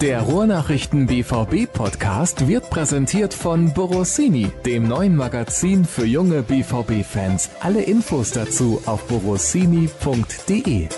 Der 0.00 0.20
Ruhrnachrichten 0.20 1.08
BVB 1.08 1.66
Podcast 1.72 2.46
wird 2.46 2.70
präsentiert 2.70 3.34
von 3.34 3.74
Borossini, 3.74 4.48
dem 4.64 4.86
neuen 4.86 5.16
Magazin 5.16 5.84
für 5.84 6.04
junge 6.04 6.42
BVB 6.42 7.04
Fans. 7.04 7.50
Alle 7.58 7.82
Infos 7.82 8.30
dazu 8.30 8.80
auf 8.86 9.08
borossini.de. 9.08 10.88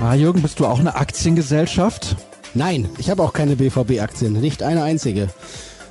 Ah, 0.00 0.14
Jürgen, 0.14 0.40
bist 0.40 0.58
du 0.60 0.66
auch 0.66 0.80
eine 0.80 0.94
Aktiengesellschaft? 0.96 2.16
Nein, 2.54 2.88
ich 2.96 3.10
habe 3.10 3.22
auch 3.22 3.34
keine 3.34 3.56
BVB-Aktien, 3.56 4.32
nicht 4.32 4.62
eine 4.62 4.84
einzige. 4.84 5.28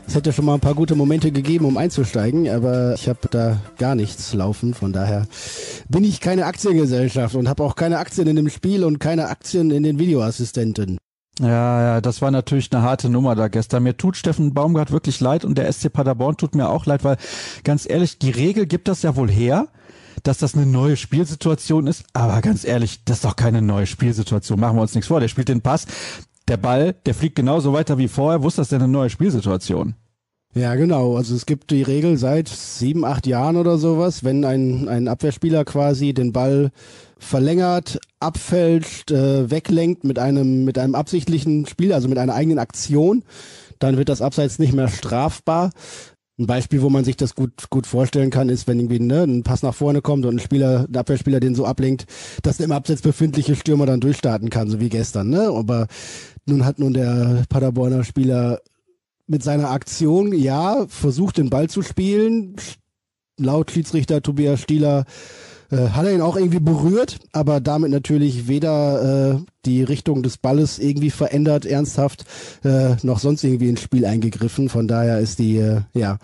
Es 0.08 0.16
hätte 0.16 0.34
schon 0.34 0.46
mal 0.46 0.56
ein 0.56 0.62
paar 0.62 0.74
gute 0.74 0.96
Momente 0.96 1.32
gegeben, 1.32 1.66
um 1.66 1.78
einzusteigen, 1.78 2.50
aber 2.50 2.96
ich 2.96 3.08
habe 3.08 3.20
da 3.30 3.58
gar 3.78 3.94
nichts 3.94 4.34
laufen. 4.34 4.74
Von 4.74 4.94
daher 4.94 5.28
bin 5.90 6.04
ich 6.04 6.22
keine 6.22 6.46
Aktiengesellschaft 6.46 7.36
und 7.36 7.48
habe 7.48 7.64
auch 7.64 7.76
keine 7.76 8.00
Aktien 8.00 8.28
in 8.28 8.36
dem 8.36 8.50
Spiel 8.50 8.84
und 8.84 9.00
keine 9.00 9.28
Aktien 9.28 9.72
in 9.72 9.84
den 9.84 10.00
Videoassistenten. 10.00 10.98
Ja, 11.40 11.82
ja, 11.82 12.02
das 12.02 12.22
war 12.22 12.32
natürlich 12.32 12.72
eine 12.74 12.82
harte 12.82 13.10
Nummer 13.10 13.36
da 13.36 13.48
gestern. 13.48 13.84
Mir 13.84 13.96
tut 13.96 14.18
Steffen 14.18 14.54
Baumgart 14.54 14.92
wirklich 14.92 15.20
leid 15.20 15.46
und 15.46 15.58
der 15.58 15.72
SC 15.72 15.94
Paderborn 15.94 16.38
tut 16.38 16.56
mir 16.56 16.70
auch 16.70 16.86
leid, 16.86 17.04
weil 17.04 17.18
ganz 17.64 17.88
ehrlich, 17.88 18.18
die 18.18 18.32
Regel 18.32 18.66
gibt 18.66 18.88
das 18.88 19.04
ja 19.04 19.16
wohl 19.16 19.30
her, 19.30 19.68
dass 20.24 20.40
das 20.40 20.56
eine 20.56 20.66
neue 20.66 20.98
Spielsituation 20.98 21.86
ist. 21.86 22.06
Aber 22.14 22.42
ganz 22.42 22.66
ehrlich, 22.66 23.04
das 23.06 23.18
ist 23.18 23.26
doch 23.26 23.36
keine 23.36 23.62
neue 23.62 23.86
Spielsituation. 23.86 24.60
Machen 24.60 24.78
wir 24.78 24.82
uns 24.82 24.96
nichts 24.96 25.08
vor. 25.08 25.20
Der 25.20 25.28
spielt 25.28 25.50
den 25.50 25.62
Pass 25.62 25.86
der 26.48 26.58
Ball, 26.58 26.94
der 27.06 27.14
fliegt 27.14 27.36
genauso 27.36 27.74
weiter 27.74 27.98
wie 27.98 28.08
vorher. 28.08 28.42
Wo 28.42 28.48
ist 28.48 28.58
das 28.58 28.70
denn 28.70 28.82
eine 28.82 28.92
neue 28.92 29.10
Spielsituation? 29.10 29.96
Ja, 30.58 30.74
genau. 30.74 31.16
Also 31.16 31.36
es 31.36 31.46
gibt 31.46 31.70
die 31.70 31.84
Regel 31.84 32.18
seit 32.18 32.48
sieben, 32.50 33.06
acht 33.06 33.28
Jahren 33.28 33.58
oder 33.58 33.78
sowas, 33.78 34.24
wenn 34.24 34.44
ein, 34.44 34.88
ein 34.88 35.08
Abwehrspieler 35.08 35.66
quasi 35.66 36.16
den 36.16 36.34
Ball 36.34 36.72
verlängert, 37.20 38.00
abfälscht, 38.20 39.12
äh, 39.12 39.52
weglenkt 39.52 40.04
mit 40.04 40.18
einem, 40.18 40.66
mit 40.66 40.80
einem 40.80 40.96
absichtlichen 40.96 41.68
Spiel, 41.68 41.94
also 41.94 42.08
mit 42.08 42.18
einer 42.18 42.34
eigenen 42.34 42.58
Aktion, 42.58 43.24
dann 43.78 43.98
wird 43.98 44.10
das 44.10 44.24
Abseits 44.24 44.58
nicht 44.58 44.74
mehr 44.74 44.88
strafbar. 44.88 45.70
Ein 46.40 46.48
Beispiel, 46.48 46.82
wo 46.82 46.90
man 46.90 47.04
sich 47.04 47.18
das 47.18 47.36
gut, 47.36 47.70
gut 47.70 47.86
vorstellen 47.86 48.32
kann, 48.32 48.50
ist, 48.50 48.68
wenn 48.68 48.80
irgendwie 48.80 49.00
ne, 49.00 49.24
ein 49.24 49.44
Pass 49.44 49.62
nach 49.62 49.76
vorne 49.76 50.02
kommt 50.02 50.26
und 50.26 50.38
ein 50.38 50.40
Spieler, 50.40 50.88
ein 50.90 50.96
Abwehrspieler 50.96 51.40
den 51.40 51.54
so 51.54 51.66
ablenkt, 51.66 52.08
dass 52.42 52.58
der 52.58 52.66
im 52.66 52.72
Abseits 52.72 53.04
befindliche 53.04 53.56
Stürmer 53.56 53.86
dann 53.86 54.00
durchstarten 54.00 54.50
kann, 54.50 54.70
so 54.70 54.80
wie 54.80 54.90
gestern. 54.90 55.30
Ne? 55.30 55.50
Aber 55.50 55.86
nun 56.48 56.66
hat 56.66 56.80
nun 56.80 56.94
der 56.94 57.44
Paderborner 57.48 58.04
Spieler 58.04 58.60
mit 59.28 59.44
seiner 59.44 59.70
Aktion, 59.72 60.34
ja, 60.34 60.86
versucht 60.88 61.38
den 61.38 61.50
Ball 61.50 61.70
zu 61.70 61.82
spielen. 61.82 62.56
Laut 63.38 63.72
Schiedsrichter 63.72 64.22
Tobias 64.22 64.62
Stieler 64.62 65.06
äh, 65.70 65.90
hat 65.90 66.06
er 66.06 66.14
ihn 66.14 66.22
auch 66.22 66.38
irgendwie 66.38 66.60
berührt, 66.60 67.20
aber 67.34 67.60
damit 67.60 67.92
natürlich 67.92 68.48
weder 68.48 69.36
äh, 69.36 69.40
die 69.66 69.84
Richtung 69.84 70.24
des 70.24 70.38
Balles 70.38 70.80
irgendwie 70.80 71.10
verändert, 71.10 71.66
ernsthaft, 71.66 72.26
äh, 72.64 72.96
noch 73.04 73.20
sonst 73.20 73.44
irgendwie 73.44 73.70
ins 73.70 73.82
Spiel 73.82 74.06
eingegriffen. 74.06 74.70
Von 74.70 74.88
daher 74.88 75.20
ist 75.20 75.40
die, 75.40 75.58
äh, 75.58 75.82
ja, 75.94 76.18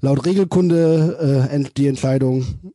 laut 0.00 0.24
Regelkunde 0.24 1.48
äh, 1.50 1.64
die 1.76 1.88
Entscheidung 1.88 2.73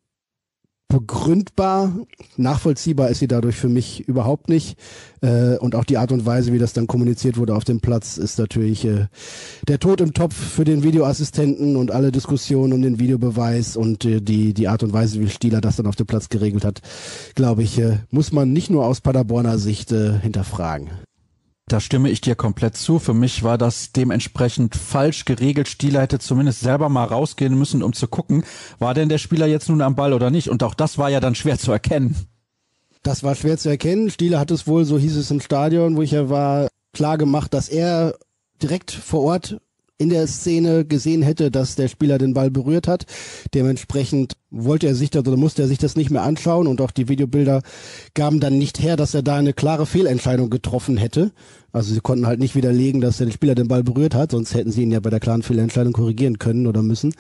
begründbar, 0.90 1.94
nachvollziehbar 2.36 3.10
ist 3.10 3.20
sie 3.20 3.28
dadurch 3.28 3.56
für 3.56 3.70
mich 3.70 4.08
überhaupt 4.08 4.50
nicht. 4.50 4.78
Äh, 5.22 5.58
und 5.58 5.76
auch 5.76 5.86
die 5.86 5.98
Art 5.98 6.12
und 6.12 6.26
Weise, 6.26 6.52
wie 6.52 6.58
das 6.58 6.74
dann 6.74 6.88
kommuniziert 6.88 7.38
wurde 7.38 7.56
auf 7.56 7.64
dem 7.64 7.80
Platz, 7.80 8.18
ist 8.18 8.40
natürlich 8.40 8.86
äh, 8.86 9.06
der 9.68 9.80
Tod 9.80 10.02
im 10.02 10.14
Topf 10.14 10.34
für 10.34 10.66
den 10.66 10.82
Videoassistenten 10.82 11.76
und 11.76 11.92
alle 11.92 12.12
Diskussionen 12.12 12.74
um 12.74 12.82
den 12.82 13.00
Videobeweis 13.00 13.78
und 13.78 14.04
äh, 14.04 14.20
die, 14.20 14.54
die 14.56 14.68
Art 14.68 14.82
und 14.82 14.92
Weise, 14.92 15.22
wie 15.22 15.30
Stieler 15.30 15.62
das 15.62 15.76
dann 15.76 15.86
auf 15.86 15.96
dem 15.96 16.08
Platz 16.08 16.30
geregelt 16.30 16.66
hat, 16.66 16.82
glaube 17.36 17.62
ich, 17.62 17.78
äh, 17.78 18.00
muss 18.10 18.32
man 18.32 18.52
nicht 18.52 18.72
nur 18.72 18.86
aus 18.86 19.00
Paderborner 19.00 19.60
Sicht 19.60 19.92
äh, 19.92 20.20
hinterfragen. 20.20 20.90
Da 21.70 21.80
stimme 21.80 22.10
ich 22.10 22.20
dir 22.20 22.34
komplett 22.34 22.76
zu. 22.76 22.98
Für 22.98 23.14
mich 23.14 23.44
war 23.44 23.60
das 23.60 23.92
dementsprechend 23.92 24.76
falsch 24.76 25.26
geregelt. 25.26 25.68
Stieler 25.68 26.02
hätte 26.02 26.18
zumindest 26.18 26.62
selber 26.62 26.90
mal 26.90 27.04
rausgehen 27.04 27.56
müssen, 27.58 27.84
um 27.84 27.94
zu 27.94 28.08
gucken, 28.08 28.44
war 28.80 28.96
denn 28.96 29.08
der 29.08 29.20
Spieler 29.20 29.46
jetzt 29.46 29.70
nun 29.70 29.82
am 29.82 29.96
Ball 29.96 30.14
oder 30.14 30.32
nicht. 30.32 30.50
Und 30.50 30.64
auch 30.64 30.74
das 30.74 30.98
war 30.98 31.10
ja 31.10 31.20
dann 31.20 31.36
schwer 31.36 31.60
zu 31.60 31.72
erkennen. 31.72 32.16
Das 33.04 33.22
war 33.22 33.36
schwer 33.36 33.60
zu 33.60 33.70
erkennen. 33.70 34.10
Stieler 34.10 34.40
hat 34.40 34.50
es 34.50 34.66
wohl, 34.66 34.84
so 34.84 34.98
hieß 34.98 35.16
es 35.16 35.30
im 35.30 35.42
Stadion, 35.42 35.96
wo 35.96 36.02
ich 36.02 36.12
ja 36.12 36.28
war, 36.28 36.70
klar 36.92 37.20
gemacht, 37.20 37.54
dass 37.54 37.70
er 37.70 38.16
direkt 38.60 38.90
vor 38.92 39.22
Ort 39.22 39.60
in 40.00 40.10
der 40.10 40.28
Szene 40.28 40.86
gesehen 40.86 41.22
hätte, 41.22 41.52
dass 41.52 41.76
der 41.76 41.90
Spieler 41.90 42.18
den 42.18 42.34
Ball 42.34 42.50
berührt 42.50 42.88
hat. 42.88 43.06
Dementsprechend 43.54 44.34
wollte 44.50 44.88
er 44.88 44.96
sich 44.96 45.10
das 45.10 45.28
oder 45.28 45.36
musste 45.36 45.62
er 45.62 45.68
sich 45.68 45.78
das 45.78 45.98
nicht 45.98 46.10
mehr 46.10 46.24
anschauen 46.24 46.68
und 46.68 46.80
auch 46.80 46.92
die 46.92 47.10
Videobilder 47.10 47.62
gaben 48.14 48.40
dann 48.40 48.58
nicht 48.58 48.82
her, 48.82 48.96
dass 48.96 49.14
er 49.14 49.24
da 49.24 49.36
eine 49.36 49.54
klare 49.54 49.86
Fehlentscheidung 49.86 50.50
getroffen 50.50 50.96
hätte. 50.96 51.32
Also 51.72 51.94
sie 51.94 52.00
konnten 52.02 52.28
halt 52.28 52.40
nicht 52.40 52.56
widerlegen, 52.56 53.02
dass 53.02 53.18
der 53.18 53.32
Spieler 53.32 53.56
den 53.56 53.68
Ball 53.68 53.84
berührt 53.84 54.16
hat, 54.16 54.32
sonst 54.32 54.54
hätten 54.54 54.72
sie 54.72 54.84
ihn 54.84 54.92
ja 54.92 55.00
bei 55.00 55.10
der 55.10 55.20
klaren 55.20 55.44
Fehlentscheidung 55.44 55.94
korrigieren 55.94 56.40
können 56.40 56.68
oder 56.68 56.82
müssen. 56.82 57.14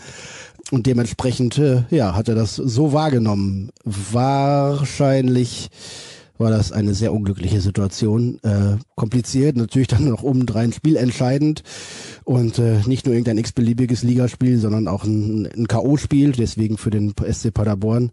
Und 0.71 0.85
dementsprechend, 0.85 1.57
äh, 1.57 1.83
ja, 1.89 2.15
hat 2.15 2.29
er 2.29 2.35
das 2.35 2.55
so 2.55 2.93
wahrgenommen. 2.93 3.69
Wahrscheinlich 3.83 5.69
war 6.39 6.49
das 6.49 6.71
eine 6.71 6.93
sehr 6.93 7.13
unglückliche 7.13 7.59
Situation. 7.61 8.39
Äh, 8.43 8.77
kompliziert, 8.95 9.57
natürlich 9.57 9.89
dann 9.89 10.09
noch 10.09 10.23
obendrein 10.23 10.71
spielentscheidend 10.71 11.63
und 12.23 12.57
äh, 12.59 12.79
nicht 12.85 13.05
nur 13.05 13.13
irgendein 13.13 13.37
x-beliebiges 13.37 14.03
Ligaspiel, 14.03 14.57
sondern 14.57 14.87
auch 14.87 15.03
ein, 15.03 15.47
ein 15.47 15.67
K.O.-Spiel, 15.67 16.31
deswegen 16.31 16.77
für 16.77 16.91
den 16.91 17.13
SC 17.29 17.53
Paderborn 17.53 18.11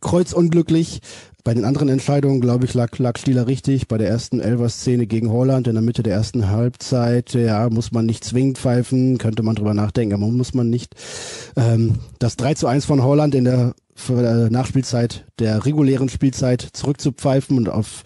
kreuzunglücklich. 0.00 1.00
Bei 1.44 1.54
den 1.54 1.64
anderen 1.64 1.88
Entscheidungen, 1.88 2.40
glaube 2.40 2.64
ich, 2.64 2.74
lag, 2.74 2.98
lag 2.98 3.16
Stieler 3.16 3.46
richtig. 3.46 3.88
Bei 3.88 3.96
der 3.96 4.08
ersten 4.08 4.40
Elfer-Szene 4.40 5.06
gegen 5.06 5.30
Holland 5.30 5.66
in 5.66 5.74
der 5.74 5.82
Mitte 5.82 6.02
der 6.02 6.14
ersten 6.14 6.50
Halbzeit, 6.50 7.32
ja, 7.32 7.70
muss 7.70 7.92
man 7.92 8.06
nicht 8.06 8.24
zwingend 8.24 8.58
pfeifen, 8.58 9.18
könnte 9.18 9.42
man 9.42 9.54
drüber 9.54 9.72
nachdenken, 9.72 10.14
aber 10.14 10.26
muss 10.26 10.52
man 10.52 10.68
nicht. 10.68 10.94
Ähm, 11.56 12.00
das 12.18 12.36
3 12.36 12.54
zu 12.54 12.66
1 12.66 12.84
von 12.84 13.02
Holland 13.02 13.34
in 13.34 13.44
der 13.44 13.74
Nachspielzeit 14.50 15.26
der 15.38 15.64
regulären 15.64 16.08
Spielzeit 16.08 16.62
zurückzupfeifen 16.72 17.56
und 17.56 17.68
auf 17.68 18.04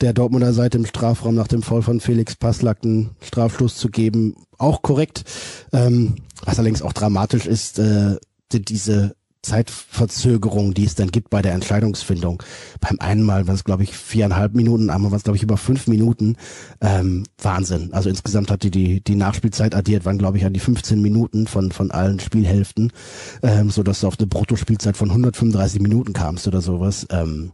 der 0.00 0.12
Dortmunder 0.12 0.52
Seite 0.52 0.78
im 0.78 0.86
Strafraum 0.86 1.34
nach 1.34 1.48
dem 1.48 1.62
Foul 1.62 1.82
von 1.82 2.00
Felix 2.00 2.34
Passlack 2.36 2.78
einen 2.82 3.10
Strafschluss 3.20 3.76
zu 3.76 3.88
geben, 3.88 4.34
auch 4.58 4.82
korrekt. 4.82 5.24
Ähm, 5.72 6.16
was 6.44 6.58
allerdings 6.58 6.82
auch 6.82 6.92
dramatisch 6.92 7.46
ist, 7.46 7.78
äh, 7.78 8.16
diese 8.52 9.14
Zeitverzögerung, 9.48 10.74
die 10.74 10.84
es 10.84 10.94
dann 10.94 11.10
gibt 11.10 11.30
bei 11.30 11.42
der 11.42 11.52
Entscheidungsfindung. 11.52 12.42
Beim 12.80 12.98
einen 13.00 13.22
Mal 13.22 13.46
war 13.46 13.54
es, 13.54 13.64
glaube 13.64 13.82
ich, 13.82 13.96
viereinhalb 13.96 14.54
Minuten, 14.54 14.90
einmal 14.90 15.10
war 15.10 15.16
es, 15.16 15.24
glaube 15.24 15.36
ich, 15.36 15.42
über 15.42 15.56
fünf 15.56 15.86
Minuten. 15.86 16.36
Ähm, 16.80 17.24
Wahnsinn. 17.40 17.92
Also 17.92 18.10
insgesamt 18.10 18.50
hat 18.50 18.62
die, 18.62 18.70
die, 18.70 19.00
die 19.00 19.14
Nachspielzeit 19.16 19.74
addiert, 19.74 20.04
waren, 20.04 20.18
glaube 20.18 20.38
ich, 20.38 20.44
an 20.44 20.52
die 20.52 20.60
15 20.60 21.00
Minuten 21.00 21.46
von, 21.46 21.72
von 21.72 21.90
allen 21.90 22.20
Spielhälften, 22.20 22.92
ähm, 23.42 23.70
so 23.70 23.82
dass 23.82 24.00
du 24.00 24.06
auf 24.06 24.18
eine 24.18 24.26
Bruttospielzeit 24.26 24.96
von 24.96 25.08
135 25.08 25.80
Minuten 25.80 26.12
kamst 26.12 26.46
oder 26.46 26.60
sowas. 26.60 27.06
Ähm, 27.10 27.52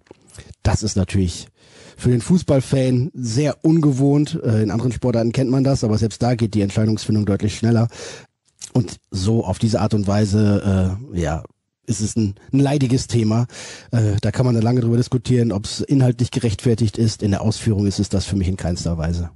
das 0.62 0.82
ist 0.82 0.96
natürlich 0.96 1.48
für 1.96 2.10
den 2.10 2.20
Fußballfan 2.20 3.10
sehr 3.14 3.64
ungewohnt. 3.64 4.40
Äh, 4.44 4.62
in 4.62 4.70
anderen 4.70 4.92
Sportarten 4.92 5.32
kennt 5.32 5.50
man 5.50 5.64
das, 5.64 5.84
aber 5.84 5.98
selbst 5.98 6.22
da 6.22 6.34
geht 6.34 6.54
die 6.54 6.62
Entscheidungsfindung 6.62 7.24
deutlich 7.24 7.56
schneller. 7.56 7.88
Und 8.72 8.96
so 9.10 9.44
auf 9.44 9.58
diese 9.58 9.80
Art 9.80 9.94
und 9.94 10.06
Weise, 10.06 10.98
äh, 11.14 11.20
ja, 11.20 11.44
ist 11.86 12.00
es 12.00 12.16
ein, 12.16 12.34
ein 12.52 12.60
leidiges 12.60 13.06
Thema. 13.06 13.46
Äh, 13.90 14.16
da 14.20 14.30
kann 14.30 14.46
man 14.46 14.60
lange 14.60 14.80
drüber 14.80 14.96
diskutieren, 14.96 15.52
ob 15.52 15.64
es 15.64 15.80
inhaltlich 15.80 16.30
gerechtfertigt 16.30 16.98
ist. 16.98 17.22
In 17.22 17.30
der 17.30 17.42
Ausführung 17.42 17.86
ist 17.86 17.98
es 17.98 18.08
das 18.08 18.26
für 18.26 18.36
mich 18.36 18.48
in 18.48 18.56
keinster 18.56 18.98
Weise. 18.98 19.30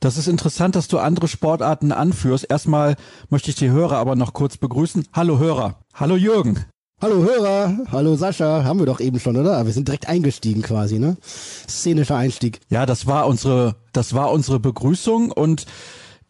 Das 0.00 0.16
ist 0.16 0.28
interessant, 0.28 0.76
dass 0.76 0.86
du 0.86 0.98
andere 0.98 1.26
Sportarten 1.26 1.90
anführst. 1.90 2.46
Erstmal 2.48 2.96
möchte 3.30 3.50
ich 3.50 3.56
die 3.56 3.70
Hörer 3.70 3.96
aber 3.96 4.14
noch 4.14 4.32
kurz 4.32 4.56
begrüßen. 4.56 5.06
Hallo 5.12 5.38
Hörer. 5.38 5.80
Hallo 5.94 6.16
Jürgen. 6.16 6.64
Hallo 7.00 7.22
Hörer, 7.22 7.78
hallo 7.92 8.16
Sascha, 8.16 8.64
haben 8.64 8.80
wir 8.80 8.86
doch 8.86 8.98
eben 8.98 9.20
schon, 9.20 9.36
oder? 9.36 9.64
Wir 9.64 9.72
sind 9.72 9.86
direkt 9.86 10.08
eingestiegen 10.08 10.62
quasi, 10.62 10.98
ne? 10.98 11.16
Szenischer 11.22 12.16
Einstieg. 12.16 12.58
Ja, 12.70 12.86
das 12.86 13.06
war 13.06 13.28
unsere, 13.28 13.76
das 13.92 14.14
war 14.14 14.32
unsere 14.32 14.58
Begrüßung 14.58 15.30
und 15.30 15.66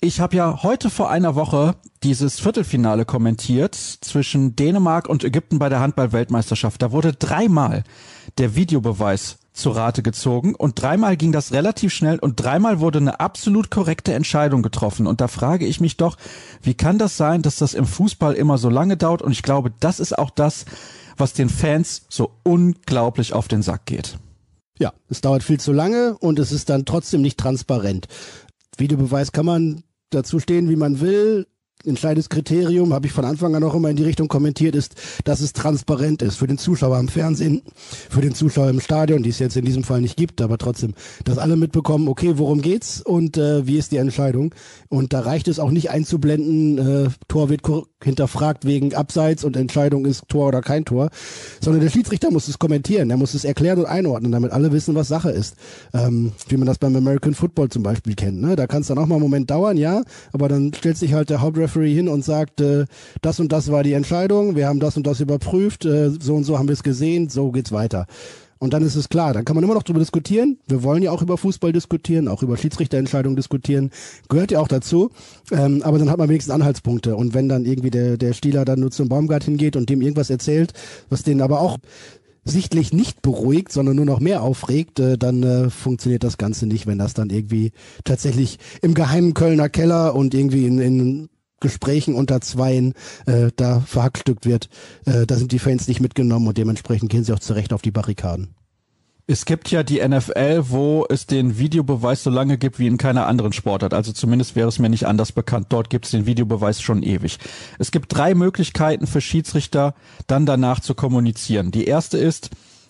ich 0.01 0.21
habe 0.21 0.37
ja 0.37 0.63
heute 0.63 0.91
vor 0.91 1.11
einer 1.11 1.35
Woche 1.35 1.75
dieses 2.05 2.39
Viertelfinale 2.39 3.05
kommentiert 3.05 3.75
zwischen 3.75 4.55
Dänemark 4.55 5.09
und 5.09 5.25
Ägypten 5.25 5.59
bei 5.59 5.69
der 5.69 5.81
Handball-Weltmeisterschaft. 5.81 6.81
Da 6.83 6.93
wurde 6.93 7.13
dreimal 7.13 7.83
der 8.39 8.55
Videobeweis 8.55 9.39
zu 9.53 9.71
Rate 9.71 10.05
gezogen 10.05 10.55
und 10.55 10.81
dreimal 10.81 11.17
ging 11.17 11.33
das 11.33 11.53
relativ 11.53 11.93
schnell 11.93 12.21
und 12.21 12.37
dreimal 12.37 12.79
wurde 12.79 12.99
eine 13.01 13.19
absolut 13.19 13.73
korrekte 13.73 14.15
Entscheidung 14.15 14.63
getroffen. 14.63 15.09
Und 15.09 15.21
da 15.21 15.27
frage 15.27 15.67
ich 15.67 15.81
mich 15.81 15.97
doch, 15.97 16.17
wie 16.63 16.75
kann 16.75 16.99
das 16.99 17.17
sein, 17.17 17.43
dass 17.43 17.57
das 17.57 17.75
im 17.75 17.87
Fußball 17.87 18.35
immer 18.35 18.57
so 18.57 18.71
lange 18.71 18.97
dauert? 18.97 19.21
Und 19.21 19.33
ich 19.33 19.43
glaube, 19.43 19.73
das 19.81 19.99
ist 19.99 20.17
auch 20.17 20.31
das, 20.31 20.65
was 21.17 21.33
den 21.33 21.49
Fans 21.49 22.03
so 22.09 22.31
unglaublich 22.45 23.33
auf 23.33 23.49
den 23.49 23.63
Sack 23.63 23.87
geht. 23.87 24.19
Ja, 24.79 24.93
es 25.09 25.21
dauert 25.23 25.43
viel 25.43 25.59
zu 25.59 25.73
lange 25.73 26.17
und 26.19 26.39
es 26.39 26.53
ist 26.53 26.71
dann 26.71 26.85
trotzdem 26.85 27.21
nicht 27.21 27.37
transparent. 27.37 28.07
Videobeweis 28.77 29.33
kann 29.33 29.45
man 29.45 29.83
dazu 30.11 30.41
stehen, 30.41 30.69
wie 30.69 30.77
man 30.77 31.01
will. 31.01 31.47
entscheidendes 31.85 32.29
Kriterium, 32.29 32.93
habe 32.93 33.07
ich 33.07 33.13
von 33.13 33.25
Anfang 33.25 33.55
an 33.55 33.63
auch 33.63 33.75
immer 33.75 33.89
in 33.89 33.97
die 33.97 34.03
Richtung 34.03 34.27
kommentiert, 34.29 34.75
ist, 34.75 34.97
dass 35.25 35.41
es 35.41 35.53
transparent 35.53 36.23
ist 36.23 36.37
für 36.37 36.49
den 36.49 36.59
Zuschauer 36.59 36.99
im 36.99 37.09
Fernsehen, 37.09 37.63
für 38.11 38.21
den 38.21 38.35
Zuschauer 38.35 38.69
im 38.71 38.81
Stadion, 38.81 39.23
die 39.23 39.31
es 39.31 39.39
jetzt 39.39 39.57
in 39.57 39.65
diesem 39.65 39.85
Fall 39.85 40.01
nicht 40.01 40.17
gibt, 40.17 40.41
aber 40.41 40.59
trotzdem, 40.59 40.95
dass 41.25 41.39
alle 41.39 41.57
mitbekommen, 41.57 42.09
okay, 42.09 42.33
worum 42.37 42.63
geht's 42.63 43.01
und 43.01 43.37
äh, 43.37 43.67
wie 43.67 43.79
ist 43.79 43.93
die 43.93 43.99
Entscheidung. 43.99 44.55
Und 44.89 45.13
da 45.13 45.21
reicht 45.21 45.47
es 45.47 45.61
auch 45.61 45.71
nicht 45.71 45.91
einzublenden, 45.91 46.79
äh, 47.07 47.11
Tor 47.29 47.49
wird 47.49 47.63
hinterfragt 48.03 48.65
wegen 48.65 48.95
Abseits 48.95 49.45
und 49.45 49.57
Entscheidung 49.57 50.07
ist 50.07 50.29
Tor 50.29 50.49
oder 50.49 50.61
kein 50.61 50.85
Tor, 50.85 51.11
sondern 51.61 51.83
der 51.83 51.91
Schiedsrichter 51.91 52.31
muss 52.31 52.47
es 52.49 52.59
kommentieren, 52.59 53.11
er 53.11 53.17
muss 53.17 53.35
es 53.35 53.45
erklären 53.45 53.81
und 53.81 53.87
einordnen, 53.87 54.31
damit 54.31 54.53
alle 54.53 54.73
wissen, 54.73 54.95
was 54.95 55.09
Sache 55.09 55.31
ist. 55.31 55.57
Ähm, 55.93 56.33
wie 56.49 56.57
man 56.57 56.67
das 56.67 56.79
beim 56.79 56.95
American 56.95 57.35
Football 57.35 57.69
zum 57.69 57.83
Beispiel 57.83 58.15
kennt. 58.15 58.41
Ne? 58.41 58.57
Da 58.57 58.67
kann 58.67 58.83
es 58.83 58.89
dann 58.89 58.99
auch 58.99 59.07
mal 59.07 59.17
einen 59.17 59.23
Moment 59.23 59.51
dauern, 59.51 59.77
ja, 59.77 60.03
aber 60.33 60.49
dann 60.49 60.73
stellt 60.75 60.97
sich 60.97 61.13
halt 61.13 61.31
der 61.31 61.41
Hauptreferee 61.41 61.93
hin 61.93 62.09
und 62.09 62.25
sagt, 62.25 62.61
äh, 62.61 62.87
das 63.21 63.41
und 63.41 63.53
das 63.53 63.71
war 63.73 63.83
die 63.83 63.95
Entscheidung, 63.95 64.55
wir 64.55 64.69
haben 64.69 64.81
das 64.81 64.97
und 64.97 65.07
das 65.07 65.21
überprüft, 65.21 65.85
äh, 65.85 66.11
so 66.21 66.37
und 66.37 66.45
so 66.45 66.59
haben 66.59 66.69
wir 66.69 66.75
es 66.75 66.83
gesehen, 66.83 67.29
so 67.29 67.51
geht's 67.51 67.73
weiter. 67.73 68.07
Und 68.59 68.73
dann 68.73 68.83
ist 68.83 68.97
es 68.97 69.09
klar, 69.09 69.33
dann 69.33 69.45
kann 69.45 69.55
man 69.55 69.65
immer 69.65 69.75
noch 69.75 69.83
darüber 69.83 70.01
diskutieren. 70.01 70.59
Wir 70.67 70.83
wollen 70.83 71.03
ja 71.03 71.13
auch 71.13 71.23
über 71.23 71.39
Fußball 71.39 71.73
diskutieren, 71.73 72.29
auch 72.29 72.43
über 72.43 72.57
Schiedsrichterentscheidungen 72.57 73.37
diskutieren. 73.37 73.91
Gehört 74.29 74.51
ja 74.51 74.61
auch 74.61 74.69
dazu. 74.69 75.11
Ähm, 75.51 75.83
aber 75.83 75.99
dann 75.99 76.11
hat 76.11 76.19
man 76.19 76.29
wenigstens 76.29 76.55
Anhaltspunkte. 76.55 77.17
Und 77.17 77.35
wenn 77.35 77.49
dann 77.49 77.65
irgendwie 77.65 77.91
der, 77.91 78.17
der 78.17 78.33
Stieler 78.33 78.65
dann 78.65 78.81
nur 78.81 78.91
zum 78.91 79.09
Baumgart 79.09 79.45
hingeht 79.45 79.77
und 79.77 79.89
dem 79.89 80.03
irgendwas 80.03 80.31
erzählt, 80.31 80.73
was 81.09 81.23
den 81.23 81.41
aber 81.41 81.61
auch 81.61 81.79
sichtlich 82.45 82.93
nicht 82.93 83.23
beruhigt, 83.23 83.73
sondern 83.73 83.97
nur 83.97 84.07
noch 84.07 84.21
mehr 84.21 84.43
aufregt, 84.43 84.99
äh, 84.99 85.19
dann 85.19 85.43
äh, 85.43 85.71
funktioniert 85.71 86.25
das 86.25 86.39
Ganze 86.39 86.67
nicht, 86.67 86.87
wenn 86.87 86.99
das 86.99 87.15
dann 87.15 87.31
irgendwie 87.31 87.73
tatsächlich 88.05 88.59
im 88.83 88.95
geheimen 88.95 89.35
Kölner 89.35 89.69
Keller 89.69 90.15
und 90.15 90.35
irgendwie 90.35 90.67
in, 90.67 90.79
in 90.79 91.29
Gesprächen 91.61 92.15
unter 92.15 92.41
Zweien 92.41 92.95
äh, 93.27 93.51
da 93.57 93.81
verhackstückt 93.81 94.47
wird. 94.47 94.69
Äh, 95.07 95.27
da 95.27 95.37
sind 95.37 95.53
die 95.53 95.59
Fans 95.59 95.89
nicht 95.89 96.01
mitgenommen 96.01 96.49
und 96.49 96.59
dementsprechend 96.59 97.11
gehen 97.11 97.25
sie 97.25 97.33
auch 97.33 97.41
zurecht 97.41 97.73
auf 97.73 97.83
die 97.83 97.91
Barrikaden. 97.91 98.55
Es 99.31 99.45
gibt 99.45 99.71
ja 99.71 99.83
die 99.83 100.01
NFL, 100.01 100.71
wo 100.71 101.05
es 101.07 101.27
den 101.27 101.59
Videobeweis 101.59 102.23
so 102.23 102.31
lange 102.31 102.57
gibt 102.57 102.79
wie 102.79 102.87
in 102.87 102.97
keiner 102.97 103.27
anderen 103.27 103.53
Sportart. 103.53 103.93
Also 103.93 104.13
zumindest 104.13 104.57
wäre 104.57 104.69
es 104.69 104.79
mir 104.79 104.89
nicht 104.89 105.07
anders 105.07 105.33
bekannt. 105.33 105.67
Dort 105.69 105.91
gibt 105.91 106.07
es 106.07 106.13
den 106.13 106.25
Videobeweis 106.25 106.81
schon 106.81 107.03
ewig. 107.03 107.39
Es 107.79 107.91
gibt 107.91 108.17
drei 108.17 108.35
Möglichkeiten 108.35 109.07
für 109.07 109.21
Schiedsrichter, 109.21 109.95
dann 110.29 110.47
danach 110.47 110.81
zu 110.81 110.95
kommunizieren. 110.95 111.73
Die 111.73 111.85
erste 111.85 112.17
ist, 112.17 112.49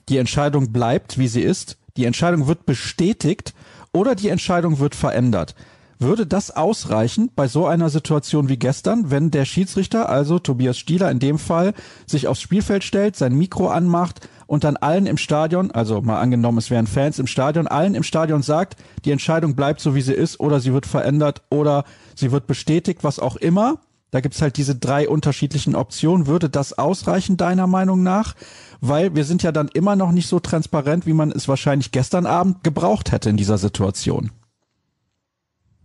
die 0.08 0.18
Entscheidung 0.18 0.70
bleibt, 0.70 1.18
wie 1.18 1.26
sie 1.26 1.42
ist. 1.42 1.76
Die 1.96 2.04
Entscheidung 2.04 2.46
wird 2.46 2.66
bestätigt 2.66 3.52
oder 3.92 4.14
die 4.14 4.28
Entscheidung 4.28 4.78
wird 4.78 4.94
verändert. 4.94 5.56
Würde 6.00 6.26
das 6.26 6.52
ausreichen 6.52 7.30
bei 7.34 7.48
so 7.48 7.66
einer 7.66 7.90
Situation 7.90 8.48
wie 8.48 8.56
gestern, 8.56 9.10
wenn 9.10 9.32
der 9.32 9.44
Schiedsrichter, 9.44 10.08
also 10.08 10.38
Tobias 10.38 10.78
Stieler 10.78 11.10
in 11.10 11.18
dem 11.18 11.40
Fall, 11.40 11.74
sich 12.06 12.28
aufs 12.28 12.40
Spielfeld 12.40 12.84
stellt, 12.84 13.16
sein 13.16 13.34
Mikro 13.34 13.68
anmacht 13.68 14.28
und 14.46 14.62
dann 14.62 14.76
allen 14.76 15.06
im 15.06 15.16
Stadion, 15.16 15.72
also 15.72 16.00
mal 16.00 16.20
angenommen, 16.20 16.58
es 16.58 16.70
wären 16.70 16.86
Fans 16.86 17.18
im 17.18 17.26
Stadion, 17.26 17.66
allen 17.66 17.96
im 17.96 18.04
Stadion 18.04 18.42
sagt, 18.42 18.76
die 19.04 19.10
Entscheidung 19.10 19.56
bleibt 19.56 19.80
so, 19.80 19.96
wie 19.96 20.00
sie 20.00 20.14
ist 20.14 20.38
oder 20.38 20.60
sie 20.60 20.72
wird 20.72 20.86
verändert 20.86 21.42
oder 21.50 21.82
sie 22.14 22.30
wird 22.30 22.46
bestätigt, 22.46 23.02
was 23.02 23.18
auch 23.18 23.34
immer. 23.34 23.80
Da 24.12 24.20
gibt's 24.20 24.40
halt 24.40 24.56
diese 24.56 24.76
drei 24.76 25.08
unterschiedlichen 25.08 25.74
Optionen. 25.74 26.26
Würde 26.26 26.48
das 26.48 26.78
ausreichen, 26.78 27.36
deiner 27.36 27.66
Meinung 27.66 28.02
nach? 28.02 28.36
Weil 28.80 29.14
wir 29.14 29.24
sind 29.24 29.42
ja 29.42 29.52
dann 29.52 29.68
immer 29.68 29.96
noch 29.96 30.12
nicht 30.12 30.28
so 30.28 30.40
transparent, 30.40 31.06
wie 31.06 31.12
man 31.12 31.30
es 31.30 31.48
wahrscheinlich 31.48 31.92
gestern 31.92 32.24
Abend 32.24 32.64
gebraucht 32.64 33.12
hätte 33.12 33.28
in 33.28 33.36
dieser 33.36 33.58
Situation. 33.58 34.30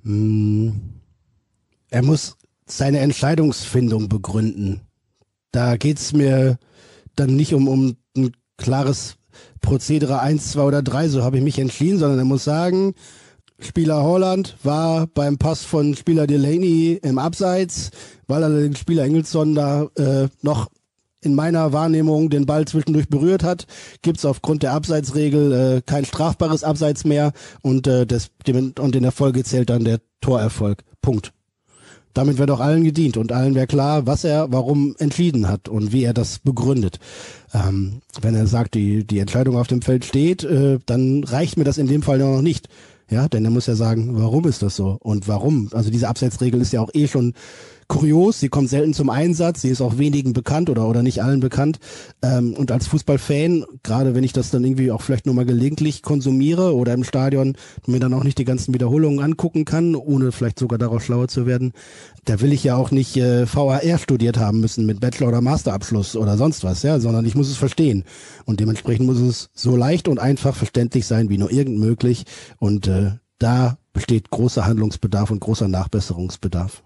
Hm. 0.03 0.79
Er 1.89 2.03
muss 2.03 2.38
seine 2.65 3.00
Entscheidungsfindung 3.00 4.09
begründen. 4.09 4.81
Da 5.51 5.77
geht's 5.77 6.13
mir 6.13 6.57
dann 7.15 7.35
nicht 7.35 7.53
um, 7.53 7.67
um 7.67 7.95
ein 8.17 8.31
klares 8.57 9.17
Prozedere 9.61 10.19
eins, 10.19 10.51
zwei 10.51 10.63
oder 10.63 10.81
drei, 10.81 11.07
so 11.07 11.23
habe 11.23 11.38
ich 11.38 11.44
mich 11.44 11.59
entschieden, 11.59 12.00
sondern 12.00 12.19
er 12.19 12.25
muss 12.25 12.44
sagen, 12.44 12.94
Spieler 13.59 14.03
Holland 14.03 14.57
war 14.63 15.07
beim 15.07 15.38
Pass 15.38 15.63
von 15.63 15.95
Spieler 15.95 16.27
Delaney 16.27 17.00
im 17.01 17.17
Abseits, 17.17 17.91
weil 18.27 18.44
er 18.44 18.50
den 18.50 18.75
Spieler 18.75 19.03
Engelsson 19.03 19.55
da 19.55 19.83
äh, 19.95 20.27
noch 20.41 20.69
in 21.23 21.35
meiner 21.35 21.73
Wahrnehmung 21.73 22.29
den 22.29 22.45
Ball 22.45 22.65
zwischendurch 22.65 23.07
berührt 23.09 23.43
hat, 23.43 23.67
gibt's 24.01 24.25
aufgrund 24.25 24.63
der 24.63 24.73
Abseitsregel 24.73 25.51
äh, 25.53 25.81
kein 25.85 26.05
strafbares 26.05 26.63
Abseits 26.63 27.05
mehr 27.05 27.31
und, 27.61 27.87
äh, 27.87 28.05
das, 28.05 28.29
dem, 28.47 28.73
und 28.79 28.95
in 28.95 29.03
der 29.03 29.11
Folge 29.11 29.43
zählt 29.43 29.69
dann 29.69 29.83
der 29.83 29.99
Torerfolg. 30.21 30.83
Punkt. 31.01 31.33
Damit 32.13 32.37
wäre 32.37 32.47
doch 32.47 32.59
allen 32.59 32.83
gedient 32.83 33.17
und 33.17 33.31
allen 33.31 33.55
wäre 33.55 33.65
klar, 33.65 34.05
was 34.05 34.23
er 34.23 34.51
warum 34.51 34.95
entschieden 34.99 35.49
hat 35.49 35.67
und 35.67 35.91
wie 35.91 36.03
er 36.03 36.13
das 36.13 36.39
begründet. 36.39 36.99
Ähm, 37.53 38.01
wenn 38.21 38.35
er 38.35 38.45
sagt, 38.45 38.75
die, 38.75 39.05
die 39.05 39.17
Entscheidung 39.17 39.57
auf 39.57 39.67
dem 39.67 39.81
Feld 39.81 40.05
steht, 40.05 40.43
äh, 40.43 40.77
dann 40.85 41.23
reicht 41.23 41.57
mir 41.57 41.63
das 41.63 41.79
in 41.79 41.87
dem 41.87 42.03
Fall 42.03 42.19
noch 42.19 42.41
nicht. 42.41 42.69
Ja, 43.09 43.27
denn 43.27 43.45
er 43.45 43.51
muss 43.51 43.67
ja 43.67 43.75
sagen, 43.75 44.19
warum 44.19 44.47
ist 44.47 44.61
das 44.61 44.75
so 44.75 44.97
und 45.01 45.27
warum? 45.27 45.69
Also 45.73 45.89
diese 45.89 46.07
Abseitsregel 46.07 46.61
ist 46.61 46.71
ja 46.71 46.81
auch 46.81 46.89
eh 46.93 47.07
schon 47.07 47.33
kurios, 47.88 48.39
sie 48.39 48.50
kommt 48.50 48.69
selten 48.69 48.94
zum 48.94 49.09
Einsatz, 49.09 49.62
sie 49.62 49.69
ist 49.69 49.81
auch 49.81 49.97
wenigen 49.97 50.33
bekannt 50.33 50.69
oder, 50.69 50.88
oder 50.88 51.03
nicht 51.03 51.24
allen 51.24 51.39
bekannt. 51.39 51.80
Ähm, 52.21 52.53
und 52.53 52.71
als 52.71 52.88
Fußballfan, 52.88 53.65
gerade 53.83 54.15
wenn 54.15 54.24
ich 54.24 54.33
das 54.33 54.51
dann 54.51 54.63
irgendwie 54.63 54.91
auch 54.91 55.01
vielleicht 55.01 55.25
nur 55.25 55.35
mal 55.35 55.45
gelegentlich 55.45 56.01
konsumiere 56.01 56.75
oder 56.75 56.94
im 56.94 57.03
Stadion 57.03 57.56
mir 57.88 58.00
dann 58.00 58.13
auch 58.13 58.24
nicht 58.24 58.38
die 58.38 58.45
ganzen 58.45 58.74
Wiederholungen 58.74 59.24
angucken 59.24 59.65
kann, 59.65 59.95
ohne 59.95 60.31
vielleicht 60.31 60.59
sogar 60.59 60.80
daraus 60.80 61.03
schlauer 61.03 61.27
zu 61.27 61.45
werden, 61.45 61.74
da 62.25 62.41
will 62.41 62.53
ich 62.53 62.63
ja 62.63 62.75
auch 62.75 62.91
nicht 62.91 63.18
äh, 63.18 63.45
VAR 63.45 63.97
studiert 63.97 64.38
haben 64.38 64.59
müssen 64.59 64.86
mit 64.86 65.00
Bachelor- 65.00 65.29
oder 65.29 65.41
Masterabschluss 65.41 66.15
oder 66.15 66.38
sonst 66.38 66.63
was, 66.63 66.83
ja, 66.83 67.00
sondern 67.00 67.25
ich 67.25 67.36
muss 67.36 67.50
es 67.50 67.57
verstehen. 67.57 68.03
Und 68.45 68.59
dementsprechend 68.59 69.06
muss 69.06 69.19
es 69.19 69.50
so 69.53 69.75
leicht 69.75 70.07
und 70.07 70.19
einfach 70.19 70.56
verständlich 70.56 71.06
sein 71.06 71.29
wie 71.29 71.38
nur 71.38 71.51
irgend 71.51 71.79
möglich. 71.79 72.25
Und 72.57 72.88
äh, 72.88 73.12
da 73.39 73.77
besteht 73.91 74.29
großer 74.29 74.65
Handlungsbedarf 74.65 75.31
und 75.31 75.39
großer 75.39 75.68
Nachbesserungsbedarf. 75.68 76.83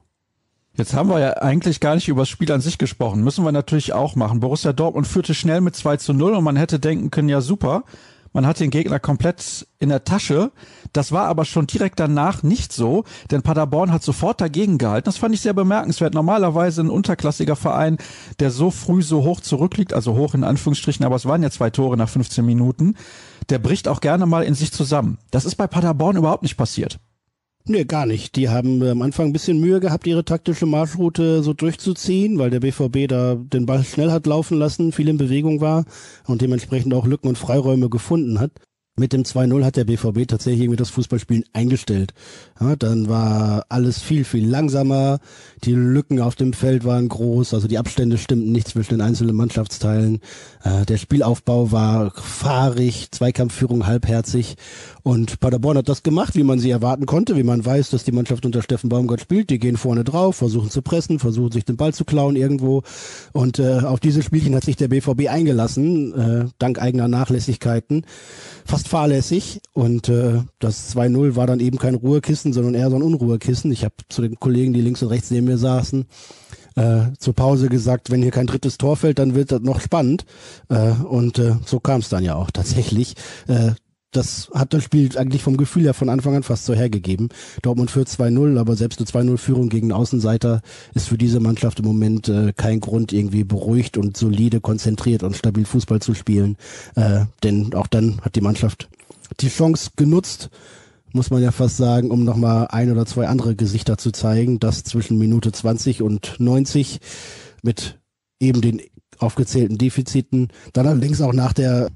Jetzt 0.77 0.93
haben 0.93 1.09
wir 1.09 1.19
ja 1.19 1.33
eigentlich 1.37 1.79
gar 1.79 1.95
nicht 1.95 2.07
über 2.07 2.21
das 2.21 2.29
Spiel 2.29 2.51
an 2.51 2.61
sich 2.61 2.77
gesprochen. 2.77 3.23
Müssen 3.23 3.43
wir 3.43 3.51
natürlich 3.51 3.93
auch 3.93 4.15
machen. 4.15 4.39
Borussia 4.39 4.73
Dortmund 4.73 5.07
führte 5.07 5.33
schnell 5.33 5.59
mit 5.59 5.75
2 5.75 5.97
zu 5.97 6.13
0 6.13 6.35
und 6.35 6.43
man 6.43 6.55
hätte 6.55 6.79
denken 6.79 7.09
können, 7.09 7.29
ja 7.29 7.41
super. 7.41 7.83
Man 8.31 8.45
hat 8.45 8.59
den 8.59 8.69
Gegner 8.69 8.99
komplett 8.99 9.65
in 9.79 9.89
der 9.89 10.03
Tasche. 10.03 10.51
Das 10.93 11.11
war 11.11 11.25
aber 11.25 11.45
schon 11.45 11.65
direkt 11.65 11.99
danach 11.99 12.43
nicht 12.43 12.71
so, 12.71 13.05
denn 13.31 13.41
Paderborn 13.41 13.91
hat 13.91 14.03
sofort 14.03 14.39
dagegen 14.39 14.77
gehalten. 14.77 15.05
Das 15.05 15.17
fand 15.17 15.33
ich 15.33 15.41
sehr 15.41 15.53
bemerkenswert. 15.53 16.13
Normalerweise 16.13 16.81
ein 16.81 16.91
unterklassiger 16.91 17.55
Verein, 17.55 17.97
der 18.39 18.51
so 18.51 18.69
früh 18.69 19.01
so 19.01 19.23
hoch 19.23 19.41
zurückliegt, 19.41 19.93
also 19.93 20.15
hoch 20.15 20.35
in 20.35 20.43
Anführungsstrichen, 20.43 21.03
aber 21.03 21.15
es 21.15 21.25
waren 21.25 21.41
ja 21.41 21.49
zwei 21.49 21.71
Tore 21.71 21.97
nach 21.97 22.09
15 22.09 22.45
Minuten, 22.45 22.93
der 23.49 23.57
bricht 23.57 23.87
auch 23.87 23.99
gerne 23.99 24.27
mal 24.27 24.43
in 24.43 24.53
sich 24.53 24.71
zusammen. 24.71 25.17
Das 25.31 25.45
ist 25.45 25.55
bei 25.55 25.65
Paderborn 25.65 26.17
überhaupt 26.17 26.43
nicht 26.43 26.57
passiert. 26.57 26.99
Nee, 27.69 27.83
gar 27.83 28.05
nicht. 28.05 28.37
Die 28.37 28.47
haben 28.47 28.81
am 28.81 29.01
Anfang 29.01 29.27
ein 29.27 29.33
bisschen 29.33 29.59
Mühe 29.59 29.81
gehabt, 29.81 30.07
ihre 30.07 30.23
taktische 30.23 30.65
Marschroute 30.65 31.43
so 31.43 31.51
durchzuziehen, 31.53 32.39
weil 32.39 32.49
der 32.49 32.61
BVB 32.61 33.09
da 33.09 33.35
den 33.35 33.65
Ball 33.65 33.83
schnell 33.83 34.09
hat 34.09 34.25
laufen 34.25 34.57
lassen, 34.57 34.93
viel 34.93 35.09
in 35.09 35.17
Bewegung 35.17 35.59
war 35.59 35.83
und 36.25 36.41
dementsprechend 36.41 36.93
auch 36.93 37.05
Lücken 37.05 37.27
und 37.27 37.37
Freiräume 37.37 37.89
gefunden 37.89 38.39
hat. 38.39 38.51
Mit 38.99 39.13
dem 39.13 39.21
2-0 39.21 39.63
hat 39.63 39.75
der 39.75 39.85
BVB 39.85 40.27
tatsächlich 40.27 40.61
irgendwie 40.61 40.77
das 40.77 40.89
Fußballspielen 40.89 41.45
eingestellt. 41.53 42.15
Ja, 42.59 42.75
dann 42.75 43.07
war 43.07 43.63
alles 43.69 44.01
viel, 44.01 44.23
viel 44.23 44.49
langsamer. 44.49 45.19
Die 45.63 45.73
Lücken 45.73 46.19
auf 46.19 46.33
dem 46.33 46.51
Feld 46.51 46.83
waren 46.83 47.07
groß, 47.07 47.53
also 47.53 47.67
die 47.67 47.77
Abstände 47.77 48.17
stimmten 48.17 48.51
nicht 48.51 48.67
zwischen 48.67 48.95
den 48.95 49.01
einzelnen 49.01 49.35
Mannschaftsteilen. 49.35 50.19
Äh, 50.63 50.87
der 50.87 50.97
Spielaufbau 50.97 51.71
war 51.71 52.11
fahrig, 52.15 53.11
Zweikampfführung 53.11 53.85
halbherzig. 53.85 54.55
Und 55.03 55.39
Paderborn 55.39 55.77
hat 55.77 55.89
das 55.89 56.01
gemacht, 56.01 56.35
wie 56.35 56.43
man 56.43 56.57
sie 56.57 56.71
erwarten 56.71 57.05
konnte, 57.05 57.37
wie 57.37 57.43
man 57.43 57.63
weiß, 57.63 57.91
dass 57.91 58.03
die 58.03 58.11
Mannschaft 58.11 58.47
unter 58.47 58.63
Steffen 58.63 58.89
Baumgart 58.89 59.21
spielt. 59.21 59.51
Die 59.51 59.59
gehen 59.59 59.77
vorne 59.77 60.03
drauf, 60.05 60.37
versuchen 60.37 60.71
zu 60.71 60.81
pressen, 60.81 61.19
versuchen 61.19 61.51
sich 61.51 61.65
den 61.65 61.77
Ball 61.77 61.93
zu 61.93 62.03
klauen 62.03 62.35
irgendwo. 62.35 62.81
Und 63.31 63.59
äh, 63.59 63.81
auf 63.81 63.99
dieses 63.99 64.25
Spielchen 64.25 64.55
hat 64.55 64.65
sich 64.65 64.75
der 64.75 64.87
BVB 64.87 65.29
eingelassen, 65.29 66.13
äh, 66.13 66.45
dank 66.57 66.81
eigener 66.81 67.07
Nachlässigkeiten. 67.07 68.05
Fast 68.65 68.86
fahrlässig. 68.87 69.61
Und 69.73 70.09
äh, 70.09 70.41
das 70.59 70.95
2-0 70.95 71.35
war 71.35 71.47
dann 71.47 71.59
eben 71.59 71.77
kein 71.77 71.95
Ruhekissen, 71.95 72.53
sondern 72.53 72.73
eher 72.73 72.89
so 72.89 72.95
ein 72.95 73.03
Unruhekissen. 73.03 73.71
Ich 73.71 73.83
habe 73.83 73.95
zu 74.09 74.21
den 74.21 74.39
Kollegen, 74.39 74.73
die 74.73 74.81
links 74.81 75.03
und 75.03 75.09
rechts 75.09 75.31
neben 75.31 75.47
mir 75.47 75.57
saßen, 75.57 76.05
äh, 76.75 77.01
zur 77.17 77.33
Pause 77.33 77.69
gesagt, 77.69 78.11
wenn 78.11 78.21
hier 78.21 78.31
kein 78.31 78.47
drittes 78.47 78.77
Tor 78.77 78.97
fällt, 78.97 79.19
dann 79.19 79.35
wird 79.35 79.51
das 79.51 79.61
noch 79.61 79.81
spannend. 79.81 80.25
Äh, 80.69 80.91
und 80.91 81.39
äh, 81.39 81.55
so 81.65 81.79
kam 81.79 82.01
es 82.01 82.09
dann 82.09 82.23
ja 82.23 82.35
auch 82.35 82.51
tatsächlich. 82.51 83.15
Äh, 83.47 83.71
das 84.17 84.49
hat 84.53 84.73
das 84.73 84.83
Spiel 84.83 85.15
eigentlich 85.17 85.43
vom 85.43 85.57
Gefühl 85.57 85.83
her 85.83 85.93
von 85.93 86.09
Anfang 86.09 86.35
an 86.35 86.43
fast 86.43 86.65
so 86.65 86.73
hergegeben. 86.73 87.29
Dortmund 87.61 87.91
führt 87.91 88.09
2-0, 88.09 88.59
aber 88.59 88.75
selbst 88.75 88.99
eine 88.99 89.07
2-0-Führung 89.07 89.69
gegen 89.69 89.91
Außenseiter 89.91 90.61
ist 90.95 91.07
für 91.07 91.17
diese 91.17 91.39
Mannschaft 91.39 91.79
im 91.79 91.85
Moment 91.85 92.27
äh, 92.27 92.53
kein 92.53 92.79
Grund, 92.79 93.13
irgendwie 93.13 93.43
beruhigt 93.43 93.97
und 93.97 94.17
solide, 94.17 94.59
konzentriert 94.59 95.23
und 95.23 95.35
stabil 95.35 95.65
Fußball 95.65 96.01
zu 96.01 96.13
spielen. 96.15 96.57
Äh, 96.95 97.25
denn 97.43 97.73
auch 97.75 97.87
dann 97.87 98.19
hat 98.21 98.35
die 98.35 98.41
Mannschaft 98.41 98.89
die 99.39 99.49
Chance 99.49 99.91
genutzt, 99.95 100.49
muss 101.13 101.29
man 101.29 101.41
ja 101.41 101.51
fast 101.51 101.77
sagen, 101.77 102.11
um 102.11 102.23
nochmal 102.23 102.67
ein 102.69 102.91
oder 102.91 103.05
zwei 103.05 103.27
andere 103.27 103.55
Gesichter 103.55 103.97
zu 103.97 104.11
zeigen, 104.11 104.59
dass 104.59 104.83
zwischen 104.83 105.17
Minute 105.17 105.51
20 105.51 106.01
und 106.01 106.35
90 106.39 106.99
mit 107.61 107.99
eben 108.39 108.61
den 108.61 108.81
aufgezählten 109.19 109.77
Defiziten, 109.77 110.49
dann 110.73 110.87
allerdings 110.87 111.21
auch 111.21 111.33
nach 111.33 111.53
der 111.53 111.89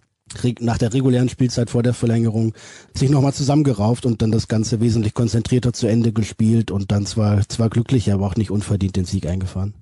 nach 0.59 0.77
der 0.77 0.93
regulären 0.93 1.29
Spielzeit 1.29 1.69
vor 1.69 1.83
der 1.83 1.93
Verlängerung 1.93 2.53
sich 2.93 3.09
nochmal 3.09 3.33
zusammengerauft 3.33 4.05
und 4.05 4.21
dann 4.21 4.31
das 4.31 4.47
Ganze 4.47 4.79
wesentlich 4.79 5.13
konzentrierter 5.13 5.73
zu 5.73 5.87
Ende 5.87 6.11
gespielt 6.11 6.71
und 6.71 6.91
dann 6.91 7.05
zwar, 7.05 7.47
zwar 7.47 7.69
glücklich, 7.69 8.11
aber 8.11 8.25
auch 8.25 8.35
nicht 8.35 8.51
unverdient 8.51 8.95
den 8.95 9.05
Sieg 9.05 9.25
eingefahren. 9.27 9.73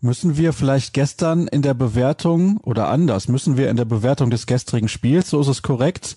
Müssen 0.00 0.36
wir 0.36 0.52
vielleicht 0.52 0.94
gestern 0.94 1.48
in 1.48 1.62
der 1.62 1.74
Bewertung 1.74 2.58
oder 2.58 2.88
anders, 2.88 3.26
müssen 3.26 3.56
wir 3.56 3.68
in 3.68 3.76
der 3.76 3.84
Bewertung 3.84 4.30
des 4.30 4.46
gestrigen 4.46 4.88
Spiels, 4.88 5.30
so 5.30 5.40
ist 5.40 5.48
es 5.48 5.62
korrekt, 5.62 6.16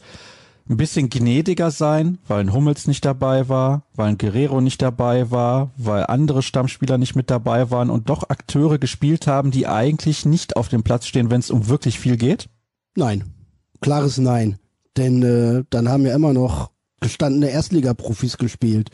ein 0.69 0.77
bisschen 0.77 1.09
gnädiger 1.09 1.71
sein, 1.71 2.19
weil 2.27 2.41
ein 2.41 2.53
Hummels 2.53 2.87
nicht 2.87 3.03
dabei 3.03 3.49
war, 3.49 3.83
weil 3.95 4.09
ein 4.09 4.17
Guerrero 4.17 4.61
nicht 4.61 4.81
dabei 4.81 5.31
war, 5.31 5.71
weil 5.77 6.05
andere 6.05 6.43
Stammspieler 6.43 6.97
nicht 6.97 7.15
mit 7.15 7.29
dabei 7.29 7.71
waren 7.71 7.89
und 7.89 8.09
doch 8.09 8.29
Akteure 8.29 8.77
gespielt 8.77 9.27
haben, 9.27 9.51
die 9.51 9.67
eigentlich 9.67 10.25
nicht 10.25 10.55
auf 10.55 10.69
dem 10.69 10.83
Platz 10.83 11.07
stehen, 11.07 11.29
wenn 11.29 11.39
es 11.39 11.51
um 11.51 11.67
wirklich 11.67 11.99
viel 11.99 12.17
geht? 12.17 12.49
Nein, 12.95 13.23
klares 13.81 14.17
Nein. 14.17 14.57
Denn 14.97 15.23
äh, 15.23 15.63
dann 15.69 15.89
haben 15.89 16.05
ja 16.05 16.15
immer 16.15 16.33
noch 16.33 16.71
gestandene 16.99 17.49
Erstligaprofis 17.49 18.37
gespielt. 18.37 18.89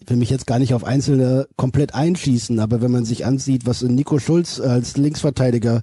Ich 0.00 0.10
will 0.10 0.16
mich 0.16 0.30
jetzt 0.30 0.46
gar 0.46 0.58
nicht 0.58 0.74
auf 0.74 0.84
Einzelne 0.84 1.48
komplett 1.56 1.94
einschießen, 1.94 2.60
aber 2.60 2.80
wenn 2.80 2.90
man 2.90 3.04
sich 3.04 3.24
ansieht, 3.24 3.66
was 3.66 3.82
Nico 3.82 4.18
Schulz 4.18 4.60
als 4.60 4.96
Linksverteidiger 4.96 5.82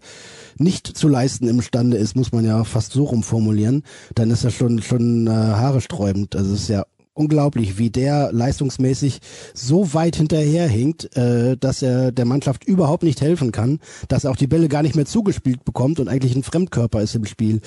nicht 0.58 0.88
zu 0.88 1.08
leisten 1.08 1.48
imstande 1.48 1.98
ist, 1.98 2.16
muss 2.16 2.32
man 2.32 2.46
ja 2.46 2.64
fast 2.64 2.94
so 2.94 3.06
rumformulieren, 3.06 3.84
dann 4.16 4.32
ist 4.32 4.44
das 4.44 4.54
schon 4.54 4.82
schon 4.82 5.28
äh, 5.28 5.32
haaresträubend. 5.32 6.36
Also 6.36 6.54
es 6.54 6.62
ist 6.62 6.70
ja 6.70 6.86
unglaublich, 7.14 7.78
wie 7.78 7.90
der 7.90 8.32
leistungsmäßig 8.32 9.20
so 9.54 9.94
weit 9.94 10.16
hinterherhinkt, 10.16 11.16
äh, 11.16 11.58
dass 11.58 11.82
er 11.82 12.12
der 12.12 12.26
Mannschaft 12.26 12.64
überhaupt 12.64 13.04
nicht 13.04 13.22
helfen 13.22 13.52
kann, 13.52 13.80
dass 14.08 14.24
er 14.24 14.32
auch 14.32 14.38
die 14.38 14.48
Bälle 14.48 14.68
gar 14.68 14.84
nicht 14.84 14.96
mehr 14.96 15.06
zugespielt 15.06 15.64
bekommt 15.66 16.00
und 16.00 16.08
eigentlich 16.08 16.36
ein 16.36 16.44
Fremdkörper 16.44 17.02
ist 17.02 17.16
im 17.16 17.26
Spiel 17.26 17.62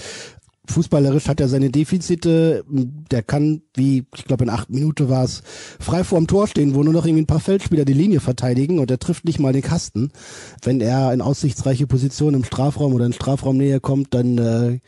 fußballerisch 0.68 1.28
hat 1.28 1.40
er 1.40 1.48
seine 1.48 1.70
Defizite. 1.70 2.64
Der 3.10 3.22
kann, 3.22 3.62
wie 3.74 4.04
ich 4.14 4.24
glaube 4.24 4.44
in 4.44 4.50
acht 4.50 4.70
Minuten 4.70 5.08
war 5.08 5.24
es, 5.24 5.42
frei 5.80 6.04
vorm 6.04 6.26
Tor 6.26 6.46
stehen, 6.46 6.74
wo 6.74 6.82
nur 6.82 6.92
noch 6.92 7.06
irgendwie 7.06 7.22
ein 7.22 7.26
paar 7.26 7.40
Feldspieler 7.40 7.84
die 7.84 7.92
Linie 7.92 8.20
verteidigen 8.20 8.78
und 8.78 8.90
er 8.90 8.98
trifft 8.98 9.24
nicht 9.24 9.38
mal 9.38 9.52
den 9.52 9.62
Kasten. 9.62 10.10
Wenn 10.62 10.80
er 10.80 11.12
in 11.12 11.20
aussichtsreiche 11.20 11.86
Position 11.86 12.34
im 12.34 12.44
Strafraum 12.44 12.94
oder 12.94 13.06
in 13.06 13.12
Strafraumnähe 13.12 13.80
kommt, 13.80 14.14
dann 14.14 14.38
äh, 14.38 14.78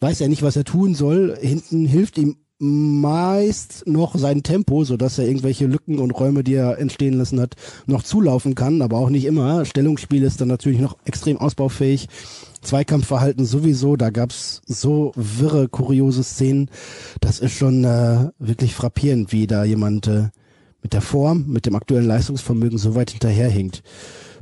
weiß 0.00 0.20
er 0.20 0.28
nicht, 0.28 0.42
was 0.42 0.56
er 0.56 0.64
tun 0.64 0.94
soll. 0.94 1.36
Hinten 1.40 1.86
hilft 1.86 2.18
ihm 2.18 2.36
meist 2.58 3.86
noch 3.86 4.16
sein 4.16 4.42
Tempo, 4.42 4.82
so 4.84 4.96
dass 4.96 5.18
er 5.18 5.26
irgendwelche 5.26 5.66
Lücken 5.66 6.00
und 6.00 6.10
Räume, 6.10 6.42
die 6.42 6.54
er 6.54 6.78
entstehen 6.78 7.14
lassen 7.14 7.40
hat, 7.40 7.54
noch 7.86 8.02
zulaufen 8.02 8.54
kann, 8.54 8.82
aber 8.82 8.98
auch 8.98 9.10
nicht 9.10 9.26
immer. 9.26 9.64
Stellungsspiel 9.64 10.24
ist 10.24 10.40
dann 10.40 10.48
natürlich 10.48 10.80
noch 10.80 10.96
extrem 11.04 11.36
ausbaufähig. 11.36 12.08
Zweikampfverhalten 12.62 13.44
sowieso, 13.44 13.96
da 13.96 14.10
gab's 14.10 14.62
so 14.66 15.12
wirre, 15.14 15.68
kuriose 15.68 16.22
Szenen. 16.22 16.70
Das 17.20 17.38
ist 17.38 17.52
schon 17.52 17.84
äh, 17.84 18.30
wirklich 18.38 18.74
frappierend, 18.74 19.32
wie 19.32 19.46
da 19.46 19.64
jemand 19.64 20.06
äh, 20.06 20.28
mit 20.82 20.92
der 20.92 21.00
Form, 21.00 21.46
mit 21.48 21.66
dem 21.66 21.76
aktuellen 21.76 22.06
Leistungsvermögen 22.06 22.78
so 22.78 22.94
weit 22.94 23.10
hinterherhinkt. 23.10 23.82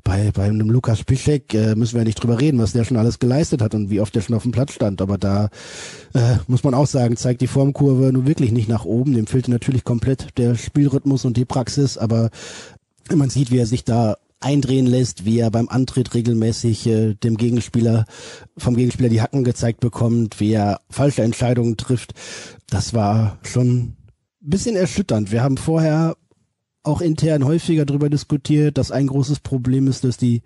Bei, 0.04 0.30
bei 0.30 0.44
einem 0.44 0.70
Lukas 0.70 1.02
Piszek 1.02 1.52
äh, 1.54 1.74
müssen 1.74 1.96
wir 1.96 2.04
nicht 2.04 2.22
drüber 2.22 2.40
reden, 2.40 2.60
was 2.60 2.72
der 2.72 2.84
schon 2.84 2.96
alles 2.96 3.18
geleistet 3.18 3.60
hat 3.60 3.74
und 3.74 3.90
wie 3.90 4.00
oft 4.00 4.14
der 4.14 4.20
schon 4.20 4.36
auf 4.36 4.44
dem 4.44 4.52
Platz 4.52 4.72
stand. 4.72 5.02
Aber 5.02 5.18
da 5.18 5.50
äh, 6.14 6.36
muss 6.46 6.62
man 6.62 6.74
auch 6.74 6.86
sagen, 6.86 7.16
zeigt 7.16 7.40
die 7.40 7.48
Formkurve 7.48 8.12
nun 8.12 8.26
wirklich 8.26 8.52
nicht 8.52 8.68
nach 8.68 8.84
oben. 8.84 9.14
Dem 9.14 9.26
fehlte 9.26 9.50
natürlich 9.50 9.82
komplett 9.82 10.28
der 10.38 10.54
Spielrhythmus 10.54 11.24
und 11.24 11.36
die 11.36 11.44
Praxis, 11.44 11.98
aber 11.98 12.30
man 13.12 13.30
sieht, 13.30 13.50
wie 13.50 13.58
er 13.58 13.66
sich 13.66 13.84
da 13.84 14.16
eindrehen 14.40 14.86
lässt, 14.86 15.24
wie 15.24 15.38
er 15.38 15.50
beim 15.50 15.68
Antritt 15.68 16.14
regelmäßig 16.14 16.86
äh, 16.86 17.14
dem 17.14 17.36
Gegenspieler, 17.36 18.04
vom 18.56 18.76
Gegenspieler 18.76 19.08
die 19.08 19.22
Hacken 19.22 19.44
gezeigt 19.44 19.80
bekommt, 19.80 20.40
wie 20.40 20.52
er 20.52 20.80
falsche 20.90 21.22
Entscheidungen 21.22 21.76
trifft. 21.76 22.12
Das 22.68 22.94
war 22.94 23.38
schon 23.42 23.68
ein 23.68 23.96
bisschen 24.40 24.76
erschütternd. 24.76 25.32
Wir 25.32 25.42
haben 25.42 25.56
vorher 25.56 26.16
auch 26.86 27.00
intern 27.00 27.44
häufiger 27.44 27.84
darüber 27.84 28.08
diskutiert, 28.08 28.78
dass 28.78 28.92
ein 28.92 29.08
großes 29.08 29.40
Problem 29.40 29.88
ist, 29.88 30.04
dass 30.04 30.16
die 30.16 30.42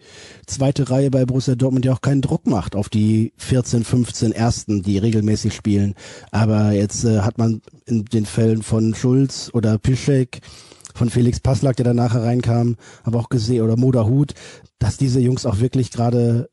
zweite 0.47 0.89
Reihe 0.89 1.11
bei 1.11 1.27
Borussia 1.27 1.55
Dortmund 1.55 1.85
ja 1.85 1.93
auch 1.93 2.01
keinen 2.01 2.23
Druck 2.23 2.47
macht 2.47 2.75
auf 2.75 2.89
die 2.89 3.33
14, 3.37 3.85
15 3.85 4.33
Ersten, 4.33 4.83
die 4.83 4.99
regelmäßig 4.99 5.55
spielen. 5.55 5.95
Aber 6.31 6.73
jetzt 6.73 7.05
äh, 7.05 7.21
hat 7.21 7.37
man 7.37 7.61
in 7.85 8.07
den 8.07 8.25
Fällen 8.25 8.63
von 8.63 8.95
Schulz 8.95 9.51
oder 9.53 9.77
Piszek 9.79 10.41
von 11.01 11.09
Felix 11.09 11.41
Passlack, 11.41 11.77
der 11.77 11.87
danach 11.87 12.13
hereinkam, 12.13 12.77
aber 13.05 13.21
auch 13.21 13.31
gesehen, 13.31 13.63
oder 13.63 13.79
Moda 13.79 14.05
Hut, 14.05 14.35
dass 14.79 14.99
diese 14.99 15.19
Jungs 15.19 15.47
auch 15.47 15.59
wirklich 15.59 15.91
gerade 15.91 16.51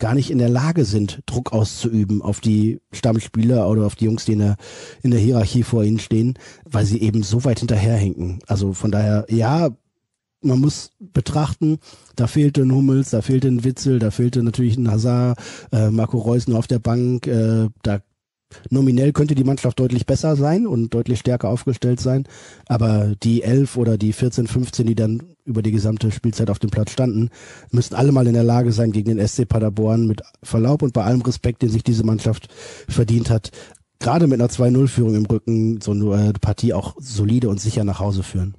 gar 0.00 0.16
nicht 0.16 0.32
in 0.32 0.38
der 0.38 0.48
Lage 0.48 0.84
sind, 0.84 1.20
Druck 1.26 1.52
auszuüben 1.52 2.20
auf 2.20 2.40
die 2.40 2.80
Stammspieler 2.90 3.70
oder 3.70 3.86
auf 3.86 3.94
die 3.94 4.06
Jungs, 4.06 4.24
die 4.24 4.32
in 4.32 4.40
der, 4.40 4.56
in 5.04 5.12
der 5.12 5.20
Hierarchie 5.20 5.62
vor 5.62 5.84
ihnen 5.84 6.00
stehen, 6.00 6.34
weil 6.64 6.84
sie 6.84 7.02
eben 7.02 7.22
so 7.22 7.44
weit 7.44 7.60
hinterherhinken. 7.60 8.40
Also 8.48 8.72
von 8.72 8.90
daher, 8.90 9.26
ja, 9.28 9.70
man 10.42 10.58
muss 10.58 10.90
betrachten, 10.98 11.78
da 12.16 12.26
fehlte 12.26 12.62
ein 12.62 12.74
Hummels, 12.74 13.10
da 13.10 13.22
fehlte 13.22 13.46
ein 13.46 13.62
Witzel, 13.62 14.00
da 14.00 14.10
fehlte 14.10 14.42
natürlich 14.42 14.76
ein 14.76 14.90
Hazard, 14.90 15.38
äh, 15.70 15.90
Marco 15.90 16.18
Reus 16.18 16.48
nur 16.48 16.58
auf 16.58 16.66
der 16.66 16.80
Bank, 16.80 17.28
äh, 17.28 17.68
da 17.84 18.00
Nominell 18.70 19.12
könnte 19.12 19.34
die 19.34 19.44
Mannschaft 19.44 19.78
deutlich 19.80 20.06
besser 20.06 20.36
sein 20.36 20.66
und 20.66 20.92
deutlich 20.92 21.20
stärker 21.20 21.48
aufgestellt 21.48 22.00
sein, 22.00 22.24
aber 22.66 23.14
die 23.22 23.42
elf 23.42 23.76
oder 23.76 23.98
die 23.98 24.12
14, 24.12 24.46
15, 24.46 24.86
die 24.86 24.94
dann 24.94 25.22
über 25.44 25.62
die 25.62 25.72
gesamte 25.72 26.10
Spielzeit 26.10 26.50
auf 26.50 26.58
dem 26.58 26.70
Platz 26.70 26.92
standen, 26.92 27.30
müssten 27.70 27.94
alle 27.94 28.12
mal 28.12 28.26
in 28.26 28.34
der 28.34 28.44
Lage 28.44 28.72
sein, 28.72 28.92
gegen 28.92 29.16
den 29.16 29.26
SC 29.26 29.48
Paderborn 29.48 30.06
mit 30.06 30.22
Verlaub 30.42 30.82
und 30.82 30.92
bei 30.92 31.04
allem 31.04 31.22
Respekt, 31.22 31.62
den 31.62 31.70
sich 31.70 31.82
diese 31.82 32.04
Mannschaft 32.04 32.48
verdient 32.88 33.30
hat, 33.30 33.50
gerade 33.98 34.26
mit 34.26 34.40
einer 34.40 34.50
2-0-Führung 34.50 35.14
im 35.14 35.26
Rücken 35.26 35.80
so 35.80 35.92
eine 35.92 36.32
Partie 36.40 36.72
auch 36.72 36.94
solide 36.98 37.48
und 37.48 37.60
sicher 37.60 37.84
nach 37.84 38.00
Hause 38.00 38.22
führen. 38.22 38.54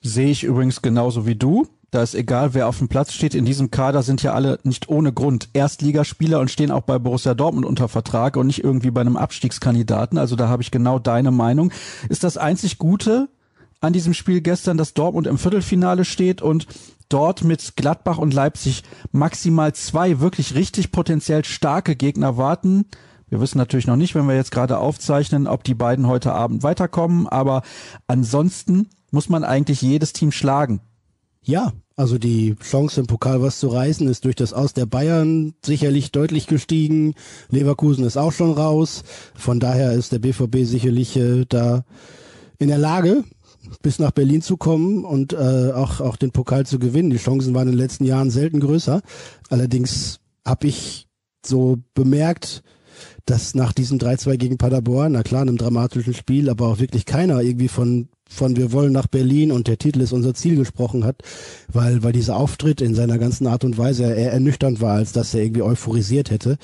Sehe 0.00 0.30
ich 0.30 0.44
übrigens 0.44 0.82
genauso 0.82 1.26
wie 1.26 1.34
du. 1.34 1.66
Da 1.90 2.02
ist 2.02 2.14
egal, 2.14 2.52
wer 2.52 2.68
auf 2.68 2.78
dem 2.78 2.88
Platz 2.88 3.14
steht. 3.14 3.34
In 3.34 3.46
diesem 3.46 3.70
Kader 3.70 4.02
sind 4.02 4.22
ja 4.22 4.34
alle 4.34 4.58
nicht 4.62 4.90
ohne 4.90 5.12
Grund 5.12 5.48
Erstligaspieler 5.54 6.38
und 6.38 6.50
stehen 6.50 6.70
auch 6.70 6.82
bei 6.82 6.98
Borussia 6.98 7.32
Dortmund 7.32 7.64
unter 7.64 7.88
Vertrag 7.88 8.36
und 8.36 8.46
nicht 8.46 8.62
irgendwie 8.62 8.90
bei 8.90 9.00
einem 9.00 9.16
Abstiegskandidaten. 9.16 10.18
Also 10.18 10.36
da 10.36 10.48
habe 10.48 10.62
ich 10.62 10.70
genau 10.70 10.98
deine 10.98 11.30
Meinung. 11.30 11.72
Ist 12.10 12.24
das 12.24 12.36
einzig 12.36 12.76
Gute 12.76 13.28
an 13.80 13.94
diesem 13.94 14.12
Spiel 14.12 14.42
gestern, 14.42 14.76
dass 14.76 14.92
Dortmund 14.92 15.26
im 15.26 15.38
Viertelfinale 15.38 16.04
steht 16.04 16.42
und 16.42 16.66
dort 17.08 17.42
mit 17.42 17.74
Gladbach 17.76 18.18
und 18.18 18.34
Leipzig 18.34 18.82
maximal 19.12 19.72
zwei 19.72 20.20
wirklich 20.20 20.54
richtig 20.54 20.92
potenziell 20.92 21.44
starke 21.44 21.96
Gegner 21.96 22.36
warten. 22.36 22.84
Wir 23.30 23.40
wissen 23.40 23.58
natürlich 23.58 23.86
noch 23.86 23.96
nicht, 23.96 24.14
wenn 24.14 24.26
wir 24.26 24.34
jetzt 24.34 24.50
gerade 24.50 24.78
aufzeichnen, 24.78 25.46
ob 25.46 25.64
die 25.64 25.74
beiden 25.74 26.06
heute 26.06 26.32
Abend 26.32 26.62
weiterkommen, 26.62 27.26
aber 27.26 27.62
ansonsten 28.06 28.88
muss 29.10 29.28
man 29.28 29.44
eigentlich 29.44 29.80
jedes 29.80 30.12
Team 30.12 30.32
schlagen. 30.32 30.80
Ja, 31.48 31.72
also 31.96 32.18
die 32.18 32.56
Chance 32.56 33.00
im 33.00 33.06
Pokal 33.06 33.40
was 33.40 33.58
zu 33.58 33.68
reißen 33.68 34.06
ist 34.06 34.26
durch 34.26 34.34
das 34.36 34.52
Aus 34.52 34.74
der 34.74 34.84
Bayern 34.84 35.54
sicherlich 35.64 36.12
deutlich 36.12 36.46
gestiegen. 36.46 37.14
Leverkusen 37.48 38.04
ist 38.04 38.18
auch 38.18 38.32
schon 38.32 38.52
raus. 38.52 39.02
Von 39.34 39.58
daher 39.58 39.92
ist 39.92 40.12
der 40.12 40.18
BVB 40.18 40.64
sicherlich 40.64 41.16
äh, 41.16 41.46
da 41.48 41.86
in 42.58 42.68
der 42.68 42.76
Lage, 42.76 43.24
bis 43.80 43.98
nach 43.98 44.10
Berlin 44.10 44.42
zu 44.42 44.58
kommen 44.58 45.06
und 45.06 45.32
äh, 45.32 45.72
auch, 45.72 46.02
auch 46.02 46.16
den 46.16 46.32
Pokal 46.32 46.66
zu 46.66 46.78
gewinnen. 46.78 47.08
Die 47.08 47.16
Chancen 47.16 47.54
waren 47.54 47.68
in 47.68 47.72
den 47.72 47.80
letzten 47.80 48.04
Jahren 48.04 48.30
selten 48.30 48.60
größer. 48.60 49.00
Allerdings 49.48 50.20
habe 50.44 50.66
ich 50.66 51.08
so 51.46 51.78
bemerkt, 51.94 52.62
dass 53.24 53.54
nach 53.54 53.72
diesem 53.72 53.98
3-2 53.98 54.36
gegen 54.36 54.58
Paderborn, 54.58 55.12
na 55.12 55.22
klar, 55.22 55.42
einem 55.42 55.56
dramatischen 55.56 56.12
Spiel, 56.12 56.50
aber 56.50 56.68
auch 56.68 56.78
wirklich 56.78 57.06
keiner 57.06 57.40
irgendwie 57.40 57.68
von 57.68 58.08
von 58.28 58.56
wir 58.56 58.72
wollen 58.72 58.92
nach 58.92 59.06
Berlin 59.06 59.50
und 59.50 59.66
der 59.66 59.78
Titel 59.78 60.00
ist 60.00 60.12
unser 60.12 60.34
Ziel 60.34 60.56
gesprochen 60.56 61.04
hat, 61.04 61.22
weil, 61.72 62.02
weil 62.02 62.12
dieser 62.12 62.36
Auftritt 62.36 62.80
in 62.80 62.94
seiner 62.94 63.18
ganzen 63.18 63.46
Art 63.46 63.64
und 63.64 63.78
Weise 63.78 64.04
eher 64.04 64.32
ernüchternd 64.32 64.80
war, 64.80 64.94
als 64.94 65.12
dass 65.12 65.34
er 65.34 65.42
irgendwie 65.42 65.62
euphorisiert 65.62 66.30
hätte. 66.30 66.58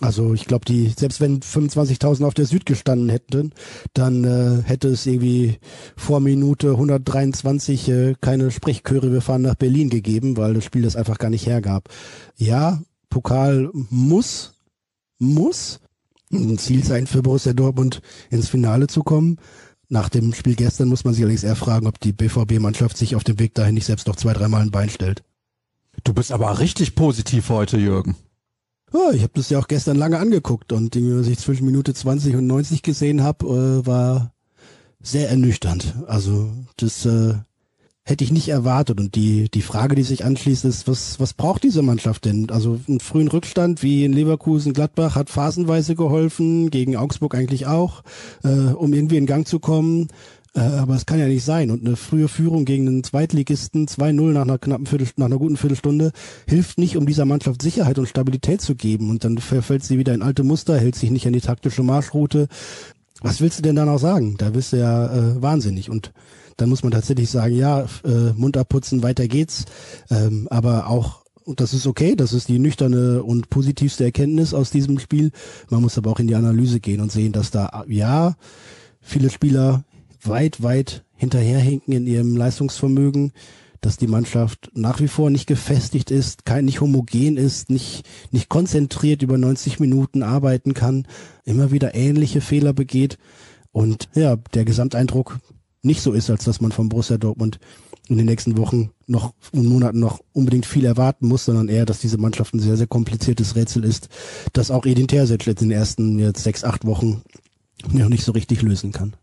Also 0.00 0.32
ich 0.32 0.46
glaube, 0.46 0.64
die 0.64 0.92
selbst 0.96 1.20
wenn 1.20 1.40
25.000 1.40 2.24
auf 2.24 2.34
der 2.34 2.46
Süd 2.46 2.66
gestanden 2.66 3.08
hätten, 3.08 3.52
dann 3.94 4.22
äh, 4.24 4.62
hätte 4.62 4.88
es 4.88 5.04
irgendwie 5.06 5.58
vor 5.96 6.20
Minute 6.20 6.70
123 6.70 7.88
äh, 7.88 8.14
keine 8.20 8.50
Sprechchöre, 8.50 9.12
wir 9.12 9.22
fahren 9.22 9.42
nach 9.42 9.56
Berlin 9.56 9.90
gegeben, 9.90 10.36
weil 10.36 10.54
das 10.54 10.64
Spiel 10.64 10.82
das 10.82 10.94
einfach 10.94 11.18
gar 11.18 11.30
nicht 11.30 11.46
hergab. 11.46 11.88
Ja, 12.36 12.80
Pokal 13.10 13.70
muss, 13.72 14.54
muss 15.18 15.80
ein 16.32 16.58
Ziel 16.58 16.84
sein 16.84 17.06
für 17.06 17.22
Borussia 17.22 17.52
Dortmund 17.52 18.00
ins 18.30 18.48
Finale 18.48 18.86
zu 18.86 19.02
kommen. 19.02 19.38
Nach 19.88 20.08
dem 20.08 20.34
Spiel 20.34 20.54
gestern 20.54 20.88
muss 20.88 21.04
man 21.04 21.14
sich 21.14 21.22
allerdings 21.22 21.44
eher 21.44 21.56
fragen, 21.56 21.86
ob 21.86 21.98
die 21.98 22.12
BVB-Mannschaft 22.12 22.96
sich 22.96 23.16
auf 23.16 23.24
dem 23.24 23.38
Weg 23.38 23.54
dahin 23.54 23.74
nicht 23.74 23.86
selbst 23.86 24.06
noch 24.06 24.16
zwei, 24.16 24.34
dreimal 24.34 24.60
ein 24.60 24.70
Bein 24.70 24.90
stellt. 24.90 25.22
Du 26.04 26.12
bist 26.12 26.30
aber 26.30 26.58
richtig 26.58 26.94
positiv 26.94 27.48
heute, 27.48 27.78
Jürgen. 27.78 28.16
Ja, 28.92 29.10
ich 29.12 29.22
habe 29.22 29.32
das 29.34 29.50
ja 29.50 29.58
auch 29.58 29.68
gestern 29.68 29.96
lange 29.96 30.18
angeguckt 30.18 30.72
und 30.72 30.94
was 30.96 31.26
ich 31.26 31.38
zwischen 31.38 31.66
Minute 31.66 31.94
20 31.94 32.36
und 32.36 32.46
90 32.46 32.82
gesehen 32.82 33.22
habe, 33.22 33.46
äh, 33.46 33.86
war 33.86 34.32
sehr 35.00 35.30
ernüchternd. 35.30 35.94
Also 36.06 36.50
das 36.76 37.04
äh, 37.04 37.34
hätte 38.08 38.24
ich 38.24 38.32
nicht 38.32 38.48
erwartet. 38.48 38.98
Und 38.98 39.14
die, 39.14 39.50
die 39.50 39.62
Frage, 39.62 39.94
die 39.94 40.02
sich 40.02 40.24
anschließt, 40.24 40.64
ist, 40.64 40.88
was, 40.88 41.20
was 41.20 41.34
braucht 41.34 41.62
diese 41.62 41.82
Mannschaft 41.82 42.24
denn? 42.24 42.50
Also 42.50 42.80
einen 42.88 43.00
frühen 43.00 43.28
Rückstand 43.28 43.82
wie 43.82 44.04
in 44.04 44.14
Leverkusen, 44.14 44.72
Gladbach 44.72 45.14
hat 45.14 45.28
phasenweise 45.28 45.94
geholfen, 45.94 46.70
gegen 46.70 46.96
Augsburg 46.96 47.34
eigentlich 47.34 47.66
auch, 47.66 48.02
äh, 48.44 48.48
um 48.48 48.94
irgendwie 48.94 49.18
in 49.18 49.26
Gang 49.26 49.46
zu 49.46 49.58
kommen. 49.60 50.08
Äh, 50.54 50.60
aber 50.60 50.94
es 50.94 51.04
kann 51.04 51.18
ja 51.18 51.26
nicht 51.26 51.44
sein. 51.44 51.70
Und 51.70 51.86
eine 51.86 51.96
frühe 51.96 52.28
Führung 52.28 52.64
gegen 52.64 52.88
einen 52.88 53.04
Zweitligisten 53.04 53.86
2-0 53.86 54.32
nach 54.32 54.42
einer 54.42 54.58
knappen 54.58 54.86
Viertel, 54.86 55.08
nach 55.16 55.26
einer 55.26 55.38
guten 55.38 55.58
Viertelstunde 55.58 56.12
hilft 56.48 56.78
nicht, 56.78 56.96
um 56.96 57.04
dieser 57.04 57.26
Mannschaft 57.26 57.60
Sicherheit 57.60 57.98
und 57.98 58.08
Stabilität 58.08 58.62
zu 58.62 58.74
geben. 58.74 59.10
Und 59.10 59.24
dann 59.24 59.36
verfällt 59.36 59.84
sie 59.84 59.98
wieder 59.98 60.14
in 60.14 60.22
alte 60.22 60.44
Muster, 60.44 60.78
hält 60.78 60.94
sich 60.94 61.10
nicht 61.10 61.26
an 61.26 61.34
die 61.34 61.42
taktische 61.42 61.82
Marschroute. 61.82 62.48
Was 63.20 63.42
willst 63.42 63.58
du 63.58 63.62
denn 63.62 63.76
da 63.76 63.84
noch 63.84 63.98
sagen? 63.98 64.36
Da 64.38 64.50
bist 64.50 64.72
du 64.72 64.78
ja 64.78 65.12
äh, 65.12 65.42
wahnsinnig. 65.42 65.90
Und 65.90 66.12
dann 66.58 66.68
muss 66.68 66.82
man 66.82 66.92
tatsächlich 66.92 67.30
sagen, 67.30 67.56
ja, 67.56 67.86
äh, 68.04 68.32
Mund 68.36 68.56
abputzen, 68.56 69.02
weiter 69.02 69.26
geht's. 69.26 69.64
Ähm, 70.10 70.46
aber 70.50 70.88
auch 70.88 71.22
und 71.48 71.60
das 71.60 71.72
ist 71.72 71.86
okay, 71.86 72.14
das 72.14 72.34
ist 72.34 72.48
die 72.48 72.58
nüchterne 72.58 73.22
und 73.22 73.48
positivste 73.48 74.04
Erkenntnis 74.04 74.52
aus 74.52 74.70
diesem 74.70 74.98
Spiel. 74.98 75.30
Man 75.70 75.80
muss 75.80 75.96
aber 75.96 76.10
auch 76.10 76.18
in 76.18 76.26
die 76.26 76.34
Analyse 76.34 76.78
gehen 76.78 77.00
und 77.00 77.10
sehen, 77.10 77.32
dass 77.32 77.50
da, 77.50 77.84
ja, 77.88 78.36
viele 79.00 79.30
Spieler 79.30 79.82
weit, 80.22 80.62
weit 80.62 81.04
hinterherhinken 81.16 81.94
in 81.94 82.06
ihrem 82.06 82.36
Leistungsvermögen, 82.36 83.32
dass 83.80 83.96
die 83.96 84.08
Mannschaft 84.08 84.70
nach 84.74 85.00
wie 85.00 85.08
vor 85.08 85.30
nicht 85.30 85.46
gefestigt 85.46 86.10
ist, 86.10 86.44
kein, 86.44 86.66
nicht 86.66 86.82
homogen 86.82 87.38
ist, 87.38 87.70
nicht, 87.70 88.04
nicht 88.30 88.50
konzentriert 88.50 89.22
über 89.22 89.38
90 89.38 89.80
Minuten 89.80 90.22
arbeiten 90.22 90.74
kann, 90.74 91.06
immer 91.46 91.70
wieder 91.70 91.94
ähnliche 91.94 92.42
Fehler 92.42 92.74
begeht. 92.74 93.16
Und 93.72 94.10
ja, 94.14 94.36
der 94.52 94.66
Gesamteindruck 94.66 95.38
nicht 95.82 96.00
so 96.02 96.12
ist, 96.12 96.30
als 96.30 96.44
dass 96.44 96.60
man 96.60 96.72
vom 96.72 96.88
Borussia 96.88 97.18
Dortmund 97.18 97.58
in 98.08 98.16
den 98.16 98.26
nächsten 98.26 98.56
Wochen 98.56 98.90
noch 99.06 99.34
und 99.52 99.66
Monaten 99.66 100.00
noch 100.00 100.20
unbedingt 100.32 100.66
viel 100.66 100.84
erwarten 100.84 101.28
muss, 101.28 101.44
sondern 101.44 101.68
eher, 101.68 101.86
dass 101.86 102.00
diese 102.00 102.18
Mannschaft 102.18 102.54
ein 102.54 102.60
sehr, 102.60 102.76
sehr 102.76 102.86
kompliziertes 102.86 103.54
Rätsel 103.54 103.84
ist, 103.84 104.08
das 104.52 104.70
auch 104.70 104.86
Edin 104.86 105.08
Terzic 105.08 105.46
in 105.46 105.54
den 105.54 105.70
ersten 105.70 106.18
jetzt 106.18 106.42
sechs, 106.42 106.64
acht 106.64 106.86
Wochen 106.86 107.22
noch 107.92 108.08
nicht 108.08 108.24
so 108.24 108.32
richtig 108.32 108.62
lösen 108.62 108.92
kann. 108.92 109.14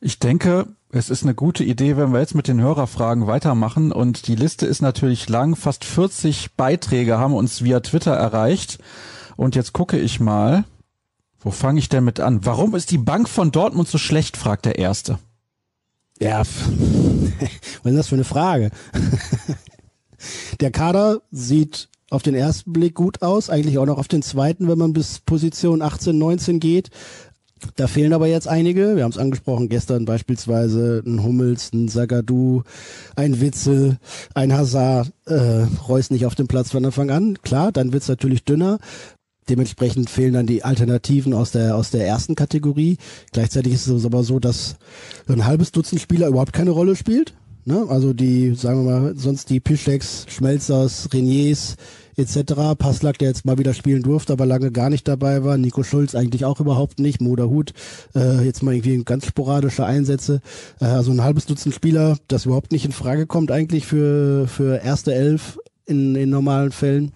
Ich 0.00 0.18
denke, 0.18 0.66
es 0.90 1.10
ist 1.10 1.22
eine 1.22 1.34
gute 1.34 1.64
Idee, 1.64 1.96
wenn 1.96 2.12
wir 2.12 2.20
jetzt 2.20 2.34
mit 2.34 2.48
den 2.48 2.60
Hörerfragen 2.60 3.26
weitermachen 3.26 3.92
und 3.92 4.26
die 4.26 4.34
Liste 4.34 4.66
ist 4.66 4.82
natürlich 4.82 5.28
lang. 5.28 5.56
Fast 5.56 5.84
40 5.84 6.54
Beiträge 6.56 7.18
haben 7.18 7.34
uns 7.34 7.62
via 7.62 7.80
Twitter 7.80 8.12
erreicht 8.12 8.78
und 9.36 9.54
jetzt 9.54 9.72
gucke 9.72 9.98
ich 9.98 10.20
mal, 10.20 10.64
wo 11.40 11.50
fange 11.50 11.78
ich 11.78 11.88
denn 11.88 12.04
mit 12.04 12.20
an? 12.20 12.44
Warum 12.44 12.74
ist 12.74 12.90
die 12.90 12.98
Bank 12.98 13.28
von 13.28 13.52
Dortmund 13.52 13.88
so 13.88 13.98
schlecht, 13.98 14.36
fragt 14.36 14.64
der 14.64 14.78
Erste. 14.78 15.18
Ja, 16.22 16.38
was 17.82 17.92
ist 17.92 17.98
das 17.98 18.08
für 18.08 18.14
eine 18.14 18.22
Frage? 18.22 18.70
Der 20.60 20.70
Kader 20.70 21.20
sieht 21.32 21.88
auf 22.10 22.22
den 22.22 22.36
ersten 22.36 22.72
Blick 22.72 22.94
gut 22.94 23.22
aus, 23.22 23.50
eigentlich 23.50 23.76
auch 23.78 23.86
noch 23.86 23.98
auf 23.98 24.06
den 24.06 24.22
zweiten, 24.22 24.68
wenn 24.68 24.78
man 24.78 24.92
bis 24.92 25.18
Position 25.18 25.82
18, 25.82 26.16
19 26.16 26.60
geht. 26.60 26.90
Da 27.74 27.88
fehlen 27.88 28.12
aber 28.12 28.28
jetzt 28.28 28.46
einige. 28.46 28.94
Wir 28.94 29.02
haben 29.02 29.10
es 29.10 29.18
angesprochen 29.18 29.68
gestern 29.68 30.04
beispielsweise 30.04 31.02
ein 31.04 31.24
Hummels, 31.24 31.72
ein 31.72 31.88
Sagadu, 31.88 32.62
ein 33.16 33.40
Witzel, 33.40 33.98
ein 34.34 34.52
Hazard, 34.52 35.12
äh, 35.26 35.66
Reus 35.88 36.10
nicht 36.10 36.26
auf 36.26 36.36
dem 36.36 36.46
Platz 36.46 36.70
von 36.70 36.84
Anfang 36.84 37.10
an. 37.10 37.36
Klar, 37.42 37.72
dann 37.72 37.92
wird's 37.92 38.08
natürlich 38.08 38.44
dünner. 38.44 38.78
Dementsprechend 39.48 40.08
fehlen 40.08 40.34
dann 40.34 40.46
die 40.46 40.64
Alternativen 40.64 41.34
aus 41.34 41.50
der, 41.50 41.76
aus 41.76 41.90
der 41.90 42.06
ersten 42.06 42.34
Kategorie. 42.34 42.98
Gleichzeitig 43.32 43.72
ist 43.72 43.86
es 43.88 44.04
aber 44.04 44.22
so, 44.22 44.38
dass 44.38 44.76
ein 45.28 45.46
halbes 45.46 45.72
Dutzend 45.72 46.00
Spieler 46.00 46.28
überhaupt 46.28 46.52
keine 46.52 46.70
Rolle 46.70 46.96
spielt. 46.96 47.34
Ne? 47.64 47.86
Also 47.88 48.12
die, 48.12 48.54
sagen 48.54 48.84
wir 48.84 49.00
mal, 49.00 49.14
sonst 49.16 49.50
die 49.50 49.60
Pischeks, 49.60 50.26
Schmelzers, 50.28 51.08
Reniers 51.12 51.76
etc. 52.16 52.76
Passlack, 52.76 53.18
der 53.18 53.28
jetzt 53.28 53.44
mal 53.44 53.58
wieder 53.58 53.72
spielen 53.74 54.02
durfte, 54.02 54.32
aber 54.32 54.46
lange 54.46 54.70
gar 54.70 54.90
nicht 54.90 55.08
dabei 55.08 55.44
war. 55.44 55.56
Nico 55.56 55.82
Schulz 55.82 56.14
eigentlich 56.14 56.44
auch 56.44 56.60
überhaupt 56.60 56.98
nicht. 56.98 57.20
Moder 57.20 57.48
Hut, 57.48 57.72
äh, 58.14 58.44
jetzt 58.44 58.62
mal 58.62 58.74
irgendwie 58.74 59.02
ganz 59.04 59.26
sporadische 59.26 59.84
Einsätze. 59.84 60.40
Äh, 60.80 60.86
also 60.86 61.12
ein 61.12 61.22
halbes 61.22 61.46
Dutzend 61.46 61.74
Spieler, 61.74 62.18
das 62.28 62.46
überhaupt 62.46 62.72
nicht 62.72 62.84
in 62.84 62.92
Frage 62.92 63.26
kommt 63.26 63.50
eigentlich 63.50 63.86
für, 63.86 64.46
für 64.48 64.82
erste 64.82 65.14
Elf 65.14 65.58
in, 65.86 66.14
in 66.14 66.30
normalen 66.30 66.72
Fällen. 66.72 67.12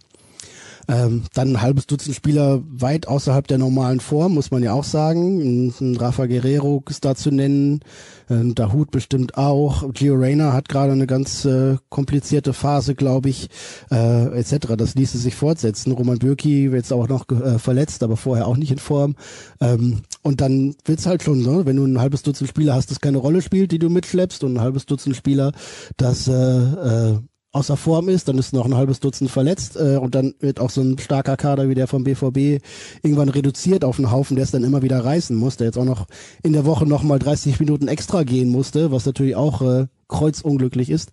Ähm, 0.88 1.24
dann 1.34 1.50
ein 1.50 1.62
halbes 1.62 1.86
Dutzend 1.86 2.14
Spieler 2.14 2.62
weit 2.68 3.08
außerhalb 3.08 3.46
der 3.46 3.58
normalen 3.58 4.00
Form, 4.00 4.34
muss 4.34 4.50
man 4.50 4.62
ja 4.62 4.72
auch 4.72 4.84
sagen. 4.84 5.72
Ein, 5.80 5.96
Rafa 5.96 6.26
Guerrero 6.26 6.82
ist 6.88 7.04
da 7.04 7.14
zu 7.14 7.30
nennen, 7.30 7.80
ein 8.28 8.54
Dahut 8.54 8.90
bestimmt 8.90 9.36
auch. 9.36 9.92
Gio 9.92 10.14
Reyna 10.14 10.52
hat 10.52 10.68
gerade 10.68 10.92
eine 10.92 11.06
ganz 11.06 11.44
äh, 11.44 11.76
komplizierte 11.88 12.52
Phase, 12.52 12.94
glaube 12.94 13.28
ich, 13.28 13.48
äh, 13.90 14.38
etc. 14.38 14.74
Das 14.76 14.94
ließe 14.94 15.18
sich 15.18 15.34
fortsetzen. 15.34 15.92
Roman 15.92 16.18
Bürki 16.18 16.72
wird 16.72 16.86
jetzt 16.86 16.92
auch 16.92 17.08
noch 17.08 17.28
äh, 17.30 17.58
verletzt, 17.58 18.02
aber 18.02 18.16
vorher 18.16 18.46
auch 18.46 18.56
nicht 18.56 18.70
in 18.70 18.78
Form. 18.78 19.16
Ähm, 19.60 20.02
und 20.22 20.40
dann 20.40 20.74
wird's 20.84 21.06
halt 21.06 21.22
schon, 21.22 21.40
ne? 21.40 21.66
wenn 21.66 21.76
du 21.76 21.84
ein 21.84 22.00
halbes 22.00 22.22
Dutzend 22.22 22.48
Spieler 22.48 22.74
hast, 22.74 22.90
das 22.90 23.00
keine 23.00 23.18
Rolle 23.18 23.42
spielt, 23.42 23.72
die 23.72 23.78
du 23.78 23.88
mitschleppst, 23.90 24.44
und 24.44 24.54
ein 24.54 24.60
halbes 24.60 24.86
Dutzend 24.86 25.16
Spieler, 25.16 25.52
das 25.96 26.28
äh, 26.28 26.32
äh, 26.32 27.18
außer 27.56 27.76
Form 27.76 28.08
ist, 28.08 28.28
dann 28.28 28.38
ist 28.38 28.52
noch 28.52 28.66
ein 28.66 28.76
halbes 28.76 29.00
Dutzend 29.00 29.30
verletzt 29.30 29.76
äh, 29.76 29.96
und 29.96 30.14
dann 30.14 30.34
wird 30.40 30.60
auch 30.60 30.70
so 30.70 30.82
ein 30.82 30.98
starker 30.98 31.36
Kader 31.36 31.68
wie 31.68 31.74
der 31.74 31.86
vom 31.86 32.04
BVB 32.04 32.62
irgendwann 33.02 33.30
reduziert 33.30 33.84
auf 33.84 33.98
einen 33.98 34.10
Haufen, 34.10 34.36
der 34.36 34.44
es 34.44 34.50
dann 34.50 34.62
immer 34.62 34.82
wieder 34.82 35.04
reißen 35.04 35.34
muss, 35.34 35.56
der 35.56 35.68
jetzt 35.68 35.78
auch 35.78 35.84
noch 35.84 36.06
in 36.42 36.52
der 36.52 36.66
Woche 36.66 36.86
noch 36.86 37.02
mal 37.02 37.18
30 37.18 37.58
Minuten 37.58 37.88
extra 37.88 38.22
gehen 38.24 38.50
musste, 38.50 38.92
was 38.92 39.06
natürlich 39.06 39.36
auch 39.36 39.62
äh, 39.62 39.86
kreuzunglücklich 40.08 40.90
ist. 40.90 41.10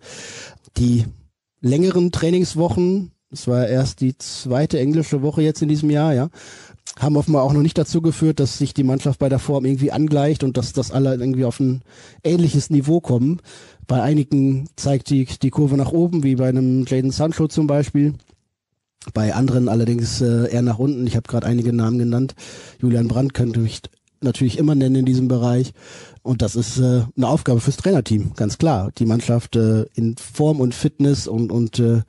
Die 0.76 1.04
längeren 1.60 2.12
Trainingswochen, 2.12 3.12
das 3.30 3.48
war 3.48 3.66
erst 3.66 4.00
die 4.02 4.16
zweite 4.18 4.78
englische 4.78 5.22
Woche 5.22 5.42
jetzt 5.42 5.62
in 5.62 5.68
diesem 5.68 5.88
Jahr, 5.90 6.12
ja, 6.12 6.28
haben 6.98 7.16
offenbar 7.16 7.42
auch 7.42 7.52
noch 7.52 7.62
nicht 7.62 7.78
dazu 7.78 8.00
geführt, 8.00 8.38
dass 8.38 8.58
sich 8.58 8.74
die 8.74 8.84
Mannschaft 8.84 9.18
bei 9.18 9.28
der 9.28 9.38
Form 9.38 9.64
irgendwie 9.64 9.90
angleicht 9.90 10.44
und 10.44 10.56
dass 10.56 10.72
das 10.72 10.92
alle 10.92 11.14
irgendwie 11.14 11.44
auf 11.44 11.58
ein 11.58 11.82
ähnliches 12.22 12.70
Niveau 12.70 13.00
kommen. 13.00 13.40
Bei 13.86 14.02
einigen 14.02 14.68
zeigt 14.76 15.10
die, 15.10 15.26
die 15.26 15.50
Kurve 15.50 15.76
nach 15.76 15.92
oben, 15.92 16.22
wie 16.22 16.36
bei 16.36 16.48
einem 16.48 16.84
Jaden 16.86 17.10
Sancho 17.10 17.48
zum 17.48 17.66
Beispiel. 17.66 18.14
Bei 19.12 19.34
anderen 19.34 19.68
allerdings 19.68 20.20
äh, 20.20 20.50
eher 20.50 20.62
nach 20.62 20.78
unten. 20.78 21.06
Ich 21.06 21.16
habe 21.16 21.28
gerade 21.28 21.46
einige 21.46 21.72
Namen 21.72 21.98
genannt. 21.98 22.34
Julian 22.80 23.08
Brandt 23.08 23.34
könnte 23.34 23.60
ich 23.60 23.82
natürlich 24.22 24.58
immer 24.58 24.74
nennen 24.74 24.96
in 24.96 25.04
diesem 25.04 25.28
Bereich. 25.28 25.72
Und 26.22 26.40
das 26.40 26.56
ist 26.56 26.78
äh, 26.78 27.02
eine 27.16 27.28
Aufgabe 27.28 27.60
fürs 27.60 27.76
Trainerteam, 27.76 28.32
ganz 28.34 28.56
klar. 28.56 28.90
Die 28.96 29.04
Mannschaft 29.04 29.56
äh, 29.56 29.82
in 29.94 30.16
Form 30.16 30.60
und 30.60 30.74
Fitness 30.74 31.28
und, 31.28 31.52
und 31.52 31.78
äh, 31.78 32.02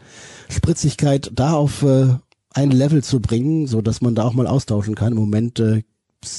Spritzigkeit 0.50 1.32
da 1.34 1.54
auf 1.54 1.84
äh, 1.84 2.16
ein 2.52 2.72
Level 2.72 3.04
zu 3.04 3.20
bringen, 3.20 3.68
so 3.68 3.82
dass 3.82 4.02
man 4.02 4.16
da 4.16 4.24
auch 4.24 4.34
mal 4.34 4.48
austauschen 4.48 4.96
kann. 4.96 5.12
Im 5.12 5.20
Moment 5.20 5.60
äh, 5.60 5.84